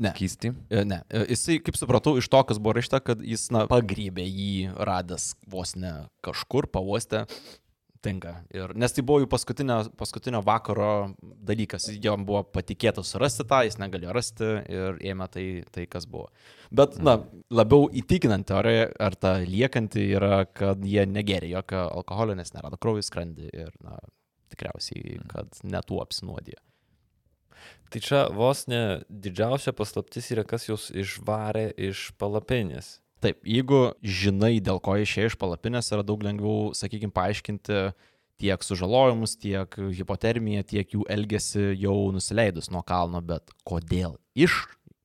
Ne. 0.00 0.12
kystį? 0.16 0.52
E, 0.68 0.84
Ne, 0.84 1.02
E, 1.08 1.24
jisai, 1.32 1.58
kaip 1.64 1.76
supratau, 1.76 2.14
iš 2.20 2.28
to, 2.28 2.42
kas 2.44 2.60
buvo 2.60 2.76
rašta, 2.76 3.00
kad 3.04 3.20
jis, 3.24 3.48
na, 3.52 3.66
pagrybė 3.68 4.24
jį 4.24 4.74
radęs 4.76 5.34
vos 5.48 5.74
ne 5.76 5.94
kažkur, 6.24 6.68
pavostė, 6.72 7.26
Tinka. 8.00 8.32
Ir, 8.56 8.72
nes 8.80 8.94
tai 8.96 9.02
buvo 9.04 9.20
jų 9.20 9.28
paskutinio, 9.28 9.76
paskutinio 10.00 10.40
vakaro 10.44 11.10
dalykas. 11.20 11.90
Jam 12.00 12.24
buvo 12.28 12.40
patikėta 12.48 13.04
surasti 13.04 13.44
tą, 13.48 13.58
jis 13.66 13.76
negalėjo 13.82 14.14
rasti 14.16 14.48
ir 14.72 14.96
ėmė 15.12 15.26
tai, 15.34 15.44
tai 15.74 15.84
kas 15.90 16.06
buvo. 16.08 16.30
Bet, 16.72 16.96
na, 17.04 17.18
labiau 17.52 17.90
įtikinant 18.00 18.48
teoriją, 18.48 18.88
ar 19.04 19.18
ta 19.20 19.34
liekanti 19.44 20.06
yra, 20.16 20.46
kad 20.48 20.80
jie 20.86 21.04
negeria 21.10 21.58
jokio 21.58 21.84
alkoholio, 22.00 22.38
nes 22.40 22.54
nerado 22.56 22.80
kraujo 22.80 23.04
skrandį 23.04 23.52
ir, 23.52 23.76
na, 23.84 23.98
tikriausiai, 24.54 25.20
kad 25.28 25.60
netų 25.66 26.00
apsinuodė. 26.00 26.56
Tai 27.90 28.00
čia 28.00 28.24
vos 28.32 28.64
ne 28.70 29.02
didžiausia 29.10 29.74
paslaptis 29.76 30.30
yra, 30.32 30.46
kas 30.48 30.68
jūs 30.68 30.88
išvarė 30.94 31.68
iš 31.90 32.10
palapinės. 32.20 32.96
Taip, 33.20 33.42
jeigu 33.44 33.90
žinai, 34.00 34.54
dėl 34.64 34.80
ko 34.80 34.94
išėjai 34.96 35.28
iš 35.28 35.36
palapinės, 35.40 35.90
yra 35.92 36.04
daug 36.06 36.22
lengviau, 36.24 36.70
sakykime, 36.76 37.12
paaiškinti 37.12 37.80
tiek 38.40 38.64
sužalojimus, 38.64 39.36
tiek 39.36 39.76
hipotermiją, 39.98 40.64
tiek 40.64 40.94
jų 40.96 41.04
elgesį 41.12 41.66
jau 41.82 41.96
nusileidus 42.14 42.70
nuo 42.72 42.80
kalno, 42.86 43.20
bet 43.20 43.52
kodėl 43.68 44.16
iš 44.32 44.62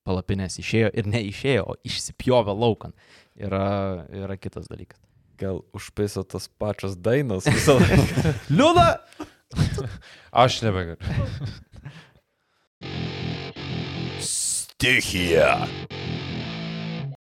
palapinės 0.07 0.59
išėjo 0.61 0.93
ir 0.95 1.09
neišėjo, 1.11 1.65
o 1.67 1.75
išsipjovė 1.87 2.55
laukan, 2.55 2.95
yra, 3.35 4.05
yra 4.13 4.39
kitas 4.39 4.69
dalykas. 4.71 5.01
Gal 5.35 5.59
užpaiso 5.75 6.23
tos 6.23 6.47
pačios 6.47 6.95
dainos 6.95 7.49
visą 7.49 7.75
laiką. 7.81 8.35
Liūda! 8.57 8.87
Aš 10.45 10.61
nebegaliu. 10.63 11.03
Stichija. 14.23 15.65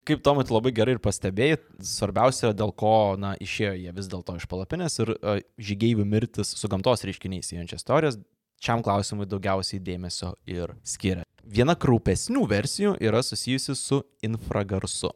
Kaip 0.06 0.22
Tomai 0.22 0.45
labai 0.45 0.70
gerai 0.76 0.93
ir 0.93 1.01
pastebėjai, 1.01 1.58
svarbiausia, 1.82 2.51
dėl 2.53 2.70
ko 2.78 3.16
na, 3.18 3.34
išėjo 3.41 3.74
jie 3.74 3.93
vis 3.97 4.10
dėlto 4.12 4.36
iš 4.38 4.45
palapinės 4.51 4.99
ir 5.01 5.16
uh, 5.16 5.39
žygeivių 5.58 6.06
mirtis 6.06 6.51
su 6.60 6.70
gamtos 6.70 7.01
reiškiniais 7.10 7.49
įjančias 7.56 7.88
teorijas, 7.88 8.20
šiam 8.62 8.84
klausimui 8.86 9.26
daugiausiai 9.26 9.82
dėmesio 9.82 10.36
ir 10.45 10.76
skiria. 10.86 11.26
Viena 11.45 11.74
kraupesnių 11.74 12.45
versijų 12.49 12.95
yra 13.01 13.24
susijusi 13.26 13.74
su 13.78 14.03
infragarsu. 14.26 15.10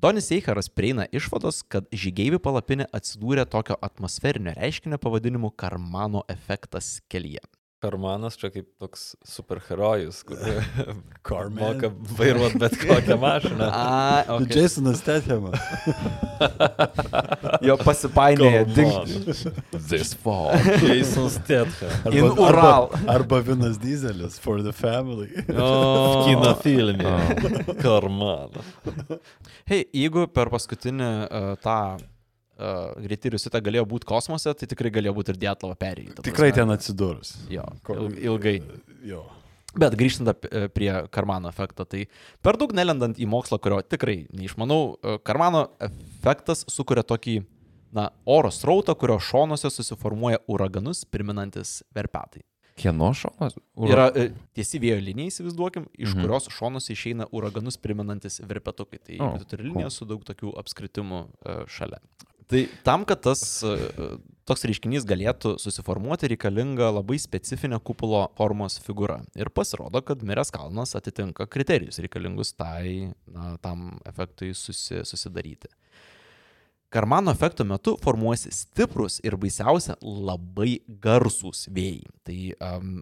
Donis 0.00 0.30
Eicharas 0.32 0.70
prieina 0.72 1.04
išvados, 1.12 1.62
kad 1.68 1.86
žygeivių 1.92 2.40
palapinė 2.44 2.88
atsidūrė 2.96 3.44
tokio 3.48 3.76
atmosferinio 3.84 4.56
reiškinio 4.56 4.98
pavadinimu 5.00 5.52
Karmano 5.56 6.24
efektas 6.32 6.98
kelyje. 7.12 7.44
Karmanas 7.84 8.38
čia 8.40 8.48
kaip 8.54 8.70
toks 8.80 9.10
superherojus, 9.28 10.22
kur 10.24 10.40
Carman. 11.28 11.60
moka 11.60 11.90
vairuoti 12.18 12.58
bet 12.62 12.78
kokią 12.80 13.18
mašiną. 13.20 13.68
A, 13.84 14.24
Okay. 14.34 14.62
Jasonas 14.62 15.02
Tethamas. 15.04 15.60
Jo 17.62 17.76
pasipainioja. 17.76 18.64
This 19.88 20.14
fall. 20.14 20.50
Jason 20.82 21.28
Statham. 21.30 21.92
In 22.12 22.24
Ural. 22.24 22.88
Arba, 22.92 23.12
arba 23.14 23.40
Vinas 23.40 23.78
Dizelis 23.78 24.38
for 24.40 24.62
the 24.62 24.72
family. 24.72 25.28
Kino 26.26 26.54
filme. 26.62 27.04
Karmanas. 27.82 28.64
Hei, 29.68 29.84
jeigu 29.92 30.26
per 30.32 30.50
paskutinį 30.52 31.10
uh, 31.28 31.52
tą 31.64 31.78
uh, 32.58 32.94
greitį 33.04 33.34
rusitą 33.36 33.60
galėjo 33.64 33.84
būti 33.90 34.06
kosmose, 34.08 34.52
tai 34.54 34.66
tikrai 34.70 34.90
galėjo 34.94 35.14
būti 35.16 35.34
ir 35.34 35.40
Dietlavo 35.46 35.74
perėjai. 35.80 36.14
Tikrai 36.22 36.52
ten 36.56 36.68
atsidūrus. 36.74 37.36
Jo, 37.50 37.64
il- 37.94 38.18
ilgai. 38.28 38.56
Jo. 39.04 39.24
Bet 39.74 39.96
grįžtant 39.98 40.30
e, 40.30 40.68
prie 40.70 40.92
Karmano 41.10 41.48
efekto, 41.50 41.82
tai 41.84 42.04
per 42.46 42.54
daug 42.56 42.70
nelendant 42.72 43.16
į 43.18 43.26
mokslą, 43.26 43.58
kurio 43.58 43.80
tikrai 43.82 44.20
neišmanau, 44.30 44.96
e, 45.02 45.18
Karmano 45.26 45.64
efektas 45.82 46.62
sukuria 46.70 47.02
tokį, 47.02 47.40
na, 47.92 48.10
oro 48.24 48.52
srautą, 48.54 48.94
kurio 48.94 49.16
šonuose 49.18 49.66
susiformuoja 49.74 50.38
uraganus, 50.46 51.02
priminantis 51.04 51.80
verpetai. 51.94 52.44
Kieno 52.78 53.12
šonas? 53.14 53.54
Yra 53.86 54.08
e, 54.14 54.28
tiesi 54.54 54.78
vėjo 54.82 55.00
linija, 55.02 55.30
įsivaizduokim, 55.30 55.88
iš 55.98 56.14
Mhm. 56.14 56.22
kurios 56.22 56.48
šonuose 56.50 56.90
išeina 56.94 57.26
uraganus 57.34 57.76
priminantis 57.78 58.40
verpetukai. 58.46 58.98
Tai 59.02 59.18
oh, 59.26 59.36
tu 59.38 59.44
turi 59.56 59.62
cool. 59.62 59.72
liniją 59.74 59.90
su 59.90 60.04
daug 60.06 60.22
tokių 60.26 60.54
apskritimų 60.62 61.20
e, 61.50 61.58
šalia. 61.66 61.98
Tai 62.50 62.60
tam, 62.84 63.04
kad 63.08 63.22
tas 63.24 63.40
e, 63.64 63.74
toks 64.44 64.66
reiškinys 64.68 65.06
galėtų 65.08 65.54
susiformuoti, 65.60 66.28
reikalinga 66.34 66.90
labai 66.92 67.16
specifinė 67.20 67.78
kupulo 67.80 68.26
formos 68.36 68.76
figūra. 68.84 69.22
Ir 69.38 69.48
pasirodo, 69.54 70.02
kad 70.04 70.24
miręs 70.26 70.52
kalnas 70.52 70.92
atitinka 70.98 71.46
kriterijus 71.48 72.02
reikalingus 72.04 72.52
tai, 72.56 73.14
na, 73.24 73.54
tam 73.64 73.94
efektui 74.08 74.52
susi, 74.58 75.00
susidaryti. 75.08 75.72
Karmano 76.94 77.32
efekto 77.34 77.64
metu 77.66 77.96
formuosi 78.02 78.52
stiprus 78.54 79.16
ir 79.24 79.34
baisiausia 79.40 79.96
labai 80.04 80.76
garsūs 81.02 81.64
vėjai. 81.74 82.04
Tai 82.22 82.36
um, 82.68 82.92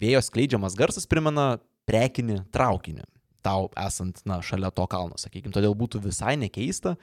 vėjo 0.00 0.22
skleidžiamas 0.24 0.78
garsas 0.78 1.10
primena 1.10 1.58
prekinį 1.84 2.38
traukinį. 2.54 3.04
Tau 3.44 3.66
esant, 3.76 4.22
na, 4.24 4.38
šalia 4.40 4.70
to 4.72 4.86
kalno, 4.88 5.18
sakykime. 5.20 5.52
Todėl 5.52 5.74
būtų 5.76 6.00
visai 6.06 6.38
nekeista, 6.40 6.94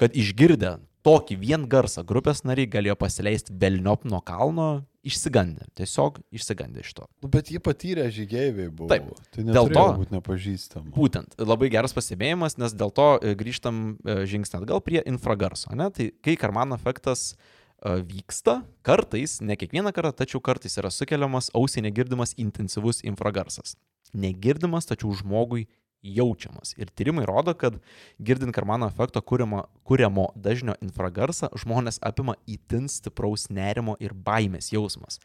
kad 0.00 0.16
išgirdę 0.16 0.78
tokį 1.06 1.36
vien 1.40 1.66
garsą 1.70 2.04
grupės 2.06 2.42
nariai 2.44 2.68
galėjo 2.70 2.96
pasileisti 3.00 3.54
velniop 3.60 4.04
nuo 4.08 4.20
kalno 4.24 4.68
išsigandę. 5.06 5.64
Tiesiog 5.78 6.18
išsigandę 6.36 6.82
iš 6.84 6.92
to. 6.98 7.06
Nu, 7.24 7.30
bet 7.32 7.48
jie 7.52 7.60
patyrė 7.62 8.08
žygeiviai 8.12 8.68
buvo. 8.68 8.90
Taip. 8.92 9.06
Tai 9.32 9.44
Dėl 9.48 9.70
to- 9.72 9.86
būti 9.96 10.12
nepažįstama. 10.16 10.92
Būtent, 10.92 11.38
labai 11.40 11.70
geras 11.72 11.96
pastebėjimas, 11.96 12.58
nes 12.60 12.74
dėl 12.76 12.92
to 12.92 13.08
e, 13.22 13.34
grįžtam 13.34 13.96
e, 14.04 14.18
žingsnį 14.28 14.60
atgal 14.60 14.82
prie 14.84 15.00
infragarso. 15.08 15.72
Ne? 15.74 15.88
Tai 15.90 16.10
kai 16.20 16.36
Karmano 16.36 16.76
efektas 16.76 17.30
e, 17.32 17.96
vyksta, 18.04 18.60
kartais, 18.84 19.38
ne 19.40 19.56
kiekvieną 19.56 19.94
kartą, 19.96 20.12
tačiau 20.20 20.40
kartais 20.44 20.76
yra 20.76 20.92
sukeliamas 20.92 21.48
ausiai 21.56 21.86
negirdimas 21.88 22.36
intensyvus 22.36 23.00
infragarsas. 23.08 23.78
Negirdimas, 24.12 24.84
tačiau 24.90 25.14
žmogui 25.16 25.64
jaučiamas. 26.02 26.74
Ir 26.78 26.90
tyrimai 26.94 27.26
rodo, 27.28 27.54
kad 27.54 27.76
girdint 28.18 28.54
Karmano 28.54 28.88
efekto 28.88 29.20
kuriamo, 29.20 29.64
kuriamo 29.84 30.28
dažnio 30.34 30.74
infragarsą, 30.80 31.50
žmonės 31.60 32.00
apima 32.02 32.36
įtin 32.48 32.88
stipraus 32.88 33.48
nerimo 33.50 33.96
ir 34.00 34.14
baimės 34.14 34.72
jausmas. 34.72 35.20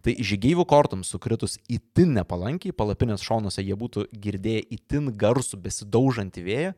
Tai 0.00 0.14
žygeivių 0.16 0.64
kortoms 0.64 1.10
sukritus 1.12 1.58
įtin 1.68 2.14
nepalankiai, 2.16 2.72
palapinės 2.72 3.24
šonuose 3.26 3.64
jie 3.64 3.76
būtų 3.76 4.06
girdėję 4.16 4.62
įtin 4.78 5.10
garsų 5.12 5.60
besidaužantį 5.60 6.46
vėją, 6.46 6.72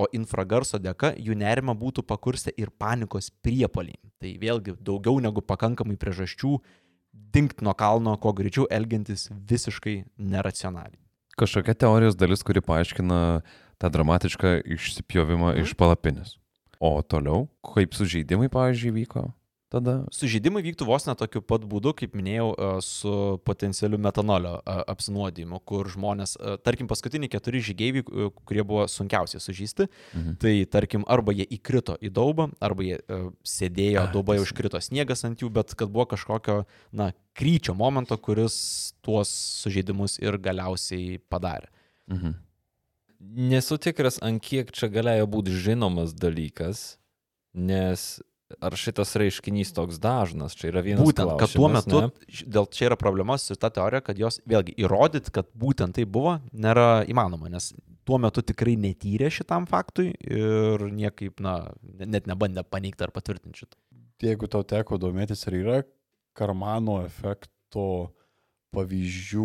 o 0.00 0.06
infragarso 0.16 0.80
dėka 0.80 1.12
jų 1.20 1.36
nerima 1.36 1.74
būtų 1.76 2.06
pakurstę 2.08 2.54
ir 2.56 2.70
panikos 2.80 3.28
priepaliai. 3.44 4.00
Tai 4.22 4.32
vėlgi 4.40 4.78
daugiau 4.80 5.20
negu 5.20 5.44
pakankamai 5.44 5.98
priežasčių 6.00 6.56
dinkt 7.12 7.60
nuo 7.60 7.74
kalno, 7.76 8.16
kuo 8.16 8.32
greičiau 8.32 8.64
elgiantis 8.72 9.28
visiškai 9.48 10.02
neracionaliai. 10.16 11.01
Kažkokia 11.38 11.74
teorijos 11.74 12.16
dalis, 12.18 12.44
kuri 12.44 12.60
paaiškina 12.64 13.18
tą 13.80 13.90
dramatišką 13.92 14.58
išsipjovimą 14.76 15.56
iš 15.62 15.72
palapinės. 15.78 16.36
O 16.82 16.98
toliau, 17.02 17.46
kaip 17.72 17.94
sužeidimai, 17.94 18.50
pavyzdžiui, 18.52 18.96
vyko 19.02 19.30
tada? 19.72 19.94
Sužeidimai 20.12 20.60
vyktų 20.66 20.86
vos 20.88 21.06
ne 21.08 21.14
tokiu 21.18 21.40
pat 21.42 21.64
būdu, 21.68 21.94
kaip 21.96 22.12
minėjau, 22.18 22.50
e, 22.52 22.68
su 22.84 23.12
potencialiu 23.48 23.98
metanolio 24.02 24.58
e, 24.60 24.74
apsinuodijimu, 24.92 25.60
kur 25.68 25.88
žmonės, 25.92 26.36
e, 26.36 26.54
tarkim, 26.62 26.88
paskutiniai 26.90 27.32
keturi 27.32 27.62
žygeiviai, 27.64 28.04
e, 28.04 28.28
kurie 28.44 28.64
buvo 28.68 28.84
sunkiausiai 28.92 29.40
sužeisti, 29.40 29.88
Mhm. 30.14 30.36
tai 30.42 30.54
tarkim, 30.68 31.04
arba 31.08 31.32
jie 31.32 31.46
įkrito 31.58 31.96
į 31.98 32.12
daubą, 32.12 32.50
arba 32.60 32.82
jie 32.86 33.00
sėdėjo, 33.42 34.06
daubai 34.12 34.38
užkrito 34.44 34.80
sniegas 34.84 35.24
ant 35.24 35.40
jų, 35.40 35.50
bet 35.50 35.74
kad 35.74 35.88
buvo 35.88 36.06
kažkokio, 36.12 36.64
na, 36.92 37.12
kryčio 37.34 37.74
momento, 37.74 38.16
kuris 38.20 38.92
tuos 39.02 39.28
sužeidimus 39.64 40.18
ir 40.20 40.36
galiausiai 40.38 41.18
padarė. 41.32 41.68
Mhm. 42.08 42.34
Nesu 43.22 43.78
tikras, 43.78 44.18
ant 44.20 44.42
kiek 44.42 44.72
čia 44.74 44.88
galėjo 44.90 45.28
būti 45.30 45.54
žinomas 45.54 46.12
dalykas, 46.12 46.96
nes 47.54 48.20
ar 48.60 48.76
šitas 48.78 49.14
reiškinys 49.20 49.72
toks 49.76 50.00
dažnas, 50.02 50.56
čia 50.58 50.68
yra 50.72 50.82
vienas 50.84 51.04
Būtent, 51.06 51.32
kad 51.40 51.52
tuo 51.52 51.68
klausimas, 51.68 51.86
metu, 51.86 52.02
ne? 52.04 52.44
dėl 52.56 52.68
čia 52.72 52.88
yra 52.90 52.98
problema 53.00 53.38
su 53.40 53.56
ta 53.56 53.70
teorija, 53.72 54.02
kad 54.04 54.18
jos 54.20 54.40
vėlgi 54.48 54.74
įrodyti, 54.82 55.32
kad 55.34 55.48
būtent 55.58 55.96
tai 55.98 56.04
buvo, 56.04 56.38
nėra 56.52 57.04
įmanoma, 57.10 57.50
nes 57.52 57.72
tuo 58.08 58.18
metu 58.22 58.42
tikrai 58.42 58.74
netyrė 58.80 59.30
šitam 59.32 59.66
faktui 59.70 60.10
ir 60.26 60.86
niekaip, 60.90 61.40
na, 61.40 61.72
ne- 61.82 62.10
net 62.16 62.26
nebandė 62.30 62.64
paneigti 62.68 63.06
ar 63.06 63.14
patvirtinti 63.14 63.64
šitą. 63.64 63.78
Jeigu 64.22 64.46
tau 64.50 64.62
teko 64.66 64.98
domėtis, 65.02 65.46
ar 65.50 65.58
yra 65.58 65.78
Karmano 66.38 67.00
efekto 67.04 68.12
pavyzdžių 68.72 69.44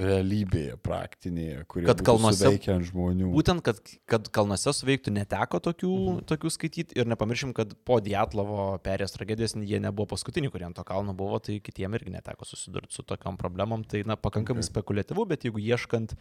realybėje, 0.00 0.76
praktinėje, 0.84 1.64
kurie 1.70 1.86
Kad 1.88 2.02
kalnuose- 2.06 2.46
suveikia 2.46 2.76
ant 2.76 2.86
žmonių. 2.88 3.30
Būtent, 3.34 3.62
kad, 3.66 3.80
kad 4.10 4.28
kalnuose 4.34 4.72
suveiktų 4.76 5.12
neteko 5.16 5.60
tokių, 5.60 5.90
mhm. 5.90 6.20
tokių 6.30 6.52
skaityti 6.54 6.96
ir 7.00 7.10
nepamiršim, 7.10 7.52
kad 7.56 7.74
po 7.84 7.98
Dietlovo 8.04 8.78
perės 8.84 9.16
tragedijos 9.16 9.56
jie 9.58 9.80
nebuvo 9.82 10.06
paskutiniai, 10.14 10.52
kurie 10.54 10.68
ant 10.68 10.78
to 10.78 10.84
kalno 10.86 11.14
buvo, 11.18 11.40
tai 11.42 11.58
kitiem 11.60 11.98
irgi 11.98 12.14
neteko 12.14 12.46
susidurti 12.48 12.94
su 12.94 13.02
tokiam 13.02 13.36
problemom. 13.40 13.82
Tai, 13.84 14.04
na, 14.06 14.16
pakankamai 14.16 14.62
okay. 14.62 14.70
spekuliatyvu, 14.70 15.26
bet 15.34 15.44
jeigu 15.48 15.58
ieškant, 15.58 16.14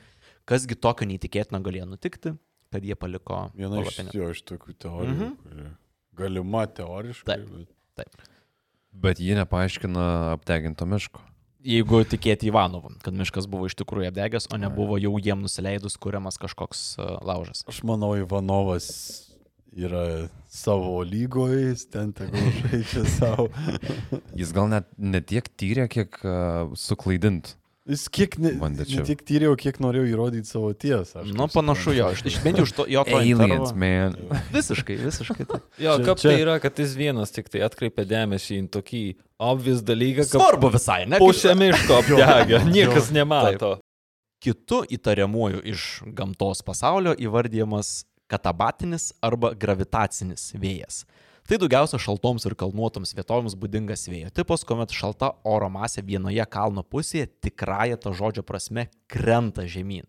kasgi 0.50 0.76
tokio 0.76 1.06
neįtikėtino 1.10 1.62
galėjo 1.64 1.86
nutikti, 1.94 2.34
kad 2.74 2.84
jie 2.86 2.96
paliko 3.00 3.52
Viena 3.58 3.80
iš, 3.82 3.94
palapinę. 3.94 4.18
jo, 4.18 4.30
iš 4.34 4.42
tokių 4.50 4.74
teorijų, 4.86 5.30
Mhm. 5.30 5.36
kuri 5.46 5.70
galima 6.20 6.66
teoriškai, 6.68 7.26
Taip. 7.26 7.70
bet 7.96 8.16
Bet 8.92 9.20
jie 9.22 9.36
nepaaiškina 9.38 10.34
apdeginto 10.34 10.86
miško. 10.90 11.22
Jeigu 11.60 12.06
tikėti 12.08 12.48
Ivanovu, 12.48 12.94
kad 13.04 13.16
miškas 13.20 13.48
buvo 13.52 13.68
iš 13.68 13.76
tikrųjų 13.82 14.14
apdegęs, 14.14 14.48
o 14.48 14.60
nebuvo 14.62 14.96
jau 15.02 15.18
jiem 15.20 15.42
nusileidus 15.44 15.98
kuriamas 16.00 16.40
kažkoks 16.40 16.84
uh, 16.96 17.18
laužas. 17.20 17.66
Aš 17.68 17.82
manau, 17.84 18.14
Ivanovas 18.16 18.88
yra 19.76 20.30
savo 20.48 21.02
lygoje, 21.04 21.66
jis 21.68 21.84
ten 21.92 22.14
tegul 22.16 22.48
žaidžia 22.62 23.04
savo. 23.20 23.50
Jis 24.40 24.54
gal 24.56 24.72
net 24.72 24.88
ne 24.96 25.20
tiek 25.20 25.52
tyrė, 25.60 25.90
kiek 25.92 26.16
uh, 26.24 26.72
suklaidint. 26.80 27.58
Jis 27.90 28.04
kiek 28.14 28.36
ne, 28.38 28.52
ne 28.54 29.04
tik 29.08 29.24
tyrėjau, 29.26 29.56
kiek 29.58 29.80
norėjau 29.82 30.06
įrodyti 30.12 30.46
savo 30.46 30.68
tiesą. 30.78 31.24
aš 31.24 31.32
Nu, 31.34 31.48
panašu 31.50 31.96
jo, 31.98 32.12
iš 32.14 32.36
bent 32.44 32.60
jau 32.62 32.66
iš 32.68 32.74
to 32.78 32.86
jo 32.86 33.02
to 33.08 33.18
Aliens, 33.18 33.72
man. 33.74 34.14
Visiškai, 34.56 34.98
visiškai. 35.02 35.48
taip. 35.50 35.64
Jo, 35.82 35.96
Čia- 35.98 36.06
kaip 36.06 36.22
čia- 36.22 36.30
tai 36.30 36.36
yra, 36.44 36.60
kad 36.62 36.78
jis 36.78 36.94
vienas 37.00 37.34
tik 37.34 37.50
tai 37.50 37.64
atkreipia 37.66 38.06
dėmesį 38.12 38.60
į 38.62 38.68
tokį 38.78 39.02
obvious 39.42 39.82
dalyką, 39.82 40.28
kad 40.30 40.38
Svarbu 40.38 40.70
visai, 40.78 41.00
ne? 41.10 41.18
pusė 41.24 41.56
miško 41.58 41.98
apdegė, 42.04 42.62
niekas 42.70 43.10
jo, 43.10 43.16
nemato. 43.18 43.72
Kitu 44.40 44.84
įtariamuoju 44.96 45.64
iš 45.74 45.88
gamtos 46.16 46.62
pasaulio 46.64 47.12
įvardyjamas 47.18 48.04
katabatinis 48.30 49.10
arba 49.26 49.52
gravitacinis 49.58 50.52
vėjas. 50.56 51.02
Tai 51.50 51.58
daugiausia 51.58 51.98
šaltoms 51.98 52.44
ir 52.46 52.54
kalnuotoms 52.54 53.16
vietovėms 53.18 53.56
būdingas 53.58 54.04
vėjo 54.06 54.30
tipas, 54.38 54.62
kuomet 54.70 54.92
šalta 54.94 55.32
oro 55.50 55.66
masė 55.74 56.04
vienoje 56.06 56.44
kalno 56.46 56.84
pusėje 56.86 57.26
tikrąją 57.42 57.98
to 58.04 58.14
žodžio 58.14 58.44
prasme 58.46 58.84
krenta 59.10 59.66
žemyn. 59.66 60.06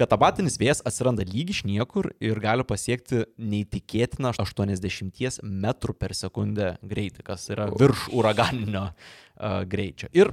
Katabatinis 0.00 0.56
vėjas 0.56 0.80
atsiranda 0.88 1.26
lyg 1.28 1.52
iš 1.52 1.60
niekur 1.68 2.08
ir 2.24 2.40
gali 2.40 2.64
pasiekti 2.64 3.26
neįtikėtiną 3.36 4.32
80 4.32 5.42
m 5.44 5.68
per 6.00 6.16
sekundę 6.16 6.70
greitį, 6.80 7.26
kas 7.28 7.44
yra 7.52 7.68
virš 7.76 8.08
uraganinio 8.16 8.86
uh, 8.88 9.60
greičio. 9.68 10.08
Ir 10.16 10.32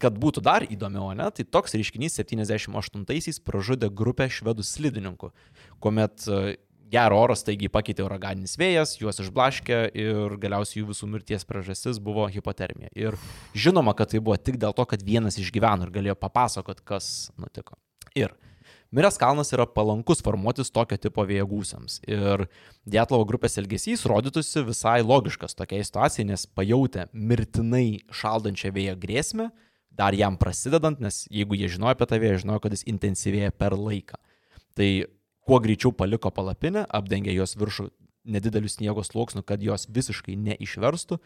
kad 0.00 0.16
būtų 0.16 0.40
dar 0.40 0.64
įdomiau, 0.64 1.12
ne, 1.12 1.28
tai 1.36 1.44
toks 1.44 1.76
reiškinys 1.76 2.16
78-aisiais 2.16 3.44
pražudė 3.44 3.92
grupę 3.92 4.24
švedų 4.32 4.64
slidininkų, 4.64 5.30
kuomet 5.84 6.24
gero 6.90 7.18
oro 7.22 7.36
staigiai 7.38 7.70
pakeitė 7.72 8.04
uraganinis 8.04 8.56
vėjas, 8.60 8.96
juos 9.00 9.22
išblaškė 9.22 9.80
ir 9.94 10.36
galiausiai 10.42 10.82
jų 10.82 10.90
visų 10.90 11.08
mirties 11.12 11.46
priežastis 11.48 12.02
buvo 12.02 12.26
hipotermija. 12.30 12.90
Ir 12.98 13.18
žinoma, 13.54 13.94
kad 13.98 14.12
tai 14.12 14.22
buvo 14.22 14.38
tik 14.40 14.58
dėl 14.60 14.74
to, 14.76 14.86
kad 14.90 15.02
vienas 15.06 15.38
išgyveno 15.40 15.86
ir 15.86 15.94
galėjo 15.94 16.18
papasakot, 16.18 16.82
kas 16.86 17.30
nutiko. 17.38 17.78
Ir 18.18 18.34
Miręs 18.90 19.20
kalnas 19.22 19.52
yra 19.54 19.68
palankus 19.70 20.18
formuotis 20.26 20.72
tokio 20.74 20.96
tipo 20.98 21.22
vėjo 21.22 21.44
gūsiams. 21.46 22.00
Ir 22.10 22.48
Dietlovo 22.90 23.22
grupės 23.28 23.54
elgesys 23.60 24.02
rodytųsi 24.10 24.64
visai 24.66 24.96
logiškas 25.06 25.54
tokiai 25.54 25.84
situacijai, 25.86 26.26
nes 26.32 26.42
pajutę 26.58 27.04
mirtinai 27.14 28.00
šaldančią 28.10 28.72
vėjo 28.74 28.96
grėsmę, 28.98 29.46
dar 29.94 30.16
jam 30.18 30.34
prasidedant, 30.40 30.98
nes 30.98 31.22
jeigu 31.30 31.60
jie 31.60 31.70
žinojo 31.70 31.94
apie 31.94 32.10
tą 32.10 32.18
vėją, 32.18 32.42
žinojo, 32.42 32.64
kad 32.64 32.74
jis 32.74 32.82
intensyvėja 32.90 33.54
per 33.54 33.78
laiką. 33.78 34.18
Tai 34.74 34.90
kuo 35.46 35.60
greičiau 35.62 35.92
paliko 35.96 36.30
palapinę, 36.34 36.84
apdengė 36.88 37.34
jos 37.34 37.56
viršų 37.58 37.88
nedideliu 38.24 38.68
sniego 38.68 39.04
sluoksniu, 39.04 39.42
kad 39.46 39.62
jos 39.62 39.86
visiškai 39.88 40.36
neišverstų 40.36 41.18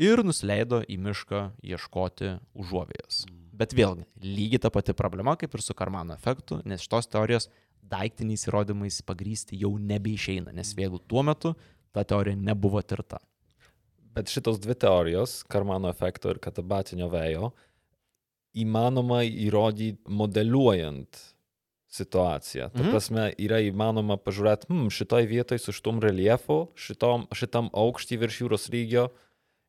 ir 0.00 0.22
nusileido 0.24 0.80
į 0.88 0.98
mišką 1.04 1.42
ieškoti 1.74 2.36
užuovėjos. 2.58 3.24
Bet 3.58 3.74
vėlgi, 3.74 4.06
lygiai 4.22 4.62
ta 4.62 4.70
pati 4.70 4.94
problema 4.96 5.34
kaip 5.36 5.54
ir 5.54 5.64
su 5.64 5.74
karmano 5.74 6.14
efektu, 6.14 6.60
nes 6.64 6.84
šitos 6.84 7.10
teorijos 7.10 7.48
daiktiniais 7.88 8.46
įrodymais 8.48 9.00
pagrysti 9.06 9.58
jau 9.58 9.74
nebeišeina, 9.80 10.52
nes 10.54 10.74
vėlgi 10.76 11.02
tuo 11.10 11.24
metu 11.26 11.54
ta 11.92 12.04
teorija 12.04 12.38
nebuvo 12.38 12.82
tirta. 12.82 13.18
Bet 14.14 14.30
šitos 14.32 14.60
dvi 14.62 14.74
teorijos, 14.78 15.42
karmano 15.50 15.90
efekto 15.92 16.30
ir 16.32 16.40
katabatinio 16.42 17.08
vėjo, 17.12 17.50
įmanoma 18.58 19.22
įrodyti 19.26 20.10
modeliuojant 20.10 21.20
situaciją. 21.88 22.70
Ta 22.72 22.82
Mhm. 22.82 22.90
prasme, 22.90 23.34
yra 23.38 23.58
įmanoma 23.64 24.18
pažiūrėti, 24.20 24.68
hm, 24.68 24.88
šitoj 24.92 25.26
vietoj 25.26 25.58
su 25.58 25.72
šitom 25.72 26.00
reliefu, 26.00 26.68
šitom, 26.76 27.26
šitam 27.32 27.70
aukštį 27.72 28.18
virš 28.18 28.40
jūros 28.42 28.68
lygio, 28.70 29.10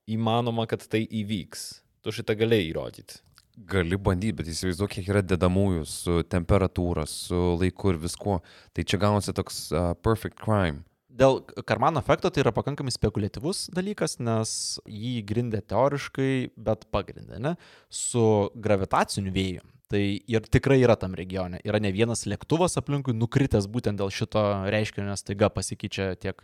įmanoma, 0.07 0.67
kad 0.67 0.85
tai 0.87 1.05
įvyks. 1.07 1.81
Tu 2.03 2.11
šitą 2.11 2.35
galėjai 2.35 2.73
įrodyti. 2.73 3.19
Gali 3.67 3.97
bandyti, 3.97 4.33
bet 4.39 4.47
įsivaizduok, 4.47 4.89
kiek 4.89 5.07
yra 5.11 5.21
dedamųjų 5.21 5.85
su 5.85 6.23
temperatūra, 6.23 7.03
su 7.07 7.35
laiku 7.59 7.91
ir 7.91 7.97
viskuo. 7.99 8.41
Tai 8.73 8.83
čia 8.83 8.97
gaunasi 8.97 9.33
toks 9.35 9.71
uh, 9.73 9.93
perfect 10.01 10.39
crime. 10.39 10.85
Dėl 11.11 11.41
karmano 11.67 11.99
efekto 11.99 12.29
tai 12.31 12.43
yra 12.45 12.53
pakankamai 12.55 12.93
spekuliatyvus 12.95 13.65
dalykas, 13.75 14.19
nes 14.23 14.79
jį 14.87 15.25
grindė 15.27 15.59
teoriškai, 15.67 16.51
bet 16.55 16.85
pagrindė, 16.93 17.39
ne, 17.43 17.57
su 17.91 18.49
gravitaciniu 18.55 19.33
vėju. 19.35 19.61
Tai 19.89 19.99
ir 20.29 20.43
tikrai 20.45 20.75
yra 20.83 20.93
tam 21.01 21.15
regione. 21.17 21.57
Yra 21.65 21.79
ne 21.81 21.89
vienas 21.89 22.27
lėktuvas 22.29 22.77
aplinkui 22.77 23.15
nukritęs 23.17 23.65
būtent 23.73 23.97
dėl 23.97 24.11
šito 24.13 24.43
reiškinio, 24.69 25.07
nes 25.09 25.25
taiga 25.25 25.49
pasikeičia 25.49 26.11
tiek 26.21 26.43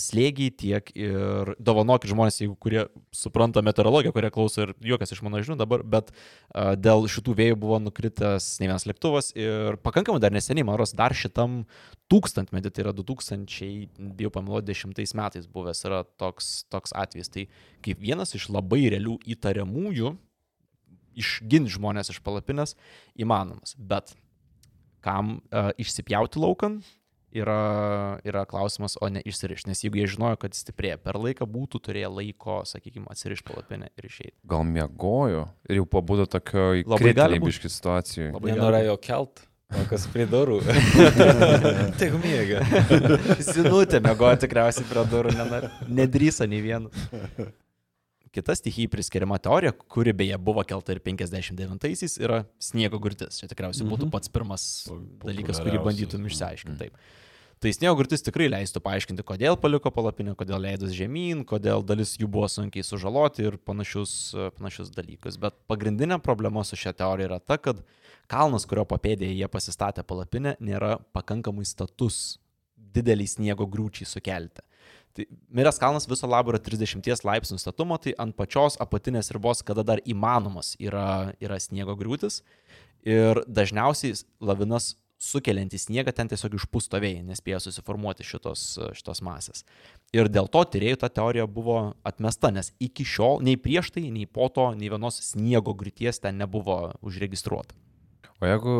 slėgiai, 0.00 0.54
tiek 0.56 0.88
ir 0.96 1.52
dovanokit 1.60 2.08
žmonės, 2.08 2.40
jeigu 2.40 2.56
kurie 2.56 2.86
supranta 3.12 3.60
meteorologiją, 3.64 4.14
kurie 4.16 4.32
klauso 4.32 4.64
ir 4.64 4.72
juokas 4.80 5.12
iš 5.12 5.20
mano 5.26 5.42
žinių 5.44 5.58
dabar, 5.60 5.84
bet 5.84 6.08
a, 6.08 6.72
dėl 6.72 7.04
šitų 7.12 7.36
vėjų 7.36 7.60
buvo 7.60 7.82
nukritęs 7.84 8.48
ne 8.62 8.70
vienas 8.70 8.88
lėktuvas 8.88 9.32
ir 9.36 9.76
pakankamai 9.84 10.22
dar 10.24 10.32
neseniai, 10.32 10.64
man 10.64 10.80
rodos, 10.80 10.96
dar 10.96 11.12
šitam 11.12 11.66
tūkstantmetį, 12.08 12.72
tai 12.72 12.86
yra 12.86 12.96
2000, 12.96 13.90
bijau 14.16 14.32
pameluoti, 14.32 14.70
dešimtais 14.70 15.12
metais 15.20 15.48
buvęs 15.52 15.84
yra 15.84 16.06
toks, 16.16 16.62
toks 16.72 16.96
atvejis. 16.96 17.28
Tai 17.28 17.44
kaip 17.84 18.00
vienas 18.00 18.32
iš 18.38 18.48
labai 18.56 18.86
realių 18.88 19.18
įtariamųjų 19.36 20.16
išginti 21.16 21.74
žmonės 21.76 22.12
iš 22.14 22.20
palapinės 22.24 22.76
įmanomas. 23.18 23.74
Bet 23.78 24.14
kam 25.04 25.38
uh, 25.50 25.72
išsipjauti 25.80 26.42
laukan 26.42 26.80
yra, 27.36 28.18
yra 28.24 28.44
klausimas, 28.48 28.96
o 29.00 29.08
ne 29.12 29.22
išsirišti. 29.24 29.70
Nes 29.70 29.82
jeigu 29.84 30.00
jie 30.00 30.06
žinojo, 30.16 30.38
kad 30.42 30.56
stiprėja 30.56 30.98
per 31.02 31.18
laiką, 31.20 31.48
būtų 31.50 31.80
turėję 31.88 32.10
laiko, 32.12 32.60
sakykime, 32.68 33.08
atsirišti 33.12 33.48
palapinę 33.50 33.90
ir 33.92 34.08
išeiti. 34.08 34.36
Gal 34.48 34.64
miegojo 34.68 35.46
ir 35.68 35.80
jau 35.80 35.88
pabudo 35.96 36.26
tokio 36.30 36.72
Labai 36.86 37.12
gali 37.16 37.42
būt. 37.42 37.52
biški 37.52 37.72
situacijai. 37.72 38.30
Labai 38.36 38.54
Nenorėjo 38.54 38.96
kelt, 39.04 39.44
o 39.74 39.84
kas 39.90 40.08
prie 40.12 40.26
durų. 40.30 40.62
Tik 42.00 42.16
miega. 42.22 42.64
Sinutė 43.44 44.02
mėgojo 44.04 44.42
tikriausiai 44.46 44.88
prie 44.90 45.06
durų, 45.12 45.36
nedrįso 45.90 46.48
nei 46.50 46.64
vienas. 46.64 47.06
Kita 48.36 48.52
stichijai 48.58 48.90
priskiriama 48.92 49.38
teorija, 49.40 49.72
kuri 49.72 50.12
beje 50.12 50.36
buvo 50.38 50.60
kelta 50.68 50.92
ir 50.92 51.00
59-aisiais, 51.00 52.18
yra 52.20 52.42
sniego 52.60 53.00
gurtis. 53.00 53.38
Čia 53.40 53.48
tikriausiai 53.48 53.88
būtų 53.88 54.06
Mhm. 54.06 54.12
pats 54.12 54.28
pirmas 54.28 54.64
dalykas, 55.24 55.62
kurį 55.64 55.80
bandytum 55.86 56.26
išsiaiškinti. 56.28 56.78
Taip. 56.78 56.98
Tai 57.58 57.70
sniego 57.72 57.96
gurtis 57.96 58.20
tikrai 58.20 58.50
leistų 58.52 58.82
paaiškinti, 58.84 59.24
kodėl 59.24 59.56
paliko 59.56 59.88
palapinę, 59.90 60.34
kodėl 60.36 60.60
leidus 60.60 60.92
žemyn, 60.92 61.40
kodėl 61.48 61.80
dalis 61.88 62.12
jų 62.20 62.28
buvo 62.28 62.44
sunkiai 62.52 62.84
sužaloti 62.84 63.46
ir 63.48 63.56
panašius, 63.56 64.12
panašius 64.58 64.90
dalykus. 64.92 65.38
Bet 65.40 65.56
pagrindinė 65.66 66.20
problema 66.22 66.60
su 66.68 66.76
šia 66.76 66.92
teorija 66.92 67.30
yra 67.30 67.38
ta, 67.40 67.56
kad 67.56 67.80
kalnas, 68.28 68.66
kurio 68.68 68.84
papėdėje 68.84 69.38
jie 69.38 69.48
pasistatė 69.48 70.04
palapinę, 70.04 70.58
nėra 70.60 70.98
pakankamai 71.16 71.64
status 71.64 72.36
didelį 72.76 73.26
sniego 73.26 73.64
grūčiai 73.66 74.04
sukelti. 74.04 74.60
Tai 75.16 75.24
Miręs 75.56 75.80
kalnas 75.80 76.08
viso 76.08 76.28
labo 76.28 76.52
yra 76.52 76.60
30 76.60 77.24
laipsnių 77.24 77.58
statumo, 77.60 77.96
tai 78.02 78.12
ant 78.20 78.36
pačios 78.36 78.76
apatinės 78.82 79.32
ribos, 79.32 79.64
kada 79.64 79.84
dar 79.86 80.02
įmanomas 80.04 80.74
yra, 80.82 81.32
yra 81.40 81.58
sniego 81.62 81.96
griūtis. 81.96 82.42
Ir 83.06 83.40
dažniausiai 83.46 84.18
lavinas 84.44 84.94
sukeliantys 85.16 85.86
sniegą 85.86 86.12
ten 86.12 86.28
tiesiog 86.28 86.58
išpūsto 86.58 87.00
vėjai, 87.00 87.22
nespėjo 87.24 87.62
susiformuoti 87.64 88.26
šitos, 88.26 88.66
šitos 88.98 89.22
masės. 89.24 89.64
Ir 90.12 90.28
dėl 90.28 90.50
to 90.52 90.60
tyriejų 90.74 91.00
ta 91.00 91.08
teorija 91.08 91.46
buvo 91.48 91.78
atmesta, 92.06 92.52
nes 92.52 92.74
iki 92.82 93.06
šiol 93.08 93.40
nei 93.46 93.56
prieš 93.56 93.94
tai, 93.96 94.04
nei 94.12 94.28
po 94.28 94.50
to, 94.52 94.68
nei 94.76 94.92
vienos 94.92 95.22
sniego 95.24 95.72
griūties 95.78 96.20
ten 96.20 96.36
nebuvo 96.42 96.92
užregistruota. 97.00 97.78
O 98.36 98.50
jeigu 98.50 98.76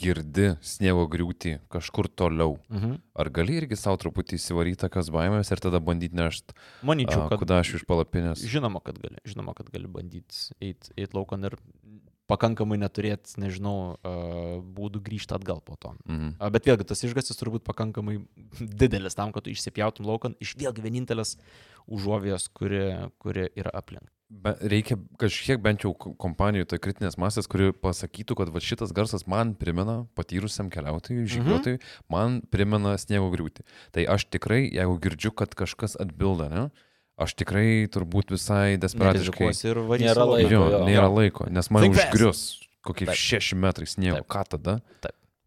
girdi 0.00 0.46
sniego 0.64 1.04
griūtį 1.12 1.58
kažkur 1.72 2.08
toliau, 2.08 2.56
Mhm. 2.70 2.94
ar 3.14 3.30
gali 3.30 3.58
irgi 3.60 3.76
savo 3.76 3.96
truputį 4.00 4.38
įsivaryti 4.40 4.80
tokios 4.86 5.10
baimės 5.12 5.50
ir 5.52 5.60
tada 5.60 5.80
bandyti 5.80 6.16
nešti 6.16 6.54
Manyčiau, 6.82 7.28
kad 7.28 7.38
kudašių 7.44 7.80
iš 7.80 7.84
palapinės? 7.86 8.44
Žinoma, 8.48 8.80
kad 8.82 8.98
gali. 8.98 9.20
Žinoma, 9.28 9.54
kad 9.54 9.68
gali 9.70 9.86
bandyti 9.86 10.54
eiti 10.60 10.90
eit 10.96 11.12
laukan 11.14 11.44
ir 11.44 11.56
pakankamai 12.30 12.78
neturėti, 12.80 13.34
nežinau, 13.42 13.96
a, 14.00 14.14
būdų 14.62 15.02
grįžti 15.06 15.36
atgal 15.36 15.60
po 15.66 15.76
to. 15.80 15.94
Mhm. 16.06 16.36
A, 16.38 16.52
Bet 16.54 16.68
vėlgi, 16.70 16.86
tas 16.88 17.02
išgasis 17.06 17.38
turbūt 17.40 17.66
pakankamai 17.66 18.20
didelis 18.80 19.18
tam, 19.18 19.34
kad 19.34 19.44
tu 19.46 19.52
išsipjautum 19.54 20.08
laukan 20.08 20.38
iš 20.40 20.54
vėlgi 20.60 20.86
vienintelės 20.86 21.36
užuovėjos, 21.90 22.48
kuri, 22.54 22.86
kuri 23.22 23.50
yra 23.58 23.72
aplink. 23.74 24.08
Be, 24.30 24.52
reikia 24.70 24.94
kažkiek 25.18 25.58
bent 25.58 25.82
jau 25.82 25.90
ko- 25.98 26.12
kompanijų, 26.14 26.68
tai 26.70 26.78
kritinės 26.78 27.16
masės, 27.18 27.48
kuri 27.50 27.72
pasakytų, 27.74 28.36
kad 28.38 28.52
va, 28.54 28.60
šitas 28.62 28.92
garsas 28.94 29.24
man 29.26 29.56
primena 29.58 30.04
patyrusiam 30.14 30.68
keliautojui, 30.70 31.24
žygiuotojui, 31.32 31.80
man 32.14 32.38
primena 32.46 32.92
sniego 33.02 33.26
griūtį. 33.34 33.66
Tai 33.90 34.04
aš 34.14 34.28
tikrai, 34.30 34.60
jeigu 34.70 35.00
girdžiu, 35.02 35.34
kad 35.34 35.56
kažkas 35.58 35.98
atbilda, 35.98 36.46
ne, 36.52 36.64
aš 37.20 37.36
tikrai 37.38 37.84
turbūt 37.92 38.32
visai 38.34 38.78
desperatiškai. 38.80 39.52
Ir. 39.70 39.84
Nėra 40.00 40.26
laiko. 40.34 40.50
Jo, 40.52 40.64
jo. 40.74 40.82
nėra 40.88 41.08
laiko, 41.12 41.48
nes 41.52 41.70
man 41.72 41.86
Think 41.88 42.00
užgrius 42.00 42.44
kokie 42.86 43.08
Taip. 43.08 43.16
6 43.16 43.54
metrai 43.60 43.88
sniego. 43.88 44.20
Taip. 44.22 44.30
Ką 44.32 44.44
tada? 44.56 44.78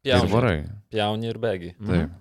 Ir 0.04 0.12
Pjauni, 0.12 0.34
varai. 0.34 0.58
pjauni 0.92 1.30
ir 1.32 1.40
bėgi. 1.42 1.72
Taip. 1.80 2.20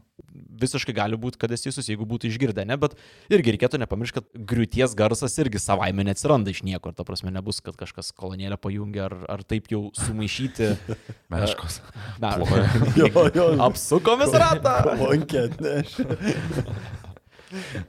Visiškai 0.62 0.94
gali 0.94 1.16
būti, 1.18 1.36
kad 1.40 1.50
esi 1.52 1.66
teisus, 1.66 1.88
jeigu 1.90 2.06
būtų 2.08 2.28
išgirdę, 2.30 2.62
ne, 2.68 2.76
bet 2.80 2.94
irgi 3.32 3.52
reikėtų 3.56 3.80
nepamiršti, 3.82 4.20
kad 4.20 4.44
griūties 4.52 4.94
garsas 4.96 5.34
irgi 5.42 5.58
savaime 5.60 6.04
neatsiranda 6.06 6.52
iš 6.54 6.62
niekur, 6.64 6.94
ta 6.96 7.04
prasme 7.04 7.32
nebus, 7.34 7.58
kad 7.64 7.76
kažkas 7.80 8.12
kolonėlę 8.16 8.56
pajungia 8.62 9.08
ar, 9.08 9.16
ar 9.34 9.42
taip 9.44 9.66
jau 9.72 9.88
sumaišyti. 9.98 10.70
Meškos. 11.32 11.80
Na, 12.22 12.36
Jo, 13.00 13.26
jo. 13.34 13.48
apsukomis 13.66 14.32
ratą. 14.32 14.78
Lankė 15.02 15.48
atnešė. 15.50 16.06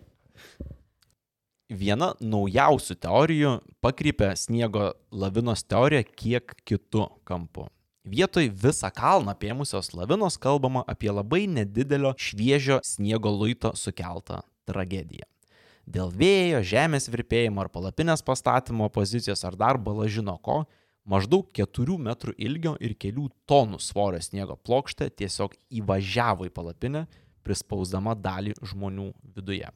Viena 1.71 2.09
naujausių 2.19 2.97
teorijų 2.99 3.51
pakrypė 3.79 4.33
sniego 4.35 4.89
lavinos 5.15 5.63
teoriją 5.63 6.03
kiek 6.19 6.51
kitų 6.67 7.05
kampų. 7.23 7.69
Vietoj 8.03 8.49
visą 8.51 8.89
kalną 8.91 9.31
apėmusios 9.31 9.93
lavinos 9.95 10.35
kalbama 10.41 10.81
apie 10.91 11.07
labai 11.13 11.45
nedidelio 11.47 12.11
šviežio 12.19 12.81
sniego 12.83 13.31
luito 13.31 13.71
sukeltą 13.79 14.41
tragediją. 14.67 15.23
Dėl 15.87 16.11
vėjo, 16.11 16.59
žemės 16.59 17.07
virpėjimo 17.13 17.63
ar 17.63 17.71
palapinės 17.71 18.25
pastatymo 18.25 18.89
pozicijos 18.91 19.45
ar 19.47 19.55
dar 19.55 19.79
balažino 19.79 20.35
ko, 20.43 20.65
maždaug 21.07 21.47
4 21.55 21.95
metrų 22.03 22.35
ilgio 22.35 22.75
ir 22.83 22.97
kelių 22.99 23.29
tonų 23.47 23.79
svorio 23.79 24.19
sniego 24.19 24.59
plokštė 24.59 25.07
tiesiog 25.23 25.55
įvažiavo 25.79 26.49
į 26.49 26.51
palapinę, 26.51 27.05
prispausdama 27.47 28.17
dalį 28.19 28.57
žmonių 28.59 29.13
viduje. 29.37 29.71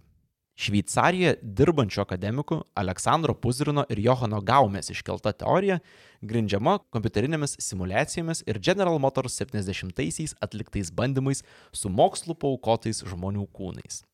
Šveicarijoje 0.56 1.36
dirbančių 1.44 2.00
akademikų 2.06 2.62
Aleksandro 2.80 3.34
Puzrino 3.36 3.84
ir 3.92 4.00
Johano 4.00 4.40
Gaumės 4.40 4.88
iškelta 4.94 5.34
teorija 5.36 5.82
grindžiama 6.24 6.78
kompiuterinėmis 6.96 7.58
simulacijomis 7.60 8.46
ir 8.48 8.62
General 8.64 8.96
Motors 9.04 9.36
70-aisiais 9.42 10.38
atliktais 10.40 10.94
bandymais 10.96 11.44
su 11.76 11.92
mokslu 11.92 12.38
paukotais 12.40 13.04
žmonių 13.04 13.50
kūnais. 13.52 14.06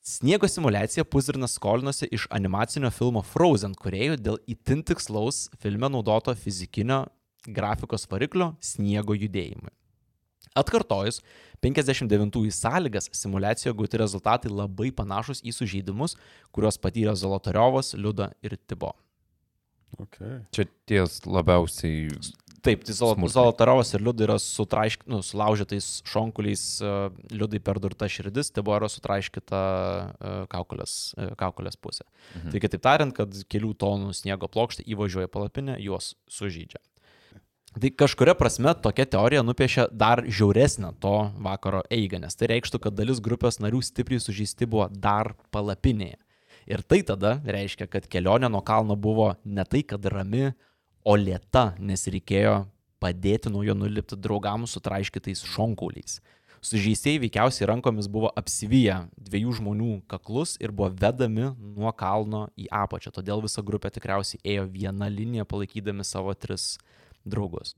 Sniego 0.00 0.48
simulaciją 0.48 1.04
Puzrinas 1.10 1.58
skolinosi 1.58 2.06
iš 2.14 2.28
animacinio 2.30 2.92
filmo 2.94 3.24
Frozen 3.26 3.74
kuriejų 3.74 4.22
dėl 4.22 4.38
itin 4.46 4.86
tikslaus 4.86 5.48
filme 5.58 5.90
naudoto 5.90 6.36
fizikinio 6.38 7.02
grafikos 7.50 8.06
variklio 8.06 8.54
sniego 8.62 9.18
judėjimui. 9.18 9.74
Atkartojus 10.58 11.20
59-ųjų 11.62 12.52
sąlygas 12.56 13.10
simulacijoje 13.14 13.76
gauti 13.76 14.00
rezultatai 14.00 14.50
labai 14.52 14.90
panašus 14.96 15.42
į 15.44 15.54
sužeidimus, 15.54 16.16
kuriuos 16.54 16.80
patyrė 16.80 17.14
Zolotariovas, 17.18 17.94
Liuda 17.94 18.32
ir 18.42 18.56
Tibo. 18.66 18.94
Okay. 20.00 20.40
Čia 20.54 20.68
ties 20.88 21.20
labiausiai. 21.26 22.08
Taip, 22.60 22.82
tai. 22.84 22.94
Zolotarovas 22.94 23.92
ir 23.96 24.02
Liuda 24.04 24.26
yra 24.26 24.36
sutraišk, 24.40 25.06
nu, 25.10 25.20
sulaužytais 25.24 25.88
šonkuliais, 26.08 26.64
uh, 26.84 27.08
Liudai 27.32 27.60
perdurta 27.64 28.08
širdis, 28.10 28.52
Tibo 28.54 28.74
yra 28.76 28.88
sutraiškyta 28.92 29.60
uh, 29.60 30.36
kaukolės, 30.52 30.96
uh, 31.16 31.32
kaukolės 31.40 31.80
pusė. 31.80 32.04
Mhm. 32.36 32.52
Tai 32.54 32.62
kitaip 32.66 32.84
tariant, 32.84 33.16
kad 33.16 33.42
kelių 33.52 33.74
tonų 33.80 34.14
sniego 34.16 34.48
plokštė 34.52 34.86
įvažiuoja 34.92 35.32
palapinę, 35.32 35.78
juos 35.84 36.14
sužydžia. 36.30 36.82
Tai 37.70 37.90
kažkuria 37.94 38.34
prasme 38.34 38.72
tokia 38.82 39.04
teorija 39.06 39.44
nupiešia 39.46 39.84
dar 39.94 40.24
žiauresnę 40.26 40.90
to 40.98 41.30
vakaro 41.38 41.84
eigą, 41.86 42.18
nes 42.18 42.34
tai 42.34 42.48
reikštų, 42.50 42.80
kad 42.82 42.96
dalis 42.98 43.22
grupės 43.22 43.60
narių 43.62 43.78
stipriai 43.86 44.18
sužeisti 44.18 44.66
buvo 44.66 44.88
dar 44.90 45.36
palapinėje. 45.54 46.18
Ir 46.66 46.82
tai 46.82 47.04
tada 47.06 47.36
reiškia, 47.46 47.86
kad 47.86 48.08
kelionė 48.10 48.50
nuo 48.50 48.60
kalno 48.66 48.98
buvo 48.98 49.36
ne 49.44 49.62
tai, 49.64 49.84
kad 49.86 50.02
rami, 50.02 50.50
o 51.06 51.14
lėta, 51.14 51.76
nes 51.78 52.02
reikėjo 52.10 52.64
padėti 53.00 53.54
nuo 53.54 53.62
jo 53.64 53.78
nulipti 53.78 54.18
draugams 54.18 54.74
su 54.74 54.82
traiškitais 54.82 55.46
šonkauliais. 55.54 56.18
Sužeistieji 56.60 57.22
veikiausiai 57.22 57.70
rankomis 57.70 58.10
buvo 58.12 58.28
apsivyję 58.36 58.98
dviejų 59.16 59.54
žmonių 59.62 59.92
kaklus 60.10 60.58
ir 60.60 60.74
buvo 60.74 60.90
vedami 60.92 61.54
nuo 61.54 61.92
kalno 61.96 62.48
į 62.58 62.66
apačią. 62.82 63.14
Todėl 63.16 63.40
visa 63.46 63.62
grupė 63.64 63.94
tikriausiai 63.94 64.42
ėjo 64.44 64.66
vieną 64.68 65.08
liniją 65.08 65.46
palaikydami 65.48 66.04
savo 66.04 66.34
tris 66.36 66.74
draugus. 67.24 67.74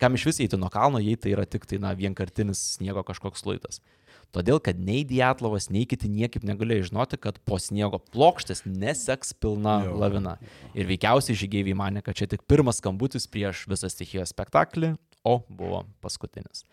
Kam 0.00 0.16
iš 0.16 0.24
vis 0.30 0.38
eiti 0.40 0.56
nuo 0.56 0.70
kalno, 0.72 1.00
jei 1.02 1.16
tai 1.20 1.34
yra 1.34 1.44
tik 1.44 1.66
tai, 1.68 1.76
na, 1.82 1.92
vienkartinis 1.96 2.60
sniego 2.78 3.02
kažkoks 3.04 3.44
luitas. 3.44 3.82
Todėl, 4.32 4.60
kad 4.62 4.78
nei 4.78 5.02
Dietlovas, 5.04 5.66
nei 5.74 5.82
kiti 5.90 6.08
niekaip 6.08 6.44
negalėjo 6.46 6.86
žinoti, 6.88 7.18
kad 7.20 7.40
po 7.44 7.58
sniego 7.60 7.98
plokštės 8.14 8.62
neseks 8.64 9.34
pilna 9.42 9.80
Jo. 9.88 9.96
lavina. 9.98 10.36
Ir 10.72 10.86
veikiausiai 10.88 11.36
žygeiviai 11.36 11.76
mane, 11.76 12.02
kad 12.06 12.16
čia 12.16 12.30
tik 12.30 12.46
pirmas 12.48 12.78
skambutis 12.78 13.26
prieš 13.28 13.66
visą 13.68 13.90
stichijos 13.90 14.32
spektaklį, 14.32 14.94
o 15.26 15.40
buvo 15.50 15.82
paskutinis. 16.00 16.64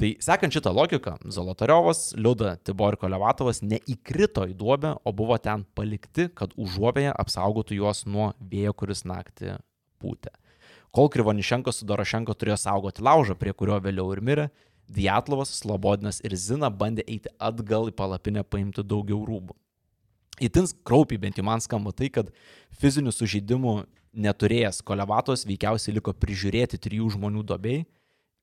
Tai 0.00 0.10
sekant 0.24 0.50
šitą 0.50 0.72
logiką, 0.74 1.18
Zolotariovas, 1.30 2.16
Liuda, 2.18 2.56
Tibor 2.66 2.96
ir 2.96 2.98
Kolevatovas 2.98 3.60
neįkrito 3.62 4.48
į 4.50 4.56
duobę, 4.58 4.96
o 5.06 5.12
buvo 5.14 5.36
ten 5.38 5.62
palikti, 5.78 6.26
kad 6.34 6.56
užuovėje 6.58 7.12
apsaugotų 7.14 7.78
juos 7.78 8.02
nuo 8.08 8.32
vėjo, 8.40 8.72
kuris 8.74 9.04
naktį 9.06 9.60
pūtė. 10.02 10.32
Kol 10.94 11.08
Krivonišenko 11.10 11.72
su 11.74 11.86
Dorošenko 11.90 12.36
turėjo 12.38 12.54
saugoti 12.62 13.02
laužą, 13.02 13.34
prie 13.34 13.50
kurio 13.50 13.80
vėliau 13.82 14.12
ir 14.14 14.20
mirė, 14.22 14.44
Dietlovas, 14.86 15.50
Slobodinas 15.58 16.20
ir 16.22 16.36
Zina 16.38 16.68
bandė 16.70 17.02
eiti 17.08 17.32
atgal 17.42 17.88
į 17.90 17.94
palapinę 17.98 18.44
paimti 18.46 18.84
daugiau 18.86 19.24
rūbų. 19.26 19.56
Įtins 20.46 20.74
kraupiai 20.86 21.18
bent 21.18 21.40
jau 21.40 21.44
man 21.46 21.62
skamba 21.64 21.90
tai, 21.90 22.12
kad 22.14 22.30
fizinių 22.78 23.10
sužeidimų 23.14 23.72
neturėjęs 24.26 24.84
Kolevatos 24.86 25.42
veikiausiai 25.48 25.96
liko 25.96 26.14
prižiūrėti 26.14 26.78
trijų 26.86 27.10
žmonių 27.16 27.42
dobei 27.46 27.80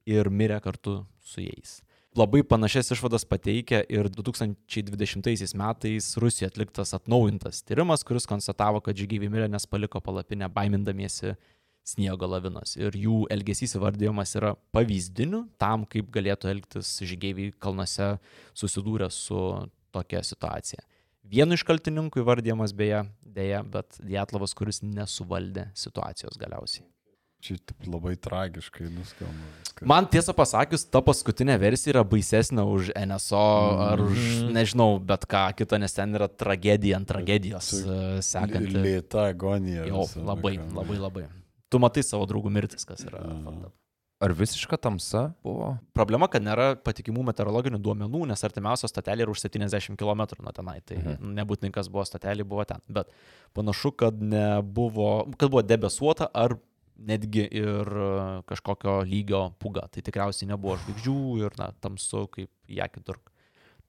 ir 0.09 0.27
mirė 0.27 0.59
kartu 0.63 1.01
su 1.23 1.45
jais. 1.45 1.79
Labai 2.19 2.41
panašias 2.43 2.91
išvadas 2.91 3.23
pateikia 3.23 3.79
ir 3.87 4.11
2020 4.11 5.55
metais 5.55 6.11
Rusijoje 6.19 6.51
atliktas 6.51 6.91
atnaujintas 6.97 7.63
tyrimas, 7.63 8.03
kuris 8.03 8.27
konstatavo, 8.27 8.83
kad 8.83 8.99
žygiai 8.99 9.31
mirė, 9.31 9.47
nes 9.47 9.63
paliko 9.71 10.03
palapinę 10.03 10.51
baimindamiesi 10.51 11.37
sniego 11.87 12.29
lavinos. 12.29 12.75
Ir 12.79 12.95
jų 12.97 13.25
elgesys 13.33 13.75
įvardyjamas 13.77 14.35
yra 14.39 14.53
pavyzdiniu 14.75 15.45
tam, 15.61 15.85
kaip 15.89 16.11
galėtų 16.13 16.51
elgtis 16.53 16.93
žygiai 17.01 17.51
kalnuose 17.61 18.15
susidūrę 18.57 19.09
su 19.13 19.41
tokia 19.91 20.23
situacija. 20.25 20.85
Vienu 21.31 21.55
iš 21.55 21.63
kaltininkų 21.67 22.23
įvardyjamas 22.23 22.73
beje, 22.75 23.05
dėja, 23.23 23.61
bet 23.63 23.99
Dietlavas, 24.03 24.55
kuris 24.57 24.81
nesuvaldė 24.83 25.69
situacijos 25.77 26.39
galiausiai. 26.41 26.87
Čia 27.41 27.55
taip 27.65 27.87
labai 27.89 28.13
tragiškai 28.21 28.85
nuskamba. 28.93 29.47
Man 29.89 30.05
tiesą 30.13 30.33
pasakius, 30.37 30.83
ta 30.85 30.99
paskutinė 31.01 31.55
versija 31.61 31.95
yra 31.95 32.03
baisesnė 32.05 32.65
už 32.69 32.91
NSO 32.93 33.45
ar 33.87 34.03
už, 34.05 34.27
nežinau, 34.53 34.99
bet 35.01 35.25
ką 35.29 35.47
kitą, 35.57 35.79
nes 35.81 35.97
ten 35.97 36.13
yra 36.19 36.29
tragedija 36.29 36.99
ant 37.01 37.09
tragedijos 37.09 37.71
e, 37.79 37.99
sekanti. 38.27 38.75
Lėta 38.77 39.31
agonija. 39.31 39.87
Jo, 39.89 40.05
visa 40.05 40.21
labai, 40.21 40.59
labai, 40.69 40.99
labai. 41.01 41.25
Tu 41.71 41.79
matai 41.79 42.03
savo 42.03 42.25
draugų 42.27 42.51
mirtis, 42.51 42.83
kas 42.87 43.05
yra. 43.07 43.21
Up. 43.23 43.77
Ar 44.21 44.35
visiška 44.37 44.77
tamsa 44.77 45.31
buvo? 45.41 45.71
Problema, 45.97 46.27
kad 46.29 46.43
nėra 46.45 46.75
patikimų 46.77 47.23
meteorologinių 47.31 47.79
duomenų, 47.81 48.27
nes 48.29 48.43
artimiausia 48.45 48.85
stotelė 48.91 49.25
yra 49.25 49.33
už 49.33 49.41
70 49.47 49.97
km 49.97 50.21
nuo 50.43 50.51
tenai. 50.53 50.75
Tai 50.85 50.97
Mhm. 50.99 51.31
nebūtinai 51.39 51.71
kas 51.73 51.89
buvo 51.89 52.03
stotelė, 52.05 52.45
buvo 52.45 52.65
ten. 52.69 52.83
Bet 52.87 53.09
panašu, 53.57 53.95
kad 53.97 54.19
nebuvo, 54.21 55.25
kad 55.37 55.49
buvo 55.49 55.63
debesuota 55.65 56.29
ar 56.35 56.57
netgi 57.01 57.47
ir 57.49 57.89
kažkokio 58.45 58.99
lygio 59.09 59.41
puga. 59.57 59.87
Tai 59.89 60.03
tikriausiai 60.05 60.51
nebuvo 60.51 60.77
žvaigždžių 60.77 61.45
ir 61.45 61.57
na, 61.57 61.71
tamsu 61.81 62.27
kaip 62.29 62.49
ją 62.69 62.87
kitur. 62.93 63.17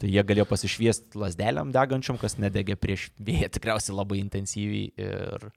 Tai 0.01 0.09
jie 0.09 0.22
galėjo 0.24 0.47
pasišviesti 0.49 1.18
lasdelėm 1.20 1.70
degančiam, 1.74 2.16
kas 2.18 2.39
nedegė 2.41 2.74
prieš 2.80 3.11
vėją 3.20 3.51
tikriausiai 3.53 3.95
labai 3.95 4.22
intensyviai. 4.24 4.93
Ir, 4.97 5.51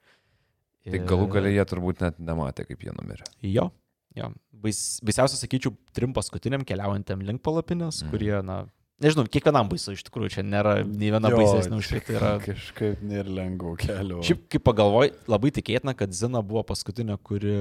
Tai 0.86 1.02
galų 1.10 1.28
galia 1.34 1.56
jie 1.56 1.66
turbūt 1.72 2.06
net 2.06 2.22
nematė, 2.22 2.68
kaip 2.70 2.86
jie 2.86 2.94
numirė. 2.94 3.26
Jo, 3.42 3.70
jo. 4.18 4.32
Bais, 4.66 4.80
baisiausia, 5.06 5.40
sakyčiau, 5.40 5.74
trim 5.98 6.14
paskutiniam 6.16 6.66
keliaujantiem 6.66 7.24
link 7.26 7.42
palapinės, 7.46 8.04
mm. 8.04 8.12
kurie, 8.14 8.34
na, 8.46 8.60
nežinau, 9.02 9.26
kiekvienam 9.30 9.70
baisu 9.72 9.96
iš 9.96 10.06
tikrųjų, 10.08 10.32
čia 10.38 10.44
nėra 10.46 10.76
nei 10.86 11.10
viena 11.14 11.32
baisesnė 11.34 11.80
už 11.82 11.90
kitą. 11.98 12.16
Yra... 12.16 12.32
Kažkaip 12.44 13.02
nėra 13.06 13.34
lengvo 13.40 13.74
kelio. 13.82 14.22
Šiaip, 14.26 14.46
kai 14.54 14.62
pagalvoj, 14.70 15.12
labai 15.32 15.52
tikėtina, 15.58 15.96
kad 15.98 16.14
Zina 16.18 16.42
buvo 16.46 16.64
paskutinė, 16.70 17.18
kuri, 17.26 17.58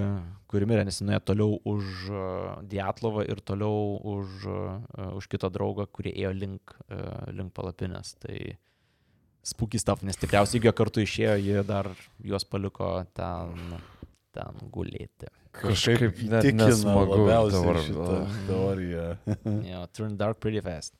kuri 0.53 0.69
mirė, 0.71 0.85
nes 0.89 1.01
jinai 1.01 1.21
toliau 1.25 1.59
už 1.69 2.05
uh, 2.13 2.29
Dietlovą 2.71 3.25
ir 3.29 3.41
toliau 3.45 3.97
už, 4.15 4.47
uh, 4.53 5.09
už 5.17 5.29
kitą 5.33 5.53
draugą, 5.55 5.89
kurie 5.89 6.13
ėjo 6.13 6.37
link, 6.37 6.77
uh, 6.87 7.25
link 7.33 7.57
palapinės. 7.57 8.15
Tai 8.23 8.37
spūky 9.45 9.81
stuff, 9.81 10.03
nes 10.07 10.19
tikriausiai, 10.21 10.59
jeigu 10.59 10.71
jie 10.71 10.77
kartu 10.77 11.05
išėjo, 11.05 11.35
jie 11.45 11.65
dar 11.69 11.91
juos 12.25 12.47
paliko 12.49 12.91
ten, 13.17 13.77
ten 14.35 14.69
gulėti. 14.75 15.31
Kažkaip 15.55 16.19
net 16.31 16.49
nesmagu 16.57 17.29
dabar. 17.29 17.79
šitą 17.85 18.19
teoriją. 18.49 19.07
Yeah, 19.69 19.87
turn 19.93 20.17
dark 20.19 20.41
pretty 20.43 20.65
fast. 20.65 20.97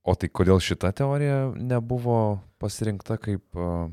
O 0.00 0.16
tai 0.16 0.30
kodėl 0.32 0.60
šita 0.64 0.92
teorija 0.96 1.50
nebuvo 1.56 2.40
pasirinkta 2.60 3.18
kaip... 3.20 3.44
Uh, 3.56 3.88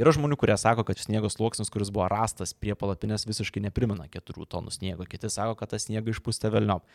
Yra 0.00 0.14
žmonių, 0.16 0.36
kurie 0.40 0.54
sako, 0.56 0.84
kad 0.88 1.00
sniego 1.02 1.28
sluoksnis, 1.28 1.68
kuris 1.72 1.90
buvo 1.92 2.06
rastas 2.08 2.54
prie 2.56 2.72
palapinės, 2.78 3.26
visiškai 3.28 3.60
neprimena 3.66 4.06
4 4.08 4.46
tonų 4.48 4.72
sniego. 4.72 5.04
Kiti 5.04 5.28
sako, 5.28 5.58
kad 5.58 5.74
tą 5.74 5.80
sniegą 5.82 6.14
išpūstė 6.14 6.48
Velniop. 6.54 6.86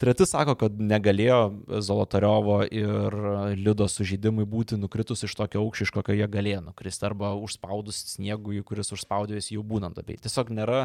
Treti 0.00 0.26
sako, 0.26 0.56
kad 0.58 0.78
negalėjo 0.82 1.38
Zolotariovo 1.86 2.58
ir 2.66 3.14
Liudo 3.54 3.86
sužydimai 3.90 4.46
būti 4.50 4.78
nukritus 4.80 5.22
iš 5.26 5.36
tokio 5.38 5.62
aukščio, 5.62 5.86
iš 5.86 5.92
kokio 5.94 6.16
jie 6.18 6.26
galėjo 6.30 6.64
nukristi, 6.66 7.06
arba 7.06 7.30
užspaudus 7.38 8.00
sniegui, 8.16 8.58
kuris 8.66 8.90
užspaudė 8.96 9.38
jis 9.38 9.52
jau 9.54 9.62
būnant 9.66 10.00
abiej. 10.02 10.18
Tiesiog 10.24 10.50
nėra 10.56 10.80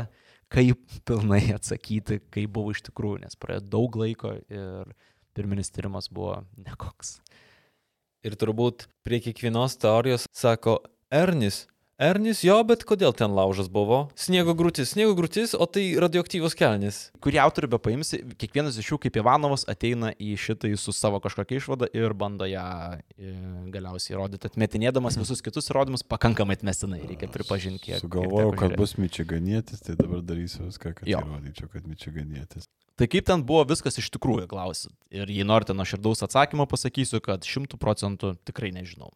kaip 0.54 0.82
pilnai 1.10 1.42
atsakyti, 1.58 2.20
kaip 2.34 2.54
buvo 2.54 2.76
iš 2.76 2.84
tikrųjų, 2.90 3.24
nes 3.26 3.40
praėjo 3.42 3.66
daug 3.78 3.98
laiko 3.98 4.36
ir 4.46 4.94
pirminis 5.38 5.74
tyrimas 5.74 6.10
buvo 6.14 6.44
nekoks. 6.62 7.18
Ir 8.26 8.36
turbūt 8.38 8.90
prie 9.08 9.22
kiekvienos 9.24 9.78
teorijos 9.80 10.28
sako, 10.36 10.82
Ernis, 11.10 11.64
Ernis 12.00 12.46
jo, 12.48 12.56
bet 12.64 12.86
kodėl 12.88 13.12
ten 13.12 13.34
laužas 13.36 13.68
buvo? 13.68 14.06
Sniego 14.16 14.54
grūtis, 14.56 14.94
sniego 14.94 15.12
grūtis, 15.18 15.52
o 15.52 15.66
tai 15.68 15.82
radioaktyvus 16.00 16.56
kelnis. 16.56 17.00
Kurį 17.20 17.42
autorių 17.44 17.70
be 17.74 17.80
paimsi, 17.84 18.22
kiekvienas 18.40 18.78
iš 18.80 18.94
jų, 18.94 19.00
kaip 19.04 19.20
Ivanovas, 19.20 19.66
ateina 19.68 20.14
į 20.16 20.38
šitą 20.40 20.72
su 20.80 20.96
savo 20.96 21.20
kažkokia 21.20 21.60
išvada 21.60 21.92
ir 21.92 22.16
bando 22.16 22.48
ją 22.48 22.64
e, 22.96 23.34
galiausiai 23.76 24.16
įrodyti, 24.16 24.48
atmetinėdamas 24.48 25.20
visus 25.20 25.44
kitus 25.44 25.68
įrodymus 25.74 26.08
pakankamai 26.08 26.56
atmestinai, 26.56 27.04
reikia 27.04 27.28
pripažinti, 27.36 27.90
kiek. 27.90 28.00
Sugalvojau, 28.06 28.56
kiek 28.56 28.64
kad 28.64 28.80
bus 28.80 28.96
mičiganietis, 28.96 29.84
tai 29.84 30.00
dabar 30.00 30.24
darysiu 30.24 30.70
viską, 30.70 30.96
kad 31.02 31.12
Jo. 31.12 31.20
įrodyčiau, 31.28 31.68
kad 31.76 31.84
mičiganietis. 31.84 32.72
Tai 32.96 33.12
kaip 33.12 33.28
ten 33.28 33.44
buvo 33.44 33.68
viskas 33.68 34.00
iš 34.00 34.08
tikrųjų, 34.16 34.48
klausit. 34.48 34.96
Ir 35.12 35.28
jei 35.28 35.44
norite 35.44 35.76
nuo 35.76 35.84
širdaus 35.88 36.24
atsakymo, 36.24 36.64
pasakysiu, 36.64 37.20
kad 37.24 37.44
šimtų 37.44 37.76
procentų 37.80 38.38
tikrai 38.48 38.72
nežinau. 38.76 39.12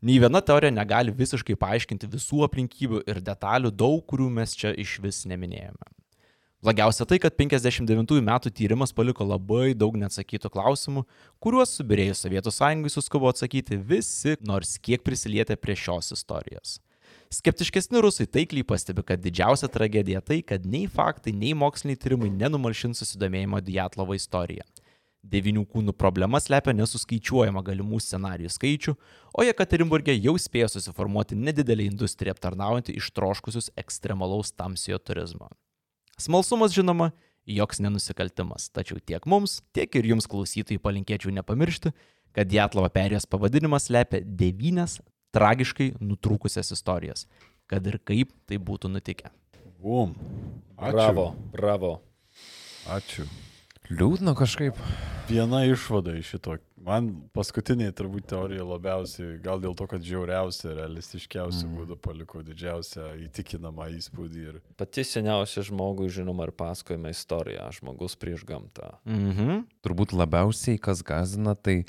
Nei 0.00 0.16
viena 0.16 0.40
teorija 0.40 0.72
negali 0.72 1.12
visiškai 1.12 1.58
paaiškinti 1.60 2.08
visų 2.08 2.44
aplinkybių 2.46 3.02
ir 3.10 3.18
detalių, 3.24 3.68
daug 3.68 4.00
kurių 4.08 4.30
mes 4.32 4.54
čia 4.56 4.72
iš 4.72 4.96
vis 5.04 5.26
neminėjome. 5.28 5.90
Blogiausia 6.60 7.06
tai, 7.08 7.16
kad 7.20 7.32
59 7.40 8.20
metų 8.24 8.50
tyrimas 8.52 8.92
paliko 8.92 9.24
labai 9.24 9.72
daug 9.72 9.94
neatsakytų 9.96 10.50
klausimų, 10.52 11.06
kuriuos 11.40 11.72
subirėjus 11.78 12.20
Sovietų 12.24 12.52
sąjungai 12.52 12.92
suskubo 12.92 13.30
atsakyti 13.32 13.78
visi, 13.80 14.34
nors 14.44 14.74
kiek 14.76 15.04
prisilietė 15.04 15.56
prie 15.56 15.76
šios 15.76 16.12
istorijos. 16.16 16.78
Skeptiškesni 17.32 18.00
rusai 18.04 18.26
taikliai 18.28 18.66
pastebi, 18.66 19.04
kad 19.06 19.20
didžiausia 19.24 19.68
tragedija 19.72 20.20
tai, 20.20 20.40
kad 20.44 20.64
nei 20.68 20.88
faktai, 20.90 21.32
nei 21.32 21.52
moksliniai 21.56 22.00
tyrimai 22.00 22.28
nenumalšins 22.34 23.04
susidomėjimo 23.04 23.60
Diatlovo 23.64 24.16
istorija. 24.18 24.64
Devinių 25.20 25.66
kūnų 25.68 25.92
problema 26.00 26.38
slepia 26.40 26.72
nesuskaičiuojama 26.72 27.60
galimų 27.66 27.98
scenarijų 28.00 28.50
skaičių, 28.54 28.94
o 29.36 29.44
Jekaterinburgė 29.44 30.14
jau 30.16 30.32
spėjo 30.40 30.70
susiformuoti 30.72 31.36
nedidelį 31.36 31.90
industriją 31.90 32.32
aptarnaujantį 32.32 32.96
ištroškusius 32.96 33.68
ekstremalaus 33.80 34.54
tamsiojo 34.56 34.96
turizmo. 35.04 35.50
Smalsumas, 36.20 36.72
žinoma, 36.72 37.10
joks 37.44 37.82
nenusikaltimas, 37.84 38.70
tačiau 38.72 38.96
tiek 39.04 39.28
mums, 39.28 39.60
tiek 39.76 39.92
ir 40.00 40.08
jums 40.14 40.28
klausytojai 40.30 40.80
palinkėčiau 40.80 41.34
nepamiršti, 41.36 41.92
kad 42.36 42.48
Diatlovo 42.48 42.88
perėjos 42.94 43.28
pavadinimas 43.28 43.90
slepia 43.90 44.22
devynias 44.24 44.98
tragiškai 45.36 45.92
nutrūkusias 46.00 46.72
istorijas, 46.74 47.26
kad 47.70 47.84
ir 47.86 48.00
kaip 48.00 48.32
tai 48.48 48.56
būtų 48.56 48.88
nutikę. 48.96 49.28
Bum. 49.80 50.16
Ačiū. 50.80 50.96
Bravo, 50.96 51.28
bravo. 51.52 51.94
Ačiū. 52.88 53.28
Liūdna 53.90 54.34
kažkaip. 54.38 54.78
Viena 55.30 55.62
išvada 55.66 56.16
iš 56.18 56.34
šito. 56.34 56.56
Man 56.80 57.10
paskutiniai 57.36 57.92
turbūt 57.94 58.30
teorija 58.32 58.64
labiausiai, 58.64 59.36
gal 59.44 59.60
dėl 59.62 59.74
to, 59.76 59.84
kad 59.90 60.02
žiauriausia, 60.02 60.72
realistiškiausia 60.78 61.66
mm. 61.66 61.74
būdu 61.76 61.96
paliko 62.00 62.40
didžiausią 62.42 63.10
įtikinamą 63.26 63.90
įspūdį. 63.98 64.44
Ir 64.48 64.60
Pati 64.80 65.04
seniausia 65.04 65.62
žmogui 65.66 66.08
žinoma 66.10 66.48
ir 66.48 66.54
pasakojama 66.56 67.12
istorija- 67.12 67.68
žmogus 67.78 68.16
prieš 68.16 68.46
gamtą. 68.48 68.94
Mhm. 69.04 69.66
Turbūt 69.84 70.16
labiausiai, 70.16 70.80
kas 70.80 71.04
gazina, 71.04 71.54
tai 71.54 71.84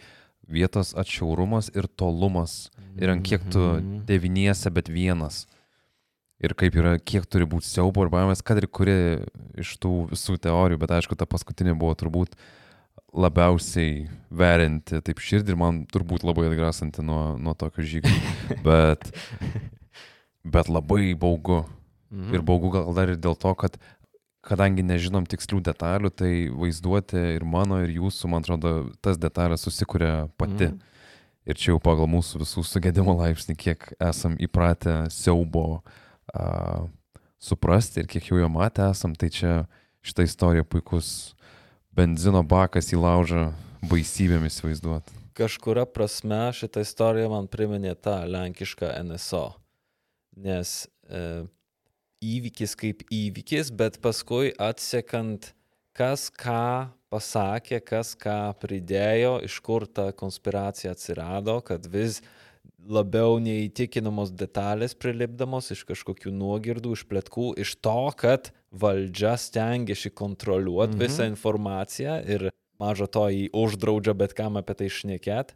vietos 0.48 0.94
atšiaurumas 0.94 1.72
ir 1.76 1.88
tolumas. 1.88 2.70
Ir 3.00 3.10
ant 3.10 3.24
kiek 3.24 3.42
tu 3.50 3.80
devyniese, 4.06 4.70
bet 4.74 4.92
vienas. 4.92 5.46
Ir 6.42 6.56
kaip 6.58 6.74
yra, 6.80 6.96
kiek 6.98 7.28
turi 7.30 7.46
būti 7.46 7.70
siaubo 7.70 8.02
ir 8.06 8.10
baimės, 8.14 8.42
kad 8.42 8.58
ir 8.58 8.66
kuri 8.66 8.96
iš 9.62 9.76
tų 9.82 10.08
visų 10.16 10.40
teorijų, 10.42 10.80
bet 10.82 10.96
aišku, 10.98 11.18
ta 11.18 11.28
paskutinė 11.30 11.76
buvo 11.78 11.94
turbūt 12.00 12.34
labiausiai 13.12 14.08
verinti 14.34 15.02
taip 15.06 15.22
širdį 15.22 15.54
ir 15.54 15.60
man 15.60 15.82
turbūt 15.92 16.26
labai 16.26 16.48
atgrasanti 16.50 17.04
nuo, 17.06 17.36
nuo 17.38 17.54
tokio 17.60 17.86
žygio. 17.86 18.14
Bet, 18.68 19.10
bet 20.44 20.70
labai 20.70 21.14
baugu. 21.18 21.64
Mhm. 22.12 22.34
Ir 22.36 22.44
baugu 22.46 22.72
gal 22.74 22.90
dar 22.96 23.12
ir 23.12 23.20
dėl 23.22 23.36
to, 23.40 23.52
kad 23.56 23.78
kadangi 24.46 24.84
nežinom 24.84 25.28
tikslių 25.30 25.62
detalių, 25.64 26.10
tai 26.18 26.32
vaizduoti 26.50 27.20
ir 27.38 27.46
mano, 27.46 27.80
ir 27.84 27.94
jūsų, 27.94 28.30
man 28.32 28.44
atrodo, 28.44 28.74
tas 29.04 29.20
detalės 29.22 29.68
susikuria 29.68 30.32
pati. 30.42 30.72
Mhm. 30.72 30.80
Ir 31.50 31.58
čia 31.58 31.72
jau 31.72 31.80
pagal 31.82 32.10
mūsų 32.10 32.44
visų 32.44 32.62
sugėdimo 32.70 33.16
laipsnį, 33.18 33.56
kiek 33.58 33.88
esam 33.98 34.36
įpratę 34.38 35.08
siaubo 35.14 35.82
a, 36.34 36.88
suprasti 37.42 38.04
ir 38.04 38.10
kiek 38.10 38.32
jau 38.32 38.40
jo 38.42 38.50
matę 38.52 38.90
esam, 38.92 39.16
tai 39.16 39.32
čia 39.34 39.64
šitą 40.06 40.26
istoriją 40.28 40.66
puikus 40.66 41.34
benzino 41.96 42.44
bakas 42.44 42.92
į 42.94 43.02
laužą 43.02 43.50
baisybėmis 43.90 44.62
vaizduoti. 44.64 45.18
Kažkuria 45.38 45.88
prasme 45.88 46.50
šitą 46.54 46.84
istoriją 46.84 47.32
man 47.32 47.48
priminė 47.52 47.96
tą 47.96 48.20
lenkišką 48.30 48.92
NSO. 49.08 49.46
Nes 50.38 50.86
e, 51.08 51.44
įvykis 52.22 52.76
kaip 52.80 53.04
įvykis, 53.12 53.72
bet 53.76 53.98
paskui 54.04 54.52
atsekant, 54.62 55.52
kas 55.98 56.30
ką 56.30 56.92
pasakė, 57.12 57.82
kas 57.84 58.14
ką 58.20 58.54
pridėjo, 58.62 59.40
iš 59.48 59.58
kur 59.64 59.88
ta 59.88 60.12
konspiracija 60.16 60.94
atsirado, 60.96 61.58
kad 61.66 61.88
vis 61.92 62.22
labiau 62.90 63.38
neįtikinamos 63.44 64.32
detalės 64.34 64.96
prilipdamos 64.98 65.72
iš 65.76 65.84
kažkokių 65.90 66.32
nuogirdų, 66.34 66.94
iš 66.98 67.04
plėtkų, 67.10 67.52
iš 67.62 67.76
to, 67.84 67.98
kad 68.18 68.52
valdžia 68.72 69.36
stengiasi 69.38 70.10
kontroliuoti 70.10 70.96
Mhm. 70.98 71.02
visą 71.04 71.28
informaciją 71.30 72.22
ir 72.28 72.50
mažo 72.80 73.06
to 73.08 73.28
jį 73.30 73.50
uždraudžia 73.54 74.16
bet 74.18 74.34
kam 74.34 74.58
apie 74.58 74.74
tai 74.74 74.88
šnekėt, 74.90 75.54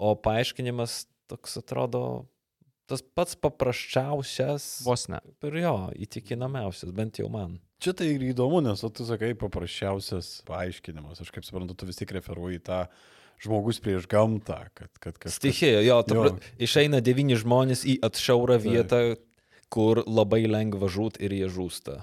o 0.00 0.14
paaiškinimas 0.16 1.06
toks 1.28 1.56
atrodo 1.58 2.26
tas 2.86 3.02
pats 3.02 3.34
paprasčiausias 3.34 4.82
Vos 4.86 5.08
ne. 5.08 5.18
ir 5.42 5.54
jo, 5.62 5.90
įtikinamiausias, 5.96 6.92
bent 6.94 7.18
jau 7.18 7.28
man. 7.30 7.58
čia 7.82 7.92
tai 7.92 8.06
ir 8.14 8.22
įdomu, 8.32 8.62
nes 8.62 8.82
o 8.84 8.88
tu 8.90 9.04
sakai 9.04 9.34
paprasčiausias 9.34 10.42
paaiškinimas. 10.46 11.20
Aš 11.20 11.30
kaip 11.30 11.44
suprantu, 11.44 11.74
tu 11.76 11.86
vis 11.86 11.96
tik 11.96 12.12
referuoji 12.12 12.58
į 12.60 12.62
tą 12.64 12.86
žmogus 13.42 13.80
prieš 13.80 14.06
gamtą, 14.08 14.58
kad, 14.74 14.90
kad 14.98 15.18
kažkas... 15.18 15.36
Stichija, 15.40 15.80
jo, 15.84 15.98
Jo. 16.00 16.02
pra- 16.08 16.36
išeina 16.58 17.00
devyni 17.04 17.36
žmonės 17.36 17.84
į 17.84 17.98
atšiaurą 18.06 18.56
vietą, 18.62 19.00
kur 19.68 20.02
labai 20.06 20.44
lengva 20.46 20.88
žūt 20.88 21.20
ir 21.20 21.32
jie 21.36 21.48
žūsta. 21.50 22.02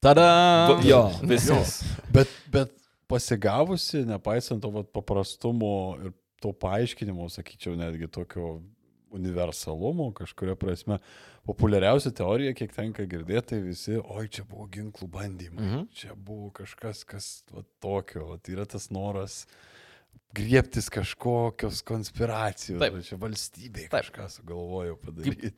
Tada. 0.00 0.26
Va- 0.70 0.80
Jo, 0.86 1.02
visas. 1.28 1.82
Bet, 2.12 2.28
bet 2.52 2.72
pasigavusi, 3.10 4.04
nepaisant 4.08 4.62
to 4.62 4.70
vat, 4.72 4.88
paprastumo 4.94 5.72
ir 6.00 6.12
to 6.40 6.52
paaiškinimo, 6.56 7.26
sakyčiau, 7.28 7.74
netgi 7.76 8.08
tokio 8.08 8.60
universalumo 9.10 10.12
kažkuria 10.16 10.54
prasme, 10.56 10.98
populiariausia 11.44 12.12
teorija, 12.14 12.54
kiek 12.56 12.72
tenka 12.72 13.04
girdėti, 13.10 13.46
tai 13.50 13.58
visi, 13.64 13.96
oi, 13.98 14.28
čia 14.32 14.44
buvo 14.48 14.68
ginklų 14.72 15.08
bandymai, 15.10 15.64
Mhm. 15.66 15.86
čia 15.92 16.14
buvo 16.14 16.50
kažkas, 16.54 17.04
kas 17.04 17.26
va, 17.52 17.64
tokio, 17.82 18.26
va, 18.30 18.38
yra 18.48 18.64
tas 18.66 18.88
noras 18.94 19.46
griebtis 20.34 20.88
kažkokios 20.92 21.82
konspiracijos, 21.86 22.80
Taip. 22.82 22.98
čia 23.06 23.18
valstybė 23.20 23.86
Taip. 23.86 23.94
kažką 23.98 24.28
sugalvojo 24.30 24.98
padaryti. 25.02 25.52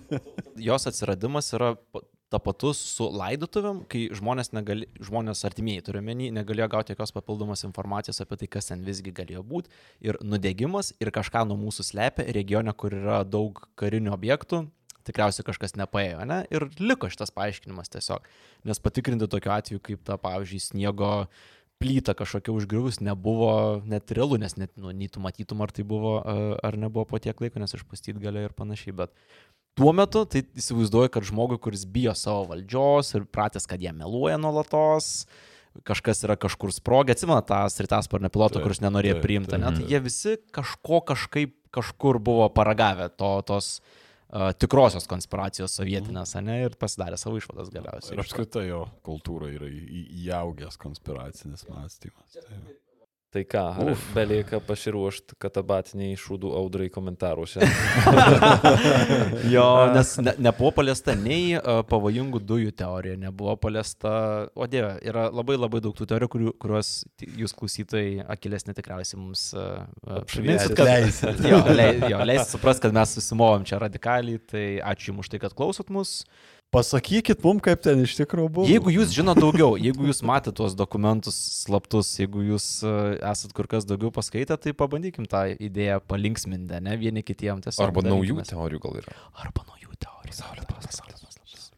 jos 0.68 0.88
atsiradimas 0.88 1.52
yra 1.56 1.74
pa- 1.92 2.04
tapatus 2.32 2.80
su 2.96 3.06
laidotuvėm, 3.12 3.82
kai 3.90 4.06
žmonės, 4.16 4.50
negali, 4.56 4.88
žmonės 5.04 5.44
artimieji 5.46 5.84
turiuomenį 5.86 6.32
negalėjo 6.34 6.68
gauti 6.72 6.94
jokios 6.94 7.14
papildomos 7.14 7.62
informacijos 7.68 8.20
apie 8.24 8.40
tai, 8.40 8.48
kas 8.56 8.70
ten 8.72 8.82
visgi 8.86 9.14
galėjo 9.14 9.44
būti. 9.46 9.70
Ir 10.04 10.18
nudegimas 10.24 10.92
ir 11.00 11.12
kažką 11.14 11.44
nuo 11.46 11.58
mūsų 11.60 11.86
slepia 11.92 12.26
regione, 12.34 12.74
kur 12.74 12.96
yra 12.96 13.20
daug 13.24 13.60
karinių 13.78 14.14
objektų. 14.16 14.64
Tikriausiai 15.06 15.46
kažkas 15.46 15.76
nepaėjo, 15.78 16.24
ne? 16.26 16.40
Ir 16.50 16.66
liko 16.82 17.06
šitas 17.06 17.30
paaiškinimas 17.30 17.92
tiesiog. 17.92 18.24
Nes 18.66 18.80
patikrinti 18.82 19.28
tokiu 19.30 19.52
atveju, 19.54 19.82
kaip 19.86 20.00
ta, 20.02 20.16
pavyzdžiui, 20.18 20.64
sniego 20.64 21.10
plyta 21.82 22.14
kažkokia 22.16 22.54
užgriuvus 22.56 23.00
nebuvo 23.04 23.82
net 23.84 24.12
realu, 24.16 24.38
nes 24.40 24.56
net, 24.56 24.72
nu, 24.80 24.92
nei 24.96 25.10
tu 25.12 25.20
matytum, 25.20 25.60
ar 25.64 25.72
tai 25.74 25.84
buvo, 25.84 26.18
ar 26.24 26.78
nebuvo 26.80 27.04
po 27.08 27.20
tiek 27.20 27.36
laiko, 27.42 27.60
nes 27.60 27.76
išpustyti 27.76 28.22
galėjo 28.22 28.50
ir 28.50 28.54
panašiai. 28.56 28.94
Bet 28.96 29.12
tuo 29.76 29.92
metu 29.96 30.24
tai 30.24 30.46
įsivaizduoju, 30.56 31.12
kad 31.12 31.28
žmogui, 31.28 31.60
kuris 31.62 31.84
bijo 31.84 32.16
savo 32.16 32.46
valdžios 32.52 33.12
ir 33.18 33.28
pratęs, 33.28 33.68
kad 33.68 33.82
jie 33.84 33.92
meluoja 33.92 34.40
nuolatos, 34.40 35.26
kažkas 35.84 36.24
yra 36.24 36.38
kažkur 36.40 36.72
sprogę, 36.72 37.12
atsimena 37.12 37.42
tą 37.44 37.60
sritasparnio 37.72 38.32
pilotą, 38.32 38.62
kuris 38.64 38.80
nenorėjo 38.80 39.20
priimti, 39.20 39.52
taip, 39.52 39.64
ne? 39.66 39.74
Tai 39.76 39.92
jie 39.92 40.00
visi 40.00 40.36
kažko 40.56 41.02
kažkaip 41.12 41.52
kažkur 41.76 42.16
buvo 42.24 42.48
paragavę 42.56 43.10
to, 43.12 43.34
tos 43.44 43.80
tikrosios 44.60 45.06
konspiracijos 45.10 45.76
sovietinės, 45.78 46.34
ne, 46.42 46.58
ir 46.66 46.76
pasidarė 46.80 47.18
savo 47.20 47.38
išvadas 47.40 47.70
galiausiai. 47.74 48.16
Ir 48.16 48.24
apskritai 48.24 48.66
jo 48.68 48.82
kultūra 49.06 49.50
yra 49.54 49.70
įaugęs 49.70 50.78
konspiracinis 50.82 51.66
mąstymas. 51.70 52.34
Tai, 52.34 52.60
Tai 53.36 53.42
ką, 53.44 53.62
belieka 54.16 54.62
pasiruošti 54.64 55.34
katabatiniai 55.42 56.14
šūdų 56.16 56.54
audrai 56.56 56.86
komentaruose. 56.92 57.60
Jo, 59.52 59.66
nes 59.92 60.14
ne, 60.22 60.32
nebuvo 60.40 60.70
paliesta 60.78 61.12
nei 61.18 61.52
uh, 61.58 61.82
pavojingų 61.86 62.40
dujų 62.48 62.72
teorija, 62.78 63.18
nebuvo 63.20 63.56
paliesta, 63.60 64.10
o 64.56 64.66
dieve, 64.70 64.94
yra 65.04 65.26
labai 65.28 65.58
labai 65.58 65.82
daug 65.84 65.94
tų 65.96 66.06
teorijų, 66.08 66.30
kurių, 66.32 66.54
kuriuos 66.62 66.90
jūs 67.42 67.54
klausytojai 67.56 68.24
akilesni 68.32 68.74
tikriausiai 68.76 69.20
mums 69.20 69.44
uh, 69.56 69.84
priminsit, 70.30 70.74
kad 70.78 70.88
Leisit. 70.88 71.44
jo, 71.52 71.60
lei, 71.76 71.92
jo, 72.08 72.22
leisit 72.28 72.56
suprast, 72.56 72.82
kad 72.84 72.96
mes 72.96 73.12
susimovom 73.18 73.66
čia 73.68 73.80
radikaliai, 73.84 74.40
tai 74.48 74.66
ačiū 74.80 75.12
jums 75.12 75.26
už 75.26 75.34
tai, 75.34 75.42
kad 75.44 75.56
klausot 75.56 75.92
mus. 75.92 76.22
Pasakykit 76.74 77.44
mums, 77.46 77.62
kaip 77.62 77.82
ten 77.84 78.02
iš 78.02 78.16
tikrųjų 78.18 78.50
buvo. 78.52 78.66
Jeigu 78.68 78.90
jūs 78.90 79.12
žinot 79.14 79.38
daugiau, 79.38 79.76
jeigu 79.78 80.08
jūs 80.08 80.20
matėte 80.26 80.56
tuos 80.58 80.74
dokumentus 80.76 81.36
slaptus, 81.62 82.10
jeigu 82.18 82.42
jūs 82.48 82.66
uh, 82.84 83.14
esat 83.30 83.54
kur 83.56 83.68
kas 83.70 83.86
daugiau 83.86 84.10
paskaitę, 84.14 84.58
tai 84.58 84.74
pabandykim 84.76 85.28
tą 85.30 85.44
idėją 85.54 86.00
palinksminti, 86.10 86.80
ne 86.82 86.96
vieni 87.00 87.22
kitiem 87.24 87.62
tiesiog. 87.64 87.86
Arba 87.86 88.02
naujų 88.04 88.42
teorijų 88.50 88.82
gal 88.82 88.98
yra. 89.00 89.14
Arba 89.44 89.62
naujų 89.62 89.94
teorijų. 89.94 90.34
Pasaulis. 90.34 91.22
pasaulis. 91.22 91.68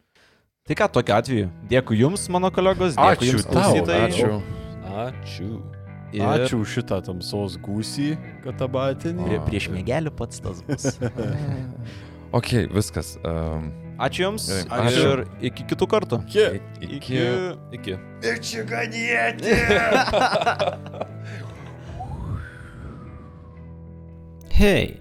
Tai 0.69 0.79
ką, 0.81 0.87
tokiu 0.97 1.15
atveju, 1.15 1.51
dėkui 1.69 2.01
Jums, 2.01 2.25
mano 2.33 2.49
kolegos, 2.53 2.97
dėkui 2.97 3.29
Ačiū 3.29 3.35
Jums, 3.35 3.45
tau, 3.45 3.53
klausytojai. 3.55 4.09
Ačiū. 4.09 4.41
Ačiū. 5.05 5.51
Ir 6.17 6.25
Ačiū 6.25 6.63
šitą 6.65 6.97
tamsos 7.05 7.59
gūsį, 7.61 8.15
katabatinį. 8.41 9.27
Prie, 9.27 9.39
prieš 9.45 9.69
mėgelį 9.73 10.13
pats 10.17 10.41
tas 10.41 10.63
bus. 10.65 10.95
Ok, 12.29 12.51
viskas. 12.69 13.15
Um, 13.25 13.71
Ačiū 13.99 14.21
Jums 14.23 14.45
ačiū. 14.71 15.01
ir 15.03 15.21
iki 15.49 15.65
kitų 15.67 15.85
kartų. 15.91 16.21
iki. 16.87 17.17
Iki. 17.75 17.97
Hei, 24.59 24.99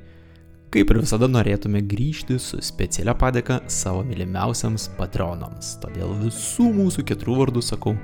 kaip 0.74 0.90
ir 0.90 0.98
visada 1.02 1.26
norėtume 1.30 1.80
grįžti 1.86 2.38
su 2.42 2.58
specialia 2.62 3.14
padėka 3.18 3.60
savo 3.70 4.02
mylimiausiams 4.06 4.88
patronams. 4.98 5.76
Todėl 5.82 6.14
visų 6.24 6.68
mūsų 6.76 7.06
keturių 7.06 7.38
vardų 7.44 7.62
sakau 7.66 7.94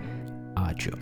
ačiū. 0.59 0.95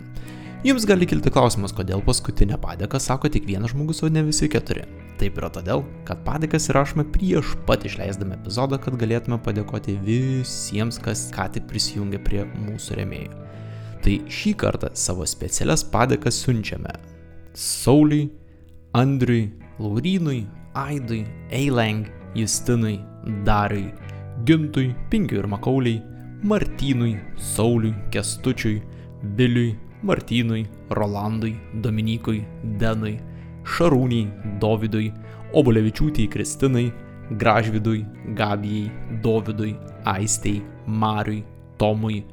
Jums 0.63 0.85
gali 0.87 1.05
kilti 1.09 1.31
klausimas, 1.33 1.73
kodėl 1.75 2.01
paskutinę 2.05 2.57
padėką 2.61 2.99
sako 3.01 3.29
tik 3.33 3.45
vienas 3.49 3.73
žmogus, 3.73 3.99
o 4.05 4.09
ne 4.09 4.21
visi 4.23 4.47
keturi. 4.49 4.85
Taip 5.21 5.37
yra 5.37 5.49
todėl, 5.53 5.83
kad 6.07 6.23
padėkas 6.25 6.69
įrašome 6.71 7.05
prieš 7.13 7.53
pat 7.67 7.85
išleisdami 7.85 8.35
epizodą, 8.39 8.79
kad 8.81 8.97
galėtume 8.99 9.37
padėkoti 9.45 9.95
visiems, 10.03 10.97
kas 11.03 11.27
ką 11.35 11.47
tik 11.53 11.67
prisijungė 11.69 12.21
prie 12.25 12.41
mūsų 12.49 12.97
remėjų. 12.99 13.43
Tai 14.03 14.15
šį 14.35 14.53
kartą 14.59 14.89
savo 14.99 15.27
specialias 15.29 15.85
padėkas 15.87 16.41
siunčiame 16.43 16.95
Sauliui, 17.53 18.31
Andriui, 18.97 19.51
Laurynui, 19.79 20.41
Aidui, 20.75 21.21
Eileng, 21.53 22.09
Justinui, 22.35 22.97
Dariui, 23.45 23.93
Gintui, 24.43 24.89
Pinkiui 25.09 25.39
ir 25.39 25.47
Makauliai, 25.47 26.01
Martynui, 26.43 27.15
Sauliui, 27.37 27.93
Kestučiui, 28.11 28.81
Biliui, 29.37 29.77
Martynui, 30.03 30.65
Rolandui, 30.89 31.55
Dominikui, 31.85 32.43
Denui, 32.81 33.19
Šarūniai, 33.63 34.59
Dovydui, 34.59 35.11
Obolevičiūtijai 35.53 36.29
Kristinai, 36.33 36.87
Gražvidui, 37.39 38.03
Gabijai, 38.35 38.91
Dovydui, 39.23 39.75
Aistei, 40.05 40.61
Mariui, 40.87 41.43
Tomui, 41.77 42.25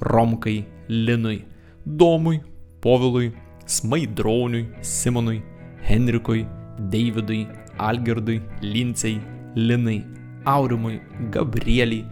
Romkai, 0.00 0.64
Linui, 0.88 1.44
Domui, 1.84 2.40
Povilui, 2.80 3.32
Smaidroniui, 3.66 4.68
Simonui, 4.80 5.42
Henrikui, 5.82 6.46
Davidui, 6.78 7.46
Algirdui, 7.78 8.40
Lincei, 8.60 9.20
Linai, 9.54 10.04
Aurimui, 10.44 11.00
Gabrieliai, 11.30 12.06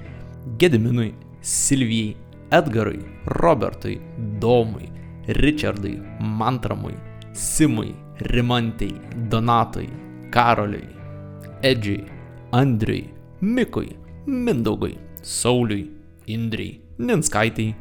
Gediminui, 0.58 1.14
Silvijai, 1.40 2.16
Edgarui, 2.50 3.00
Robertui, 3.26 4.00
Domui, 4.38 4.90
Richardui, 5.26 6.00
Mantramui, 6.20 6.94
Simui, 7.32 7.94
Rimantei, 8.20 8.94
Donatui, 9.28 9.88
Karoliui, 10.30 10.88
Edžiui, 11.62 12.04
Andriui, 12.52 13.10
Mikui, 13.40 13.96
Mindaugui, 14.26 14.96
Sauliui, 15.22 15.90
Indriai, 16.26 16.80
Ninskaitai, 16.98 17.74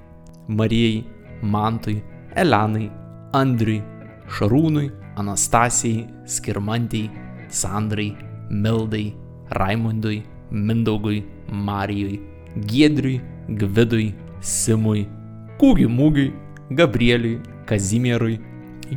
Marijai, 0.47 1.05
Mantui, 1.41 2.03
Elenai, 2.36 2.89
Andriui, 3.34 3.84
Šarūnui, 4.27 4.91
Anastasijai, 5.17 6.07
Skirmantiai, 6.25 7.11
Sandrai, 7.49 8.17
Mildai, 8.49 9.15
Raimundui, 9.51 10.23
Mindaugui, 10.49 11.23
Marijui, 11.51 12.21
Giedriui, 12.65 13.21
Gvidui, 13.49 14.15
Simui, 14.41 15.07
Kūgiui 15.59 15.88
Mūgiui, 15.88 16.34
Gabrieliui, 16.71 17.41
Kazimierui, 17.65 18.39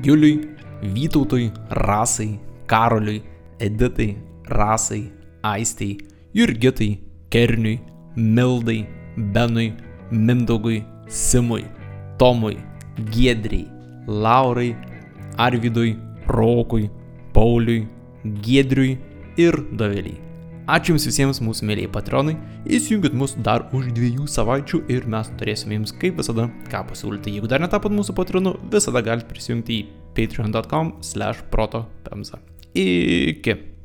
Juliui, 0.02 0.55
Vytautui, 0.82 1.52
Rasai, 1.70 2.38
Karoliui, 2.66 3.22
Editai, 3.58 4.16
Rasai, 4.48 5.12
Aistei, 5.42 5.98
Jurgitai, 6.34 7.00
Kerniui, 7.30 7.80
Mildai, 8.16 8.86
Benui, 9.16 9.74
Mindaugui, 10.10 10.84
Simui, 11.08 11.64
Tomui, 12.18 12.58
Giedriai, 13.10 13.68
Laurai, 14.06 14.76
Arvidui, 15.36 15.96
Rokui, 16.26 16.90
Pauliui, 17.32 17.88
Giedriui 18.42 18.98
ir 19.36 19.56
Doveliai. 19.72 20.20
Ačiū 20.66 20.96
Jums 20.96 21.04
visiems 21.06 21.38
mūsų 21.46 21.66
mėlyje 21.68 21.88
patronai, 21.94 22.32
įsijungit 22.66 23.14
mus 23.14 23.36
dar 23.38 23.68
už 23.76 23.92
dviejų 23.94 24.24
savaičių 24.26 24.80
ir 24.90 25.04
mes 25.06 25.28
turėsime 25.38 25.76
Jums 25.76 25.92
kaip 25.94 26.18
visada 26.18 26.48
ką 26.72 26.80
pasiūlyti. 26.88 27.36
Jeigu 27.36 27.46
dar 27.46 27.62
netapot 27.62 27.94
mūsų 27.94 28.16
patronu, 28.18 28.56
visada 28.72 29.04
galite 29.06 29.30
prisijungti 29.30 29.76
į 29.76 29.84
patreon.com 30.16 30.96
slash 31.00 31.44
proto 31.50 31.84
pemza. 32.02 32.38
Iki. 32.72 33.75